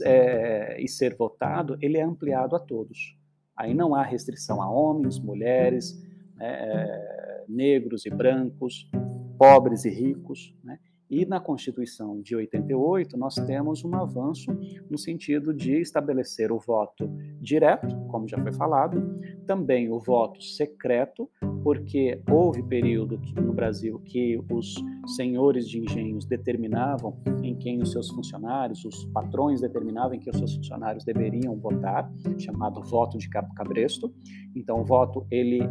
é, 0.03 0.81
e 0.81 0.87
ser 0.87 1.15
votado, 1.15 1.77
ele 1.81 1.97
é 1.97 2.03
ampliado 2.03 2.55
a 2.55 2.59
todos. 2.59 3.17
Aí 3.55 3.73
não 3.73 3.95
há 3.95 4.03
restrição 4.03 4.61
a 4.61 4.69
homens, 4.69 5.19
mulheres, 5.19 5.99
né, 6.35 6.47
é, 6.47 7.45
negros 7.47 8.05
e 8.05 8.09
brancos, 8.09 8.89
pobres 9.37 9.85
e 9.85 9.89
ricos. 9.89 10.53
Né? 10.63 10.79
E 11.09 11.25
na 11.25 11.39
Constituição 11.39 12.21
de 12.21 12.35
88, 12.35 13.17
nós 13.17 13.35
temos 13.35 13.83
um 13.83 13.95
avanço 13.95 14.51
no 14.89 14.97
sentido 14.97 15.53
de 15.53 15.79
estabelecer 15.79 16.51
o 16.51 16.59
voto 16.59 17.09
direto, 17.39 17.95
como 18.07 18.27
já 18.27 18.37
foi 18.37 18.51
falado, 18.51 19.19
também 19.45 19.89
o 19.89 19.99
voto 19.99 20.41
secreto, 20.43 21.29
porque 21.63 22.21
houve 22.29 22.61
período 22.63 23.19
no 23.41 23.53
Brasil 23.53 23.99
que 23.99 24.37
os 24.51 24.75
senhores 25.15 25.67
de 25.67 25.79
engenhos 25.79 26.25
determinavam 26.25 27.17
em 27.41 27.55
quem 27.55 27.81
os 27.81 27.91
seus 27.91 28.09
funcionários, 28.09 28.83
os 28.83 29.05
patrões 29.05 29.61
determinavam 29.61 30.13
em 30.13 30.19
que 30.19 30.29
os 30.29 30.37
seus 30.37 30.55
funcionários 30.55 31.05
deveriam 31.05 31.55
votar, 31.57 32.11
chamado 32.37 32.81
voto 32.83 33.17
de 33.17 33.29
cabresto. 33.29 34.13
Então, 34.55 34.81
o 34.81 34.85
voto 34.85 35.25
ele 35.31 35.61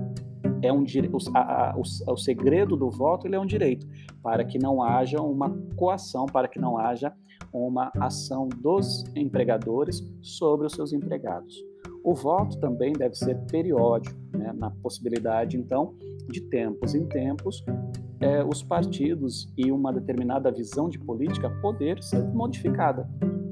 é 0.63 0.73
um 0.73 0.83
o, 0.83 1.19
a, 1.35 1.71
a, 1.71 1.77
o, 1.77 1.83
o 2.13 2.17
segredo 2.17 2.77
do 2.77 2.91
voto 2.91 3.27
ele 3.27 3.37
é 3.37 3.41
um 3.41 3.47
direito 3.47 3.87
para 4.23 4.45
que 4.45 4.59
não 4.59 4.83
haja 4.83 5.21
uma 5.21 5.51
coação, 5.77 6.27
para 6.27 6.49
que 6.49 6.59
não 6.59 6.79
haja 6.79 7.13
uma 7.53 7.91
ação 8.01 8.49
dos 8.49 9.05
empregadores 9.15 10.03
sobre 10.21 10.67
os 10.67 10.73
seus 10.73 10.93
empregados. 10.93 11.55
O 12.03 12.15
voto 12.15 12.59
também 12.59 12.93
deve 12.93 13.15
ser 13.15 13.37
periódico, 13.51 14.17
né, 14.33 14.53
na 14.53 14.71
possibilidade, 14.71 15.57
então, 15.57 15.95
de 16.29 16.41
tempos 16.41 16.95
em 16.95 17.07
tempos, 17.07 17.65
é, 18.21 18.45
os 18.45 18.63
partidos 18.63 19.53
e 19.57 19.71
uma 19.71 19.93
determinada 19.93 20.51
visão 20.51 20.89
de 20.89 20.99
política 20.99 21.51
poder 21.61 22.03
ser 22.03 22.23
modificada 22.33 23.09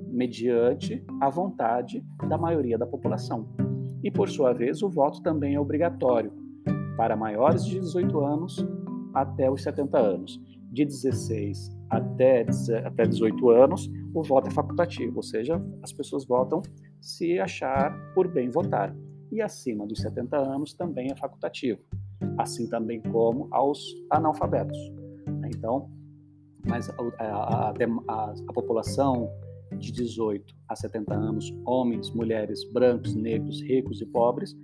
mediante 0.09 1.05
a 1.21 1.29
vontade 1.29 2.05
da 2.29 2.39
maioria 2.39 2.79
da 2.79 2.87
população. 2.87 3.49
E, 4.03 4.11
por 4.11 4.29
sua 4.29 4.53
vez, 4.53 4.83
o 4.83 4.89
voto 4.89 5.23
também 5.23 5.55
é 5.55 5.61
obrigatório 5.61 6.44
para 6.97 7.17
maiores 7.17 7.65
de 7.65 7.79
18 7.81 8.21
anos 8.21 8.67
até 9.13 9.51
os 9.51 9.63
70 9.63 9.99
anos. 9.99 10.41
De 10.71 10.85
16 10.85 11.71
até, 11.89 12.45
até 12.85 13.07
18 13.07 13.51
anos, 13.51 13.89
o 14.13 14.23
voto 14.23 14.49
é 14.49 14.51
facultativo, 14.51 15.17
ou 15.17 15.23
seja, 15.23 15.63
as 15.83 15.93
pessoas 15.93 16.25
votam 16.25 16.63
se 17.01 17.39
achar 17.39 17.93
por 18.15 18.27
bem 18.29 18.51
votar. 18.51 18.95
E 19.31 19.41
acima 19.41 19.87
dos 19.87 20.01
70 20.01 20.37
anos 20.37 20.75
também 20.75 21.11
é 21.11 21.17
facultativo, 21.17 21.81
assim 22.39 22.69
também 22.69 23.01
como 23.01 23.49
aos 23.51 23.81
analfabetos. 24.11 24.79
Então, 25.47 25.91
mas 26.67 26.89
a, 26.91 26.95
a, 27.19 27.71
a, 28.09 28.35
a 28.49 28.53
população 28.53 29.31
de 29.79 29.93
18 29.93 30.55
a 30.69 30.77
70 30.77 31.15
anos, 31.15 31.55
homens, 31.67 32.11
mulheres, 32.13 32.65
brancos, 32.73 33.15
negros, 33.15 33.61
ricos 33.63 34.01
e 34.01 34.07
pobres, 34.07 34.57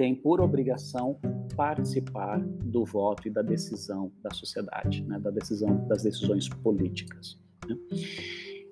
tem 0.00 0.14
por 0.14 0.40
obrigação 0.40 1.18
participar 1.54 2.40
do 2.40 2.86
voto 2.86 3.28
e 3.28 3.30
da 3.30 3.42
decisão 3.42 4.10
da 4.22 4.30
sociedade, 4.30 5.04
né, 5.04 5.18
da 5.18 5.30
decisão 5.30 5.86
das 5.86 6.04
decisões 6.04 6.48
políticas. 6.48 7.38
Né? 7.68 7.76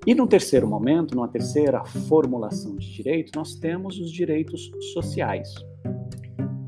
E 0.06 0.14
no 0.14 0.26
terceiro 0.26 0.66
momento, 0.66 1.14
numa 1.14 1.28
terceira 1.28 1.84
formulação 1.84 2.76
de 2.76 2.90
direito, 2.94 3.32
nós 3.36 3.56
temos 3.56 4.00
os 4.00 4.10
direitos 4.10 4.70
sociais. 4.94 5.54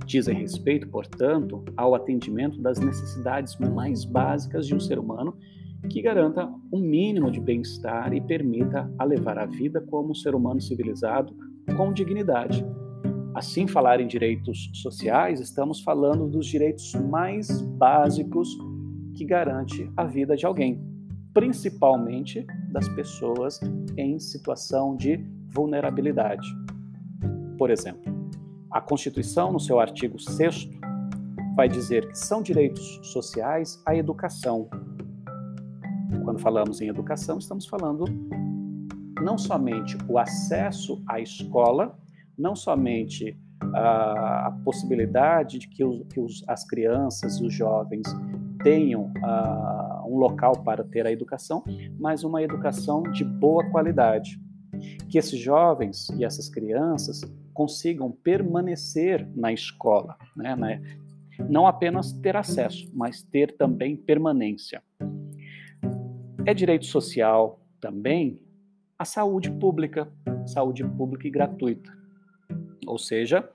Dizem 0.04 0.36
respeito, 0.36 0.86
portanto, 0.88 1.64
ao 1.74 1.94
atendimento 1.94 2.60
das 2.60 2.78
necessidades 2.78 3.56
mais 3.56 4.04
básicas 4.04 4.66
de 4.66 4.74
um 4.74 4.80
ser 4.80 4.98
humano 4.98 5.38
que 5.88 6.02
garanta 6.02 6.46
um 6.70 6.80
mínimo 6.80 7.30
de 7.30 7.40
bem-estar 7.40 8.12
e 8.12 8.20
permita 8.20 8.92
a 8.98 9.04
levar 9.04 9.38
a 9.38 9.46
vida 9.46 9.80
como 9.80 10.10
um 10.10 10.14
ser 10.14 10.34
humano 10.34 10.60
civilizado 10.60 11.34
com 11.78 11.94
dignidade. 11.94 12.62
Assim, 13.34 13.66
falar 13.66 14.00
em 14.00 14.06
direitos 14.06 14.70
sociais, 14.74 15.40
estamos 15.40 15.80
falando 15.80 16.28
dos 16.28 16.46
direitos 16.46 16.94
mais 16.94 17.60
básicos 17.62 18.58
que 19.14 19.24
garante 19.24 19.90
a 19.96 20.04
vida 20.04 20.36
de 20.36 20.44
alguém, 20.44 20.80
principalmente 21.32 22.44
das 22.70 22.88
pessoas 22.88 23.60
em 23.96 24.18
situação 24.18 24.96
de 24.96 25.24
vulnerabilidade. 25.48 26.48
Por 27.56 27.70
exemplo, 27.70 28.12
a 28.70 28.80
Constituição, 28.80 29.52
no 29.52 29.60
seu 29.60 29.78
artigo 29.78 30.18
6, 30.18 30.68
vai 31.54 31.68
dizer 31.68 32.08
que 32.08 32.18
são 32.18 32.42
direitos 32.42 33.00
sociais 33.02 33.80
a 33.86 33.94
educação, 33.94 34.68
quando 36.24 36.38
falamos 36.38 36.80
em 36.80 36.88
educação, 36.88 37.38
estamos 37.38 37.66
falando 37.66 38.04
não 39.22 39.36
somente 39.36 39.96
o 40.08 40.18
acesso 40.18 41.02
à 41.06 41.20
escola, 41.20 41.98
não 42.40 42.56
somente 42.56 43.36
a, 43.74 44.46
a 44.48 44.52
possibilidade 44.64 45.58
de 45.58 45.68
que, 45.68 45.84
os, 45.84 46.02
que 46.08 46.20
os, 46.20 46.44
as 46.48 46.64
crianças 46.66 47.38
e 47.38 47.46
os 47.46 47.52
jovens 47.52 48.06
tenham 48.62 49.12
uh, 49.22 50.08
um 50.08 50.16
local 50.16 50.62
para 50.62 50.82
ter 50.82 51.06
a 51.06 51.12
educação, 51.12 51.62
mas 51.98 52.24
uma 52.24 52.42
educação 52.42 53.02
de 53.02 53.24
boa 53.24 53.68
qualidade. 53.70 54.40
Que 55.08 55.18
esses 55.18 55.38
jovens 55.38 56.08
e 56.10 56.24
essas 56.24 56.48
crianças 56.48 57.20
consigam 57.52 58.10
permanecer 58.10 59.28
na 59.34 59.52
escola, 59.52 60.16
né? 60.36 60.56
não 61.48 61.66
apenas 61.66 62.12
ter 62.12 62.36
acesso, 62.36 62.90
mas 62.94 63.22
ter 63.22 63.56
também 63.56 63.96
permanência. 63.96 64.82
É 66.46 66.54
direito 66.54 66.86
social 66.86 67.60
também 67.80 68.40
a 68.98 69.04
saúde 69.04 69.50
pública, 69.50 70.10
saúde 70.46 70.84
pública 70.84 71.26
e 71.26 71.30
gratuita. 71.30 71.99
Ou 72.86 72.98
seja, 72.98 73.48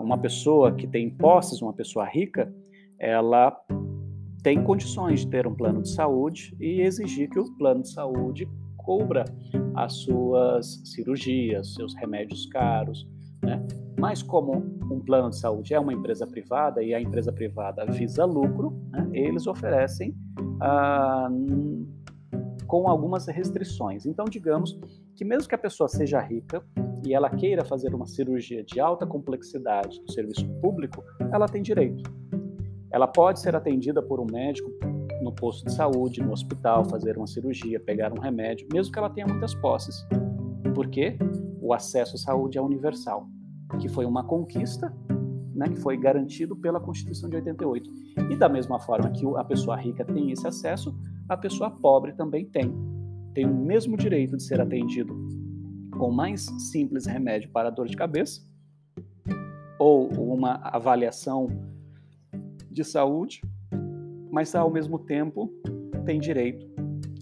uma 0.00 0.18
pessoa 0.18 0.72
que 0.72 0.86
tem 0.86 1.10
posses, 1.10 1.60
uma 1.60 1.72
pessoa 1.72 2.04
rica, 2.06 2.52
ela 2.98 3.56
tem 4.42 4.62
condições 4.62 5.20
de 5.20 5.28
ter 5.28 5.46
um 5.46 5.54
plano 5.54 5.82
de 5.82 5.90
saúde 5.90 6.56
e 6.60 6.80
exigir 6.80 7.28
que 7.28 7.38
o 7.38 7.56
plano 7.56 7.82
de 7.82 7.90
saúde 7.90 8.48
cubra 8.76 9.24
as 9.74 9.92
suas 9.94 10.80
cirurgias, 10.84 11.74
seus 11.74 11.94
remédios 11.94 12.46
caros, 12.46 13.06
né? 13.42 13.62
Mas 13.98 14.22
como 14.22 14.52
um 14.90 15.00
plano 15.00 15.30
de 15.30 15.36
saúde 15.36 15.74
é 15.74 15.80
uma 15.80 15.92
empresa 15.92 16.26
privada 16.26 16.82
e 16.82 16.94
a 16.94 17.00
empresa 17.00 17.32
privada 17.32 17.84
visa 17.84 18.24
lucro, 18.24 18.80
né? 18.90 19.08
eles 19.12 19.46
oferecem 19.46 20.14
ah, 20.60 21.28
com 22.66 22.88
algumas 22.88 23.26
restrições. 23.26 24.06
Então, 24.06 24.24
digamos 24.26 24.78
que 25.16 25.24
mesmo 25.24 25.48
que 25.48 25.54
a 25.54 25.58
pessoa 25.58 25.88
seja 25.88 26.20
rica 26.20 26.64
e 27.04 27.14
ela 27.14 27.30
queira 27.30 27.64
fazer 27.64 27.94
uma 27.94 28.06
cirurgia 28.06 28.62
de 28.64 28.80
alta 28.80 29.06
complexidade 29.06 30.00
do 30.00 30.12
serviço 30.12 30.48
público, 30.60 31.02
ela 31.32 31.46
tem 31.46 31.62
direito. 31.62 32.02
Ela 32.90 33.06
pode 33.06 33.40
ser 33.40 33.54
atendida 33.54 34.02
por 34.02 34.20
um 34.20 34.26
médico 34.30 34.70
no 35.22 35.32
posto 35.32 35.66
de 35.66 35.74
saúde, 35.74 36.22
no 36.22 36.32
hospital, 36.32 36.84
fazer 36.84 37.16
uma 37.16 37.26
cirurgia, 37.26 37.80
pegar 37.80 38.12
um 38.12 38.20
remédio, 38.20 38.66
mesmo 38.72 38.92
que 38.92 38.98
ela 38.98 39.10
tenha 39.10 39.26
muitas 39.26 39.54
posses. 39.54 40.06
Porque 40.74 41.18
o 41.60 41.74
acesso 41.74 42.16
à 42.16 42.18
saúde 42.18 42.56
é 42.56 42.62
universal, 42.62 43.26
que 43.80 43.88
foi 43.88 44.06
uma 44.06 44.24
conquista 44.24 44.92
né, 45.58 45.68
que 45.68 45.76
foi 45.80 45.96
garantido 45.96 46.54
pela 46.54 46.78
Constituição 46.78 47.28
de 47.28 47.34
88. 47.36 47.90
E 48.30 48.36
da 48.36 48.48
mesma 48.48 48.78
forma 48.78 49.10
que 49.10 49.26
a 49.36 49.44
pessoa 49.44 49.76
rica 49.76 50.04
tem 50.04 50.30
esse 50.30 50.46
acesso, 50.46 50.96
a 51.28 51.36
pessoa 51.36 51.68
pobre 51.68 52.12
também 52.12 52.46
tem. 52.46 52.72
Tem 53.34 53.44
o 53.44 53.54
mesmo 53.54 53.96
direito 53.96 54.36
de 54.36 54.42
ser 54.44 54.60
atendido 54.60 55.14
com 55.98 56.12
mais 56.12 56.42
simples 56.70 57.06
remédio 57.06 57.50
para 57.50 57.70
dor 57.70 57.88
de 57.88 57.96
cabeça 57.96 58.40
ou 59.78 60.08
uma 60.32 60.54
avaliação 60.62 61.48
de 62.70 62.84
saúde, 62.84 63.42
mas 64.30 64.54
ao 64.54 64.70
mesmo 64.70 64.98
tempo 65.00 65.52
tem 66.04 66.20
direito 66.20 66.66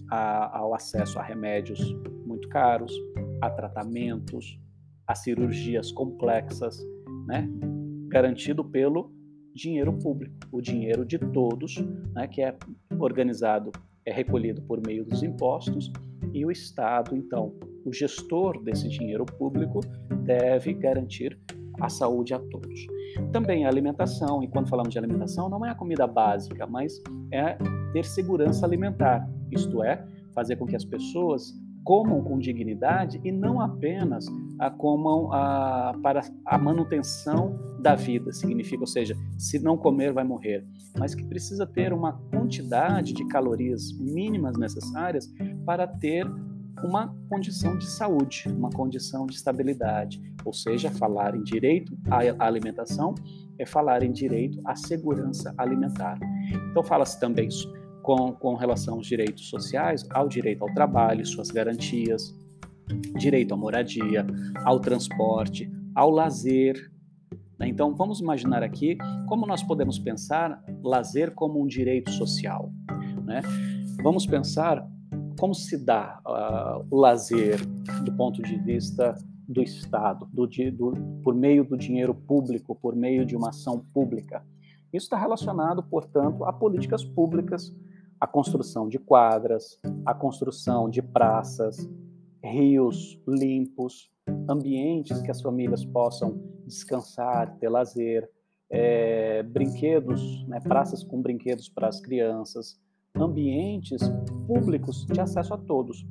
a, 0.09 0.59
ao 0.59 0.73
acesso 0.73 1.17
a 1.19 1.23
remédios 1.23 1.79
muito 2.25 2.47
caros, 2.49 2.93
a 3.41 3.49
tratamentos, 3.49 4.59
a 5.07 5.15
cirurgias 5.15 5.91
complexas, 5.91 6.77
né? 7.25 7.49
garantido 8.07 8.63
pelo 8.63 9.11
dinheiro 9.53 9.91
público, 9.93 10.35
o 10.51 10.61
dinheiro 10.61 11.03
de 11.03 11.17
todos, 11.17 11.77
né? 12.13 12.27
que 12.27 12.41
é 12.41 12.55
organizado, 12.99 13.71
é 14.05 14.11
recolhido 14.11 14.61
por 14.61 14.79
meio 14.85 15.03
dos 15.03 15.23
impostos 15.23 15.91
e 16.33 16.45
o 16.45 16.51
Estado, 16.51 17.15
então, 17.15 17.55
o 17.87 17.93
gestor 17.93 18.61
desse 18.61 18.89
dinheiro 18.89 19.25
público, 19.25 19.79
deve 20.23 20.73
garantir 20.73 21.39
a 21.79 21.89
saúde 21.89 22.33
a 22.33 22.39
todos. 22.39 22.85
Também 23.31 23.65
a 23.65 23.69
alimentação, 23.69 24.43
e 24.43 24.47
quando 24.47 24.67
falamos 24.67 24.91
de 24.91 24.97
alimentação, 24.97 25.47
não 25.49 25.65
é 25.65 25.69
a 25.69 25.75
comida 25.75 26.05
básica, 26.05 26.67
mas 26.67 27.01
é 27.31 27.57
ter 27.93 28.03
segurança 28.03 28.65
alimentar, 28.65 29.27
isto 29.51 29.83
é, 29.83 30.05
fazer 30.33 30.57
com 30.57 30.65
que 30.65 30.75
as 30.75 30.83
pessoas 30.83 31.53
comam 31.83 32.21
com 32.21 32.37
dignidade 32.37 33.21
e 33.23 33.31
não 33.31 33.61
apenas 33.61 34.25
a 34.59 34.69
comam 34.69 35.31
a, 35.31 35.97
para 36.03 36.21
a 36.45 36.57
manutenção 36.57 37.57
da 37.79 37.95
vida, 37.95 38.33
significa, 38.33 38.81
ou 38.81 38.87
seja, 38.87 39.15
se 39.37 39.57
não 39.57 39.77
comer 39.77 40.11
vai 40.11 40.25
morrer, 40.25 40.65
mas 40.99 41.15
que 41.15 41.23
precisa 41.23 41.65
ter 41.65 41.93
uma 41.93 42.13
quantidade 42.29 43.13
de 43.13 43.25
calorias 43.27 43.93
mínimas 43.97 44.57
necessárias 44.57 45.31
para 45.65 45.87
ter 45.87 46.27
uma 46.83 47.15
condição 47.29 47.77
de 47.77 47.87
saúde, 47.87 48.45
uma 48.47 48.69
condição 48.69 49.25
de 49.25 49.35
estabilidade, 49.35 50.21
ou 50.45 50.53
seja, 50.53 50.89
falar 50.91 51.35
em 51.35 51.43
direito 51.43 51.97
à 52.09 52.45
alimentação 52.45 53.15
é 53.59 53.65
falar 53.65 54.03
em 54.03 54.11
direito 54.11 54.59
à 54.65 54.75
segurança 54.75 55.53
alimentar. 55.57 56.19
Então 56.71 56.83
fala-se 56.83 57.19
também 57.19 57.49
com, 58.03 58.31
com 58.31 58.55
relação 58.55 58.95
aos 58.95 59.07
direitos 59.07 59.49
sociais, 59.49 60.05
ao 60.11 60.27
direito 60.27 60.63
ao 60.63 60.73
trabalho, 60.73 61.25
suas 61.25 61.49
garantias, 61.49 62.33
direito 63.17 63.53
à 63.53 63.57
moradia, 63.57 64.25
ao 64.63 64.79
transporte, 64.79 65.69
ao 65.93 66.09
lazer, 66.09 66.91
Né? 67.59 67.67
Então, 67.67 67.95
vamos 67.95 68.19
imaginar 68.19 68.63
aqui 68.63 68.97
como 69.27 69.45
nós 69.45 69.63
podemos 69.63 69.97
pensar 69.97 70.63
lazer 70.83 71.33
como 71.33 71.61
um 71.61 71.65
direito 71.65 72.11
social. 72.11 72.71
Né? 73.25 73.41
Vamos 74.03 74.25
pensar 74.25 74.87
como 75.39 75.53
se 75.53 75.77
dá 75.77 76.19
uh, 76.25 76.85
o 76.89 76.99
lazer 76.99 77.59
do 78.03 78.11
ponto 78.13 78.41
de 78.41 78.57
vista 78.57 79.15
do 79.47 79.61
Estado, 79.61 80.27
do, 80.31 80.47
do, 80.71 80.93
por 81.23 81.33
meio 81.33 81.63
do 81.63 81.77
dinheiro 81.77 82.13
público, 82.13 82.75
por 82.75 82.95
meio 82.95 83.25
de 83.25 83.35
uma 83.35 83.49
ação 83.49 83.79
pública. 83.93 84.43
Isso 84.91 85.05
está 85.05 85.17
relacionado, 85.17 85.83
portanto, 85.83 86.43
a 86.43 86.51
políticas 86.51 87.03
públicas, 87.03 87.73
a 88.19 88.27
construção 88.27 88.89
de 88.89 88.97
quadras, 88.97 89.79
a 90.05 90.13
construção 90.13 90.89
de 90.89 91.01
praças, 91.01 91.89
rios 92.43 93.21
limpos, 93.27 94.09
ambientes 94.49 95.21
que 95.21 95.31
as 95.31 95.41
famílias 95.41 95.85
possam 95.85 96.41
descansar, 96.65 97.57
ter 97.57 97.69
lazer, 97.69 98.29
é, 98.69 99.43
brinquedos, 99.43 100.45
né, 100.47 100.59
praças 100.59 101.03
com 101.03 101.21
brinquedos 101.21 101.69
para 101.69 101.87
as 101.87 102.01
crianças, 102.01 102.77
ambientes 103.15 104.01
públicos 104.45 105.05
de 105.05 105.19
acesso 105.19 105.53
a 105.53 105.57
todos, 105.57 106.05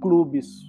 clubes 0.00 0.60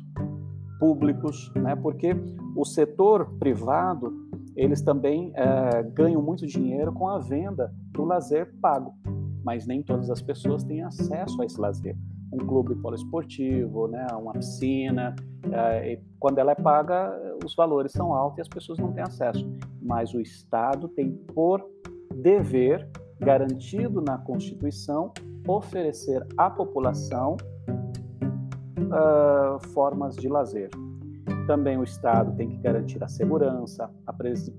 públicos, 0.80 1.52
né, 1.56 1.76
porque 1.76 2.16
o 2.56 2.66
setor 2.66 3.34
privado 3.40 4.14
eles 4.56 4.82
também 4.82 5.32
é, 5.36 5.84
ganham 5.84 6.22
muito 6.22 6.46
dinheiro 6.46 6.94
com 6.94 7.08
a 7.08 7.18
venda 7.18 7.74
do 7.92 8.04
lazer 8.04 8.54
pago, 8.62 8.94
mas 9.44 9.66
nem 9.66 9.82
todas 9.82 10.10
as 10.12 10.22
pessoas 10.22 10.64
têm 10.64 10.84
acesso 10.84 11.42
a 11.42 11.46
esse 11.46 11.60
lazer 11.60 11.96
um 12.34 12.46
clube 12.46 12.76
poliesportivo, 12.76 13.88
né, 13.88 14.08
uma 14.20 14.34
piscina. 14.34 15.16
É, 15.52 16.00
quando 16.20 16.40
ela 16.40 16.52
é 16.52 16.56
paga, 16.56 17.14
os 17.46 17.56
valores 17.56 17.92
são 17.92 18.14
altos 18.14 18.40
e 18.40 18.42
as 18.42 18.48
pessoas 18.48 18.80
não 18.80 18.92
têm 18.92 19.04
acesso. 19.04 19.48
Mas 19.82 20.14
o 20.14 20.20
Estado 20.20 20.88
tem 20.88 21.12
por 21.12 21.64
dever, 22.16 22.90
garantido 23.20 24.02
na 24.02 24.18
Constituição, 24.18 25.14
oferecer 25.48 26.26
à 26.38 26.50
população 26.50 27.38
uh, 28.80 29.60
formas 29.70 30.16
de 30.16 30.28
lazer. 30.28 30.70
Também 31.48 31.78
o 31.78 31.84
Estado 31.84 32.36
tem 32.36 32.48
que 32.48 32.58
garantir 32.58 33.04
a 33.04 33.08
segurança, 33.08 33.90
a 34.08 34.14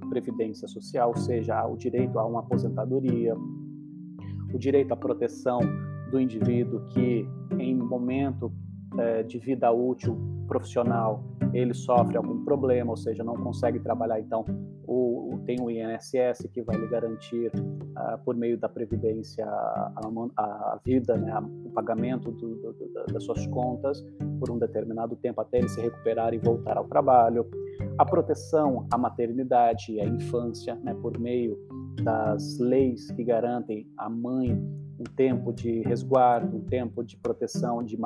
previdência 0.09 0.69
social, 0.69 1.09
ou 1.11 1.17
seja, 1.17 1.67
o 1.67 1.77
direito 1.77 2.19
a 2.19 2.27
uma 2.27 2.41
aposentadoria, 2.41 3.35
o 4.53 4.59
direito 4.59 4.93
à 4.93 4.97
proteção 4.97 5.61
do 6.11 6.21
indivíduo 6.21 6.85
que, 6.87 7.27
em 7.59 7.75
momento 7.75 8.53
é, 8.99 9.23
de 9.23 9.39
vida 9.39 9.71
útil 9.73 10.17
profissional, 10.47 11.25
ele 11.55 11.73
sofre 11.73 12.17
algum 12.17 12.45
problema, 12.45 12.91
ou 12.91 12.97
seja, 12.97 13.23
não 13.23 13.37
consegue 13.37 13.79
trabalhar, 13.79 14.21
então 14.21 14.45
o, 14.87 15.41
tem 15.47 15.61
o 15.61 15.71
INSS 15.71 16.49
que 16.53 16.63
vai 16.63 16.77
lhe 16.77 16.89
garantir, 16.89 17.51
uh, 17.55 18.19
por 18.25 18.35
meio 18.35 18.59
da 18.59 18.69
Previdência, 18.69 19.47
a, 19.47 19.93
a, 20.37 20.81
vida, 20.85 21.17
né, 21.17 21.33
o 21.65 21.71
pagamento 21.71 22.31
do, 22.33 22.57
do, 22.57 22.73
do, 22.73 23.13
das 23.13 23.25
suas 23.25 23.47
contas 23.49 24.05
por 24.39 24.51
um 24.51 24.59
determinado 24.59 25.17
tempo 25.17 25.41
até 25.41 25.59
ele 25.59 25.69
se 25.69 25.81
recuperar 25.81 26.35
e 26.35 26.39
voltar 26.39 26.77
ao 26.77 26.85
trabalho. 26.85 27.47
A 27.99 28.05
proteção 28.05 28.87
à 28.93 28.99
maternidade 28.99 29.93
e 29.93 30.01
à 30.01 30.05
infância, 30.05 30.75
né, 30.77 30.95
por 30.95 31.19
meio 31.19 31.59
das 32.03 32.59
leis 32.59 33.11
que 33.13 33.23
garantem 33.23 33.87
à 33.97 34.09
mãe 34.09 34.61
um 34.99 35.05
tempo 35.05 35.53
de 35.53 35.81
resguardo, 35.83 36.57
um 36.57 36.61
tempo 36.61 37.03
de 37.03 37.17
proteção, 37.17 37.83
de 37.83 37.99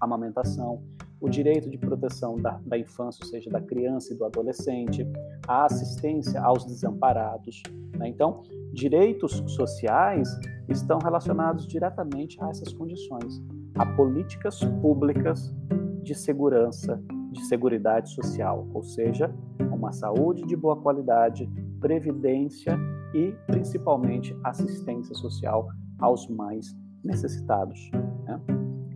amamentação, 0.00 0.82
o 1.20 1.28
direito 1.28 1.68
de 1.68 1.78
proteção 1.78 2.36
da, 2.36 2.60
da 2.64 2.78
infância, 2.78 3.24
ou 3.24 3.28
seja, 3.28 3.50
da 3.50 3.60
criança 3.60 4.12
e 4.12 4.16
do 4.16 4.24
adolescente, 4.24 5.06
a 5.46 5.64
assistência 5.64 6.40
aos 6.40 6.64
desamparados. 6.64 7.62
Né? 7.96 8.08
Então, 8.08 8.42
direitos 8.72 9.42
sociais 9.46 10.28
estão 10.68 10.98
relacionados 10.98 11.66
diretamente 11.66 12.42
a 12.42 12.48
essas 12.48 12.72
condições, 12.72 13.42
a 13.74 13.86
políticas 13.94 14.60
públicas 14.82 15.54
de 16.02 16.14
segurança, 16.14 17.02
de 17.32 17.44
seguridade 17.46 18.10
social, 18.10 18.66
ou 18.72 18.82
seja, 18.82 19.34
uma 19.72 19.92
saúde 19.92 20.42
de 20.44 20.56
boa 20.56 20.76
qualidade, 20.76 21.50
previdência 21.80 22.78
e 23.14 23.34
principalmente 23.46 24.36
assistência 24.44 25.14
social 25.14 25.68
aos 25.98 26.28
mais 26.28 26.74
necessitados. 27.02 27.90
Né? 28.24 28.40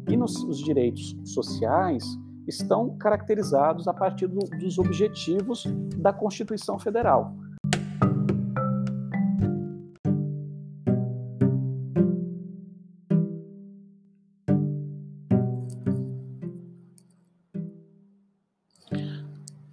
E 0.09 0.17
nos, 0.17 0.37
os 0.45 0.59
direitos 0.59 1.17
sociais 1.25 2.05
estão 2.47 2.97
caracterizados 2.97 3.87
a 3.87 3.95
partir 3.95 4.27
do, 4.27 4.41
dos 4.59 4.79
objetivos 4.79 5.65
da 5.97 6.13
Constituição 6.13 6.79
Federal. 6.79 7.35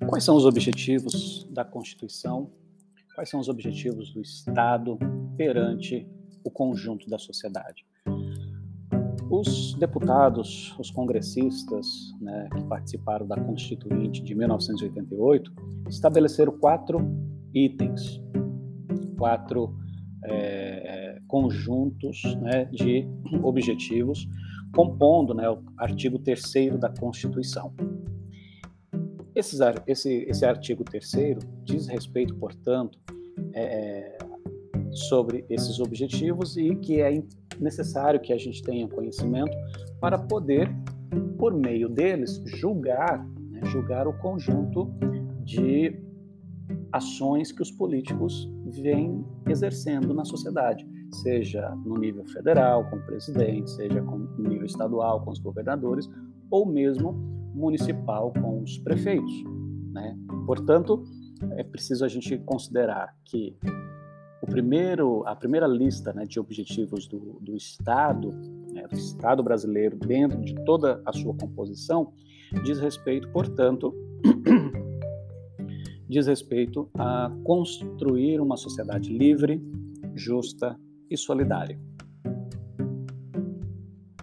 Quais 0.08 0.24
são 0.24 0.36
os 0.36 0.46
objetivos 0.46 1.48
da 1.52 1.64
Constituição? 1.64 2.50
Quais 3.14 3.30
são 3.30 3.40
os 3.40 3.50
objetivos 3.50 4.14
do 4.14 4.22
Estado 4.22 4.98
perante 5.36 6.08
o 6.44 6.52
conjunto 6.52 7.10
da 7.10 7.18
sociedade. 7.18 7.86
Os 9.30 9.74
deputados, 9.74 10.74
os 10.80 10.90
congressistas 10.90 11.86
né, 12.22 12.48
que 12.56 12.64
participaram 12.64 13.28
da 13.28 13.36
Constituinte 13.36 14.24
de 14.24 14.34
1988 14.34 15.52
estabeleceram 15.90 16.58
quatro 16.58 17.00
itens, 17.54 18.22
quatro 19.18 19.78
é, 20.24 21.20
conjuntos 21.28 22.24
né, 22.36 22.66
de 22.66 23.06
objetivos, 23.44 24.28
compondo 24.74 25.34
né, 25.34 25.50
o 25.50 25.62
artigo 25.78 26.20
3 26.20 26.80
da 26.80 26.90
Constituição. 26.90 27.74
Esse, 29.36 29.62
esse, 29.86 30.46
artigo 30.46 30.84
3 30.84 31.38
diz 31.64 31.88
respeito, 31.88 32.34
portanto, 32.36 32.98
é, 33.54 34.18
sobre 34.98 35.46
esses 35.50 35.80
objetivos 35.80 36.58
e 36.58 36.76
que 36.76 37.02
é 37.02 37.24
necessário 37.60 38.20
que 38.20 38.34
a 38.34 38.38
gente 38.38 38.62
tenha 38.62 38.88
conhecimento 38.88 39.56
para 40.00 40.18
poder, 40.18 40.70
por 41.38 41.54
meio 41.54 41.90
deles, 41.90 42.42
julgar, 42.46 43.26
né, 43.52 43.62
julgar 43.66 44.08
o 44.08 44.14
conjunto 44.14 44.92
de 45.44 45.96
ações 46.92 47.52
que 47.52 47.62
os 47.62 47.72
políticos 47.72 48.50
vêm 48.66 49.24
exercendo 49.48 50.14
na 50.14 50.26
sociedade, 50.26 50.86
seja 51.12 51.70
no 51.86 51.98
nível 51.98 52.26
federal, 52.26 52.90
com 52.90 52.98
o 52.98 53.06
presidente, 53.06 53.70
seja 53.72 54.02
no 54.02 54.50
nível 54.50 54.66
estadual, 54.66 55.24
com 55.24 55.32
os 55.32 55.40
governadores, 55.40 56.10
ou 56.50 56.66
mesmo 56.66 57.14
municipal, 57.54 58.32
com 58.34 58.62
os 58.62 58.78
prefeitos. 58.80 59.34
Né? 59.92 60.18
Portanto, 60.46 61.04
é 61.52 61.64
preciso 61.64 62.04
a 62.04 62.08
gente 62.08 62.38
considerar 62.40 63.16
que 63.26 63.56
o 64.42 64.46
primeiro, 64.46 65.24
a 65.26 65.36
primeira 65.36 65.68
lista 65.68 66.14
né, 66.14 66.26
de 66.26 66.40
objetivos 66.40 67.08
do, 67.08 67.40
do 67.42 67.56
Estado, 67.56 68.32
né, 68.72 68.88
do 68.88 68.96
Estado 68.96 69.42
brasileiro, 69.42 69.98
dentro 69.98 70.40
de 70.42 70.54
toda 70.64 71.02
a 71.06 71.12
sua 71.12 71.34
composição, 71.34 72.14
diz 72.64 72.80
respeito, 72.80 73.28
portanto, 73.30 73.94
diz 76.08 76.28
respeito 76.28 76.90
a 76.98 77.32
construir 77.44 78.40
uma 78.40 78.58
sociedade 78.58 79.12
livre, 79.12 79.62
justa 80.14 80.80
e 81.10 81.18
solidária. 81.18 81.80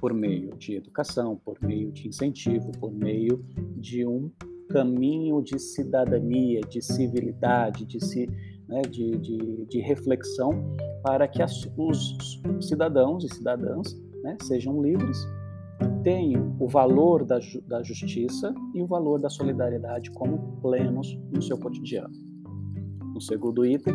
Por 0.01 0.13
meio 0.13 0.57
de 0.57 0.77
educação, 0.77 1.37
por 1.37 1.59
meio 1.63 1.91
de 1.91 2.07
incentivo, 2.09 2.71
por 2.73 2.93
meio 2.93 3.45
de 3.77 4.07
um 4.07 4.31
caminho 4.69 5.43
de 5.43 5.59
cidadania, 5.59 6.61
de 6.63 6.83
civilidade, 6.83 7.85
de 7.85 8.05
se 8.05 8.29
né, 8.75 8.83
de, 8.83 9.17
de, 9.19 9.67
de, 9.67 9.81
reflexão 9.81 10.51
para 11.01 11.29
que 11.29 11.41
as, 11.41 11.71
os 11.77 12.17
cidadãos 12.61 13.25
e 13.25 13.33
cidadãs 13.33 13.95
né, 14.25 14.37
sejam 14.43 14.83
livres, 14.83 15.17
tenham 16.03 16.57
o 16.59 16.67
valor 16.67 17.25
da, 17.25 17.39
da 17.69 17.83
justiça 17.85 18.53
e 18.75 18.83
o 18.83 18.87
valor 18.87 19.21
da 19.21 19.31
solidariedade 19.31 20.11
como 20.11 20.61
plenos 20.61 21.17
no 21.33 21.41
seu 21.41 21.57
cotidiano. 21.57 22.13
No 23.15 23.21
segundo 23.21 23.65
item, 23.65 23.95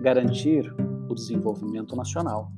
garantir 0.00 0.72
o 1.08 1.14
desenvolvimento 1.14 1.96
nacional, 1.96 2.52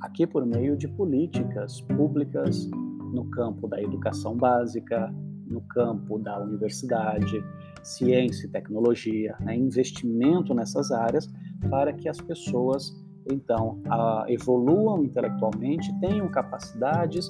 aqui 0.00 0.26
por 0.26 0.46
meio 0.46 0.78
de 0.78 0.88
políticas 0.88 1.82
públicas 1.82 2.70
no 3.12 3.28
campo 3.30 3.68
da 3.68 3.82
educação 3.82 4.34
básica, 4.34 5.14
no 5.46 5.60
campo 5.62 6.18
da 6.18 6.38
universidade, 6.38 7.42
ciência 7.82 8.46
e 8.46 8.50
tecnologia, 8.50 9.36
né, 9.40 9.56
investimento 9.56 10.52
nessas 10.54 10.90
áreas 10.90 11.30
para 11.70 11.92
que 11.92 12.08
as 12.08 12.20
pessoas 12.20 12.92
então 13.30 13.80
evoluam 14.28 15.02
intelectualmente, 15.02 15.92
tenham 16.00 16.28
capacidades 16.28 17.28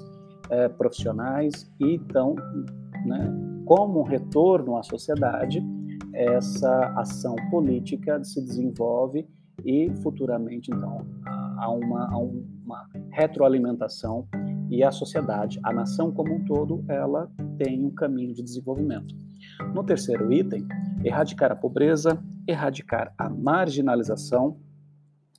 é, 0.51 0.69
profissionais 0.69 1.73
e 1.81 1.95
então, 1.95 2.35
né, 3.05 3.33
como 3.65 4.03
retorno 4.03 4.77
à 4.77 4.83
sociedade, 4.83 5.63
essa 6.13 6.93
ação 6.97 7.35
política 7.51 8.23
se 8.23 8.41
desenvolve 8.41 9.27
e 9.65 9.91
futuramente, 10.03 10.71
então, 10.71 11.07
há 11.59 11.71
uma, 11.71 12.09
há 12.11 12.19
uma 12.19 12.89
retroalimentação 13.11 14.29
e 14.71 14.83
a 14.83 14.91
sociedade, 14.91 15.61
a 15.63 15.73
nação 15.73 16.13
como 16.13 16.35
um 16.35 16.45
todo, 16.45 16.85
ela 16.89 17.31
tem 17.59 17.85
um 17.85 17.91
caminho 17.91 18.35
de 18.35 18.43
desenvolvimento. 18.43 19.15
No 19.75 19.85
terceiro 19.85 20.33
item, 20.33 20.67
erradicar 21.05 21.53
a 21.53 21.57
pobreza, 21.57 22.23
erradicar 22.47 23.15
a 23.17 23.29
marginalização 23.29 24.61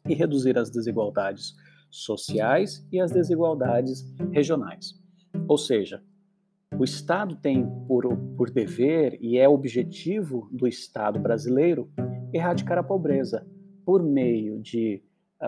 e 0.07 0.13
reduzir 0.13 0.57
as 0.57 0.69
desigualdades 0.69 1.53
sociais 1.89 2.85
e 2.91 2.99
as 2.99 3.11
desigualdades 3.11 4.03
regionais. 4.31 4.93
Ou 5.47 5.57
seja, 5.57 6.01
o 6.77 6.83
Estado 6.83 7.35
tem 7.35 7.65
por, 7.87 8.05
por 8.35 8.49
dever 8.49 9.17
e 9.21 9.37
é 9.37 9.47
objetivo 9.47 10.49
do 10.51 10.67
Estado 10.67 11.19
brasileiro 11.19 11.89
erradicar 12.33 12.77
a 12.77 12.83
pobreza 12.83 13.45
por 13.85 14.03
meio 14.03 14.59
de 14.61 15.01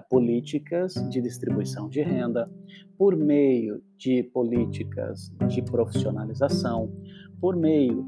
políticas 0.09 0.93
de 1.09 1.21
distribuição 1.21 1.89
de 1.89 2.01
renda, 2.01 2.49
por 2.97 3.15
meio 3.15 3.81
de 3.97 4.23
políticas 4.23 5.31
de 5.47 5.61
profissionalização, 5.61 6.91
por 7.39 7.55
meio 7.55 8.05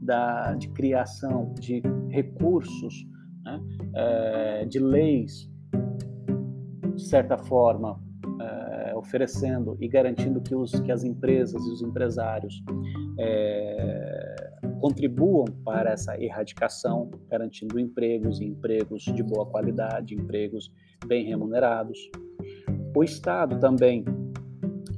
da, 0.00 0.54
de 0.54 0.68
criação 0.68 1.52
de 1.54 1.82
recursos, 2.10 3.06
né, 3.42 3.60
é, 3.94 4.64
de 4.66 4.78
leis, 4.78 5.50
de 6.94 7.02
certa 7.02 7.36
forma, 7.38 8.00
é, 8.40 8.94
oferecendo 8.96 9.76
e 9.80 9.88
garantindo 9.88 10.40
que, 10.40 10.54
os, 10.54 10.72
que 10.80 10.92
as 10.92 11.04
empresas 11.04 11.62
e 11.66 11.70
os 11.70 11.82
empresários 11.82 12.62
é, 13.18 14.60
contribuam 14.84 15.46
para 15.64 15.92
essa 15.92 16.14
erradicação, 16.22 17.10
garantindo 17.30 17.80
empregos 17.80 18.38
e 18.38 18.44
empregos 18.44 19.04
de 19.04 19.22
boa 19.22 19.46
qualidade, 19.46 20.14
empregos 20.14 20.70
bem 21.06 21.24
remunerados. 21.24 21.98
O 22.94 23.02
Estado 23.02 23.58
também 23.58 24.04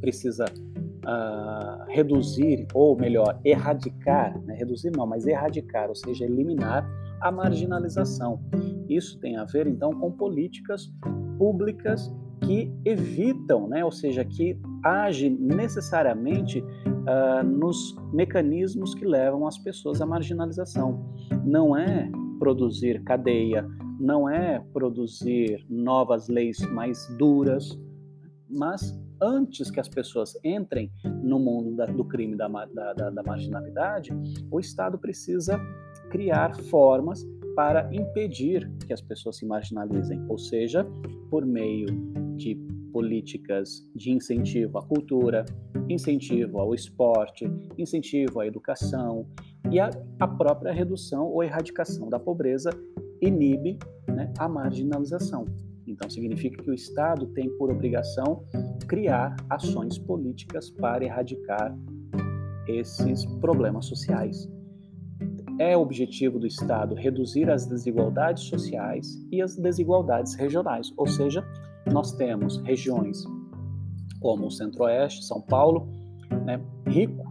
precisa 0.00 0.46
uh, 0.46 1.84
reduzir, 1.86 2.66
ou 2.74 2.96
melhor, 2.98 3.40
erradicar, 3.44 4.36
né? 4.42 4.56
reduzir 4.56 4.90
não, 4.90 5.06
mas 5.06 5.24
erradicar, 5.24 5.88
ou 5.88 5.94
seja, 5.94 6.24
eliminar 6.24 6.84
a 7.20 7.30
marginalização. 7.30 8.40
Isso 8.88 9.20
tem 9.20 9.36
a 9.36 9.44
ver, 9.44 9.68
então, 9.68 9.92
com 9.92 10.10
políticas 10.10 10.92
públicas 11.38 12.12
que 12.40 12.74
evitam, 12.84 13.68
né? 13.68 13.84
ou 13.84 13.92
seja, 13.92 14.24
que 14.24 14.58
agem 14.82 15.30
necessariamente 15.30 16.60
uh, 17.06 17.44
nos 17.44 17.96
mecanismos 18.12 18.94
que 18.94 19.04
levam 19.04 19.46
as 19.46 19.58
pessoas 19.58 20.00
à 20.00 20.06
marginalização. 20.06 21.04
Não 21.44 21.76
é 21.76 22.10
produzir 22.38 23.02
cadeia, 23.04 23.66
não 23.98 24.28
é 24.28 24.60
produzir 24.72 25.64
novas 25.68 26.28
leis 26.28 26.58
mais 26.72 27.06
duras, 27.16 27.78
mas 28.48 28.98
antes 29.20 29.70
que 29.70 29.80
as 29.80 29.88
pessoas 29.88 30.38
entrem 30.44 30.90
no 31.22 31.38
mundo 31.38 31.74
da, 31.74 31.86
do 31.86 32.04
crime 32.04 32.36
da, 32.36 32.48
da, 32.48 33.10
da, 33.10 33.22
marginalidade, 33.22 34.10
o 34.50 34.60
Estado 34.60 34.98
precisa 34.98 35.58
criar 36.10 36.54
formas 36.64 37.26
para 37.54 37.88
impedir 37.92 38.70
que 38.86 38.92
as 38.92 39.00
pessoas 39.00 39.38
se 39.38 39.46
marginalizem, 39.46 40.22
ou 40.28 40.38
seja, 40.38 40.86
por 41.30 41.44
meio 41.46 41.86
de 42.36 42.54
políticas 42.96 43.86
de 43.94 44.10
incentivo 44.10 44.78
à 44.78 44.82
cultura, 44.82 45.44
incentivo 45.86 46.58
ao 46.58 46.74
esporte, 46.74 47.44
incentivo 47.76 48.40
à 48.40 48.46
educação 48.46 49.26
e 49.70 49.78
a, 49.78 49.90
a 50.18 50.26
própria 50.26 50.72
redução 50.72 51.26
ou 51.26 51.44
erradicação 51.44 52.08
da 52.08 52.18
pobreza 52.18 52.70
inibe 53.20 53.78
né, 54.08 54.32
a 54.38 54.48
marginalização. 54.48 55.44
Então, 55.86 56.08
significa 56.08 56.62
que 56.62 56.70
o 56.70 56.72
Estado 56.72 57.26
tem 57.34 57.50
por 57.58 57.70
obrigação 57.70 58.42
criar 58.88 59.36
ações 59.50 59.98
políticas 59.98 60.70
para 60.70 61.04
erradicar 61.04 61.76
esses 62.66 63.26
problemas 63.42 63.84
sociais. 63.84 64.50
É 65.58 65.76
objetivo 65.76 66.38
do 66.38 66.46
Estado 66.46 66.94
reduzir 66.94 67.50
as 67.50 67.66
desigualdades 67.66 68.44
sociais 68.44 69.22
e 69.30 69.42
as 69.42 69.54
desigualdades 69.54 70.34
regionais, 70.34 70.90
ou 70.96 71.06
seja, 71.06 71.44
nós 71.92 72.12
temos 72.12 72.58
regiões 72.58 73.24
como 74.20 74.46
o 74.46 74.50
Centro-Oeste, 74.50 75.24
São 75.24 75.40
Paulo, 75.40 75.88
né, 76.44 76.60
rico, 76.86 77.24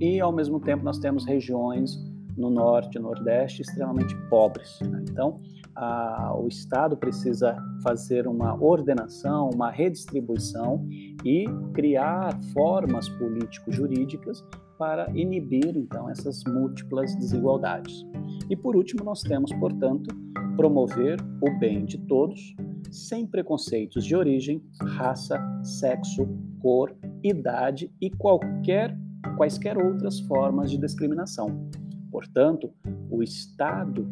e 0.00 0.20
ao 0.20 0.32
mesmo 0.32 0.60
tempo 0.60 0.84
nós 0.84 0.98
temos 0.98 1.26
regiões 1.26 1.98
no 2.36 2.50
Norte 2.50 2.96
e 2.96 3.00
Nordeste 3.00 3.62
extremamente 3.62 4.14
pobres. 4.30 4.78
Né? 4.80 5.04
Então, 5.10 5.40
a, 5.74 6.34
o 6.38 6.46
Estado 6.46 6.96
precisa 6.96 7.56
fazer 7.82 8.26
uma 8.26 8.54
ordenação, 8.62 9.50
uma 9.52 9.70
redistribuição 9.70 10.86
e 11.24 11.46
criar 11.74 12.38
formas 12.52 13.08
político-jurídicas 13.08 14.44
para 14.78 15.10
inibir 15.10 15.76
então 15.76 16.08
essas 16.08 16.42
múltiplas 16.44 17.14
desigualdades. 17.16 18.06
E 18.48 18.56
por 18.56 18.76
último, 18.76 19.04
nós 19.04 19.20
temos, 19.22 19.52
portanto, 19.54 20.14
promover 20.58 21.20
o 21.40 21.56
bem 21.56 21.84
de 21.84 21.98
todos, 21.98 22.56
sem 22.90 23.24
preconceitos 23.24 24.04
de 24.04 24.16
origem, 24.16 24.60
raça, 24.80 25.38
sexo, 25.62 26.26
cor, 26.60 26.96
idade 27.22 27.92
e 28.00 28.10
qualquer 28.10 28.98
quaisquer 29.36 29.78
outras 29.78 30.18
formas 30.18 30.68
de 30.68 30.76
discriminação. 30.76 31.70
Portanto, 32.10 32.72
o 33.08 33.22
Estado 33.22 34.04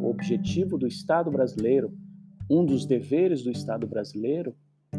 o 0.00 0.08
objetivo 0.08 0.78
do 0.78 0.86
Estado 0.86 1.30
brasileiro, 1.30 1.92
um 2.48 2.64
dos 2.64 2.86
deveres 2.86 3.42
do 3.42 3.50
Estado 3.50 3.86
brasileiro 3.86 4.54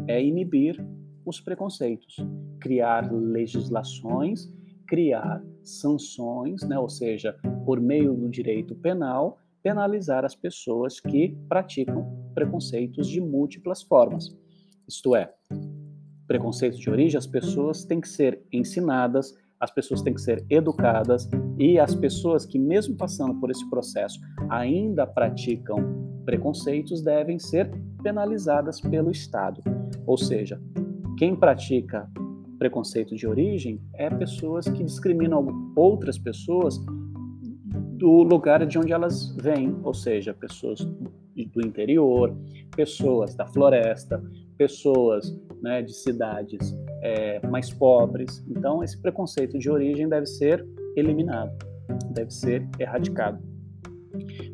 é 0.06 0.22
inibir 0.22 0.78
os 1.24 1.40
preconceitos, 1.40 2.16
criar 2.60 3.10
legislações, 3.10 4.52
criar 4.86 5.42
sanções, 5.62 6.62
né, 6.62 6.78
ou 6.78 6.88
seja, 6.88 7.34
por 7.64 7.80
meio 7.80 8.14
do 8.14 8.28
direito 8.28 8.74
penal, 8.74 9.38
penalizar 9.62 10.24
as 10.24 10.34
pessoas 10.34 11.00
que 11.00 11.36
praticam 11.48 12.30
preconceitos 12.34 13.08
de 13.08 13.20
múltiplas 13.20 13.82
formas. 13.82 14.28
Isto 14.88 15.14
é, 15.14 15.32
preconceitos 16.26 16.78
de 16.78 16.88
origem, 16.90 17.18
as 17.18 17.26
pessoas 17.26 17.84
têm 17.84 18.00
que 18.00 18.08
ser 18.08 18.42
ensinadas, 18.52 19.34
as 19.58 19.70
pessoas 19.70 20.00
têm 20.00 20.14
que 20.14 20.20
ser 20.20 20.44
educadas 20.48 21.28
e 21.58 21.78
as 21.78 21.94
pessoas 21.94 22.46
que, 22.46 22.58
mesmo 22.58 22.96
passando 22.96 23.38
por 23.38 23.50
esse 23.50 23.68
processo, 23.68 24.18
ainda 24.48 25.06
praticam 25.06 26.10
preconceitos 26.24 27.02
devem 27.02 27.38
ser 27.38 27.70
penalizadas 28.02 28.80
pelo 28.80 29.10
Estado. 29.10 29.60
Ou 30.06 30.16
seja, 30.16 30.60
quem 31.18 31.36
pratica 31.36 32.08
preconceito 32.58 33.16
de 33.16 33.26
origem 33.26 33.80
é 33.94 34.08
pessoas 34.08 34.68
que 34.68 34.84
discriminam 34.84 35.72
outras 35.74 36.18
pessoas 36.18 36.78
do 38.00 38.22
lugar 38.22 38.66
de 38.66 38.78
onde 38.78 38.94
elas 38.94 39.36
vêm, 39.36 39.76
ou 39.84 39.92
seja, 39.92 40.32
pessoas 40.32 40.80
do 40.80 41.66
interior, 41.66 42.34
pessoas 42.74 43.34
da 43.34 43.46
floresta, 43.46 44.22
pessoas 44.56 45.38
né, 45.62 45.82
de 45.82 45.92
cidades 45.92 46.74
é, 47.02 47.46
mais 47.46 47.70
pobres. 47.70 48.42
Então, 48.48 48.82
esse 48.82 49.00
preconceito 49.00 49.58
de 49.58 49.70
origem 49.70 50.08
deve 50.08 50.24
ser 50.24 50.66
eliminado, 50.96 51.52
deve 52.10 52.30
ser 52.30 52.66
erradicado. 52.78 53.38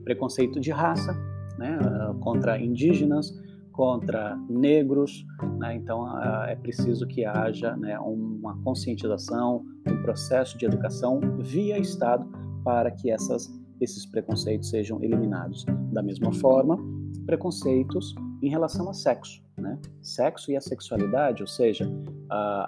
Preconceito 0.02 0.58
de 0.58 0.72
raça, 0.72 1.12
né, 1.56 1.78
contra 2.20 2.58
indígenas, 2.58 3.32
contra 3.70 4.36
negros, 4.50 5.24
né, 5.58 5.76
então 5.76 6.20
é 6.46 6.56
preciso 6.56 7.06
que 7.06 7.24
haja 7.24 7.76
né, 7.76 7.96
uma 8.00 8.60
conscientização, 8.62 9.64
um 9.88 10.02
processo 10.02 10.58
de 10.58 10.66
educação 10.66 11.20
via 11.38 11.78
Estado 11.78 12.28
para 12.66 12.90
que 12.90 13.12
essas, 13.12 13.48
esses 13.80 14.04
preconceitos 14.04 14.70
sejam 14.70 15.00
eliminados. 15.00 15.64
Da 15.92 16.02
mesma 16.02 16.32
forma, 16.32 16.76
preconceitos 17.24 18.12
em 18.42 18.50
relação 18.50 18.90
a 18.90 18.92
sexo. 18.92 19.40
Né? 19.56 19.78
Sexo 20.02 20.50
e 20.50 20.56
a 20.56 20.60
sexualidade, 20.60 21.44
ou 21.44 21.46
seja, 21.46 21.88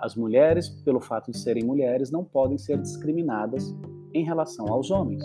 as 0.00 0.14
mulheres, 0.14 0.68
pelo 0.68 1.00
fato 1.00 1.32
de 1.32 1.38
serem 1.38 1.64
mulheres, 1.64 2.12
não 2.12 2.22
podem 2.22 2.56
ser 2.56 2.80
discriminadas 2.80 3.74
em 4.14 4.24
relação 4.24 4.72
aos 4.72 4.92
homens. 4.92 5.24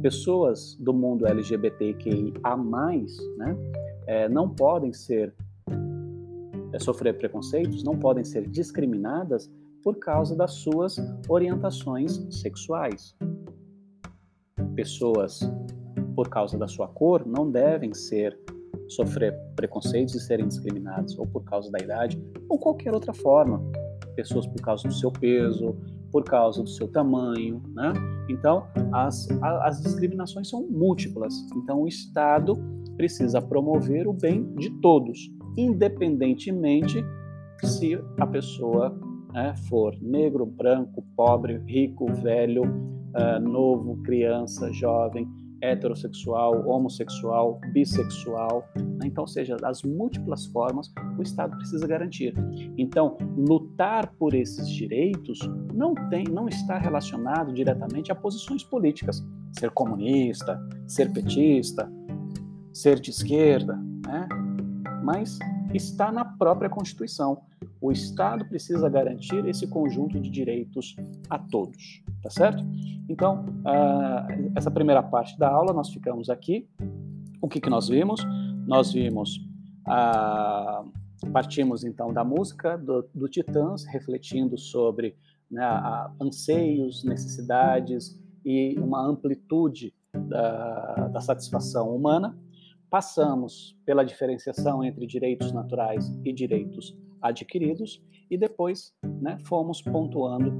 Pessoas 0.00 0.76
do 0.76 0.94
mundo 0.94 1.26
LGBTQIA+, 1.26 2.56
né, 3.36 3.56
é, 4.06 4.28
não 4.28 4.48
podem 4.48 4.92
ser 4.92 5.34
é, 6.72 6.78
sofrer 6.78 7.18
preconceitos, 7.18 7.82
não 7.82 7.98
podem 7.98 8.22
ser 8.22 8.48
discriminadas 8.48 9.50
por 9.82 9.96
causa 9.96 10.36
das 10.36 10.52
suas 10.52 10.96
orientações 11.28 12.24
sexuais. 12.30 13.16
Pessoas, 14.74 15.40
por 16.14 16.28
causa 16.28 16.58
da 16.58 16.66
sua 16.66 16.88
cor, 16.88 17.26
não 17.26 17.50
devem 17.50 17.92
ser 17.92 18.38
sofrer 18.88 19.34
preconceitos 19.54 20.14
e 20.14 20.20
serem 20.20 20.46
discriminados, 20.46 21.18
ou 21.18 21.26
por 21.26 21.44
causa 21.44 21.70
da 21.70 21.78
idade, 21.78 22.22
ou 22.48 22.58
qualquer 22.58 22.94
outra 22.94 23.12
forma. 23.12 23.60
Pessoas 24.14 24.46
por 24.46 24.60
causa 24.60 24.86
do 24.88 24.94
seu 24.94 25.10
peso, 25.10 25.76
por 26.10 26.24
causa 26.24 26.62
do 26.62 26.68
seu 26.68 26.88
tamanho, 26.88 27.62
né? 27.74 27.92
Então, 28.28 28.66
as, 28.92 29.28
as 29.42 29.80
discriminações 29.82 30.48
são 30.48 30.66
múltiplas. 30.66 31.34
Então, 31.56 31.82
o 31.82 31.88
Estado 31.88 32.54
precisa 32.96 33.42
promover 33.42 34.08
o 34.08 34.12
bem 34.12 34.54
de 34.54 34.70
todos, 34.80 35.30
independentemente 35.56 37.04
se 37.62 37.98
a 38.18 38.26
pessoa 38.26 38.98
né, 39.32 39.54
for 39.68 39.94
negro, 40.00 40.46
branco, 40.46 41.04
pobre, 41.14 41.58
rico, 41.66 42.06
velho, 42.14 42.62
uh, 43.16 43.40
novo, 43.40 43.96
criança, 44.02 44.72
jovem, 44.72 45.28
heterossexual, 45.60 46.66
homossexual, 46.68 47.60
bissexual. 47.72 48.68
Né? 48.76 49.06
Então, 49.06 49.26
seja, 49.26 49.56
das 49.56 49.82
múltiplas 49.82 50.46
formas, 50.46 50.92
o 51.18 51.22
Estado 51.22 51.56
precisa 51.56 51.86
garantir. 51.86 52.34
Então, 52.76 53.16
lutar 53.36 54.12
por 54.18 54.34
esses 54.34 54.68
direitos 54.68 55.38
não 55.74 55.94
tem, 56.08 56.24
não 56.24 56.48
está 56.48 56.78
relacionado 56.78 57.52
diretamente 57.52 58.12
a 58.12 58.14
posições 58.14 58.62
políticas. 58.62 59.24
Ser 59.58 59.70
comunista, 59.70 60.60
ser 60.86 61.12
petista, 61.12 61.90
ser 62.72 63.00
de 63.00 63.10
esquerda, 63.10 63.74
né? 64.06 64.28
Mas 65.02 65.38
está 65.72 66.12
na 66.12 66.24
própria 66.24 66.68
Constituição. 66.68 67.38
O 67.80 67.92
Estado 67.92 68.44
precisa 68.46 68.88
garantir 68.88 69.44
esse 69.46 69.66
conjunto 69.66 70.18
de 70.18 70.30
direitos 70.30 70.96
a 71.28 71.38
todos, 71.38 72.02
tá 72.22 72.30
certo? 72.30 72.64
Então, 73.08 73.44
uh, 73.60 74.52
essa 74.54 74.70
primeira 74.70 75.02
parte 75.02 75.38
da 75.38 75.48
aula 75.48 75.72
nós 75.72 75.90
ficamos 75.90 76.30
aqui. 76.30 76.68
O 77.40 77.48
que, 77.48 77.60
que 77.60 77.70
nós 77.70 77.88
vimos? 77.88 78.24
Nós 78.66 78.92
vimos, 78.92 79.36
uh, 79.86 80.90
partimos 81.30 81.84
então 81.84 82.12
da 82.12 82.24
música 82.24 82.76
do, 82.76 83.08
do 83.14 83.28
Titãs, 83.28 83.84
refletindo 83.84 84.58
sobre 84.58 85.14
né, 85.50 85.62
a, 85.62 86.10
anseios, 86.20 87.04
necessidades 87.04 88.18
e 88.44 88.74
uma 88.78 89.04
amplitude 89.06 89.94
da, 90.12 91.08
da 91.08 91.20
satisfação 91.20 91.94
humana. 91.94 92.36
Passamos 92.88 93.76
pela 93.84 94.04
diferenciação 94.04 94.82
entre 94.82 95.06
direitos 95.06 95.52
naturais 95.52 96.08
e 96.24 96.32
direitos 96.32 96.96
adquiridos 97.20 98.02
e 98.30 98.36
depois 98.36 98.92
né, 99.20 99.38
fomos 99.44 99.80
pontuando 99.80 100.52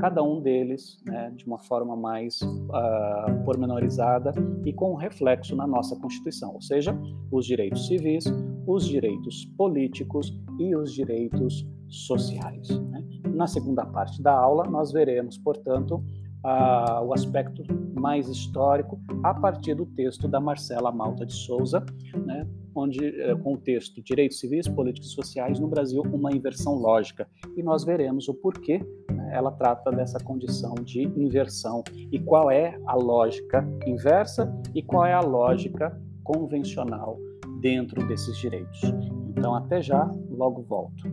cada 0.00 0.22
um 0.22 0.40
deles 0.40 1.02
né, 1.04 1.30
de 1.36 1.44
uma 1.46 1.58
forma 1.58 1.94
mais 1.96 2.40
uh, 2.42 3.44
pormenorizada 3.44 4.32
e 4.64 4.72
com 4.72 4.94
reflexo 4.94 5.54
na 5.54 5.66
nossa 5.66 5.94
Constituição, 5.96 6.54
ou 6.54 6.62
seja, 6.62 6.98
os 7.30 7.46
direitos 7.46 7.86
civis, 7.86 8.24
os 8.66 8.86
direitos 8.86 9.44
políticos 9.56 10.32
e 10.58 10.74
os 10.74 10.92
direitos 10.92 11.66
sociais. 11.88 12.68
Né? 12.68 13.04
Na 13.34 13.46
segunda 13.46 13.84
parte 13.84 14.22
da 14.22 14.32
aula, 14.32 14.64
nós 14.64 14.92
veremos, 14.92 15.36
portanto, 15.38 16.02
uh, 16.44 17.04
o 17.04 17.12
aspecto 17.12 17.62
mais 17.98 18.28
histórico 18.28 19.00
a 19.22 19.32
partir 19.32 19.74
do 19.74 19.86
texto 19.86 20.26
da 20.26 20.40
Marcela 20.40 20.90
Malta 20.90 21.24
de 21.24 21.32
Souza, 21.32 21.84
né, 22.26 22.46
onde 22.74 23.00
uh, 23.00 23.38
com 23.38 23.54
o 23.54 23.58
texto 23.58 24.02
Direitos 24.02 24.38
Civis, 24.38 24.68
Políticos 24.68 25.10
e 25.10 25.14
Sociais 25.14 25.58
no 25.58 25.68
Brasil, 25.68 26.02
uma 26.12 26.32
inversão 26.32 26.74
lógica. 26.74 27.28
E 27.56 27.62
nós 27.62 27.84
veremos 27.84 28.28
o 28.28 28.34
porquê 28.34 28.80
né, 29.10 29.30
ela 29.32 29.50
trata 29.52 29.90
dessa 29.90 30.18
condição 30.18 30.74
de 30.74 31.02
inversão 31.02 31.82
e 32.10 32.18
qual 32.18 32.50
é 32.50 32.78
a 32.86 32.94
lógica 32.94 33.66
inversa 33.86 34.52
e 34.74 34.82
qual 34.82 35.04
é 35.06 35.12
a 35.12 35.20
lógica 35.20 36.00
convencional 36.24 37.18
dentro 37.60 38.06
desses 38.06 38.36
direitos. 38.38 38.80
Então, 39.28 39.54
até 39.54 39.80
já, 39.80 40.10
logo 40.30 40.62
volto. 40.62 41.04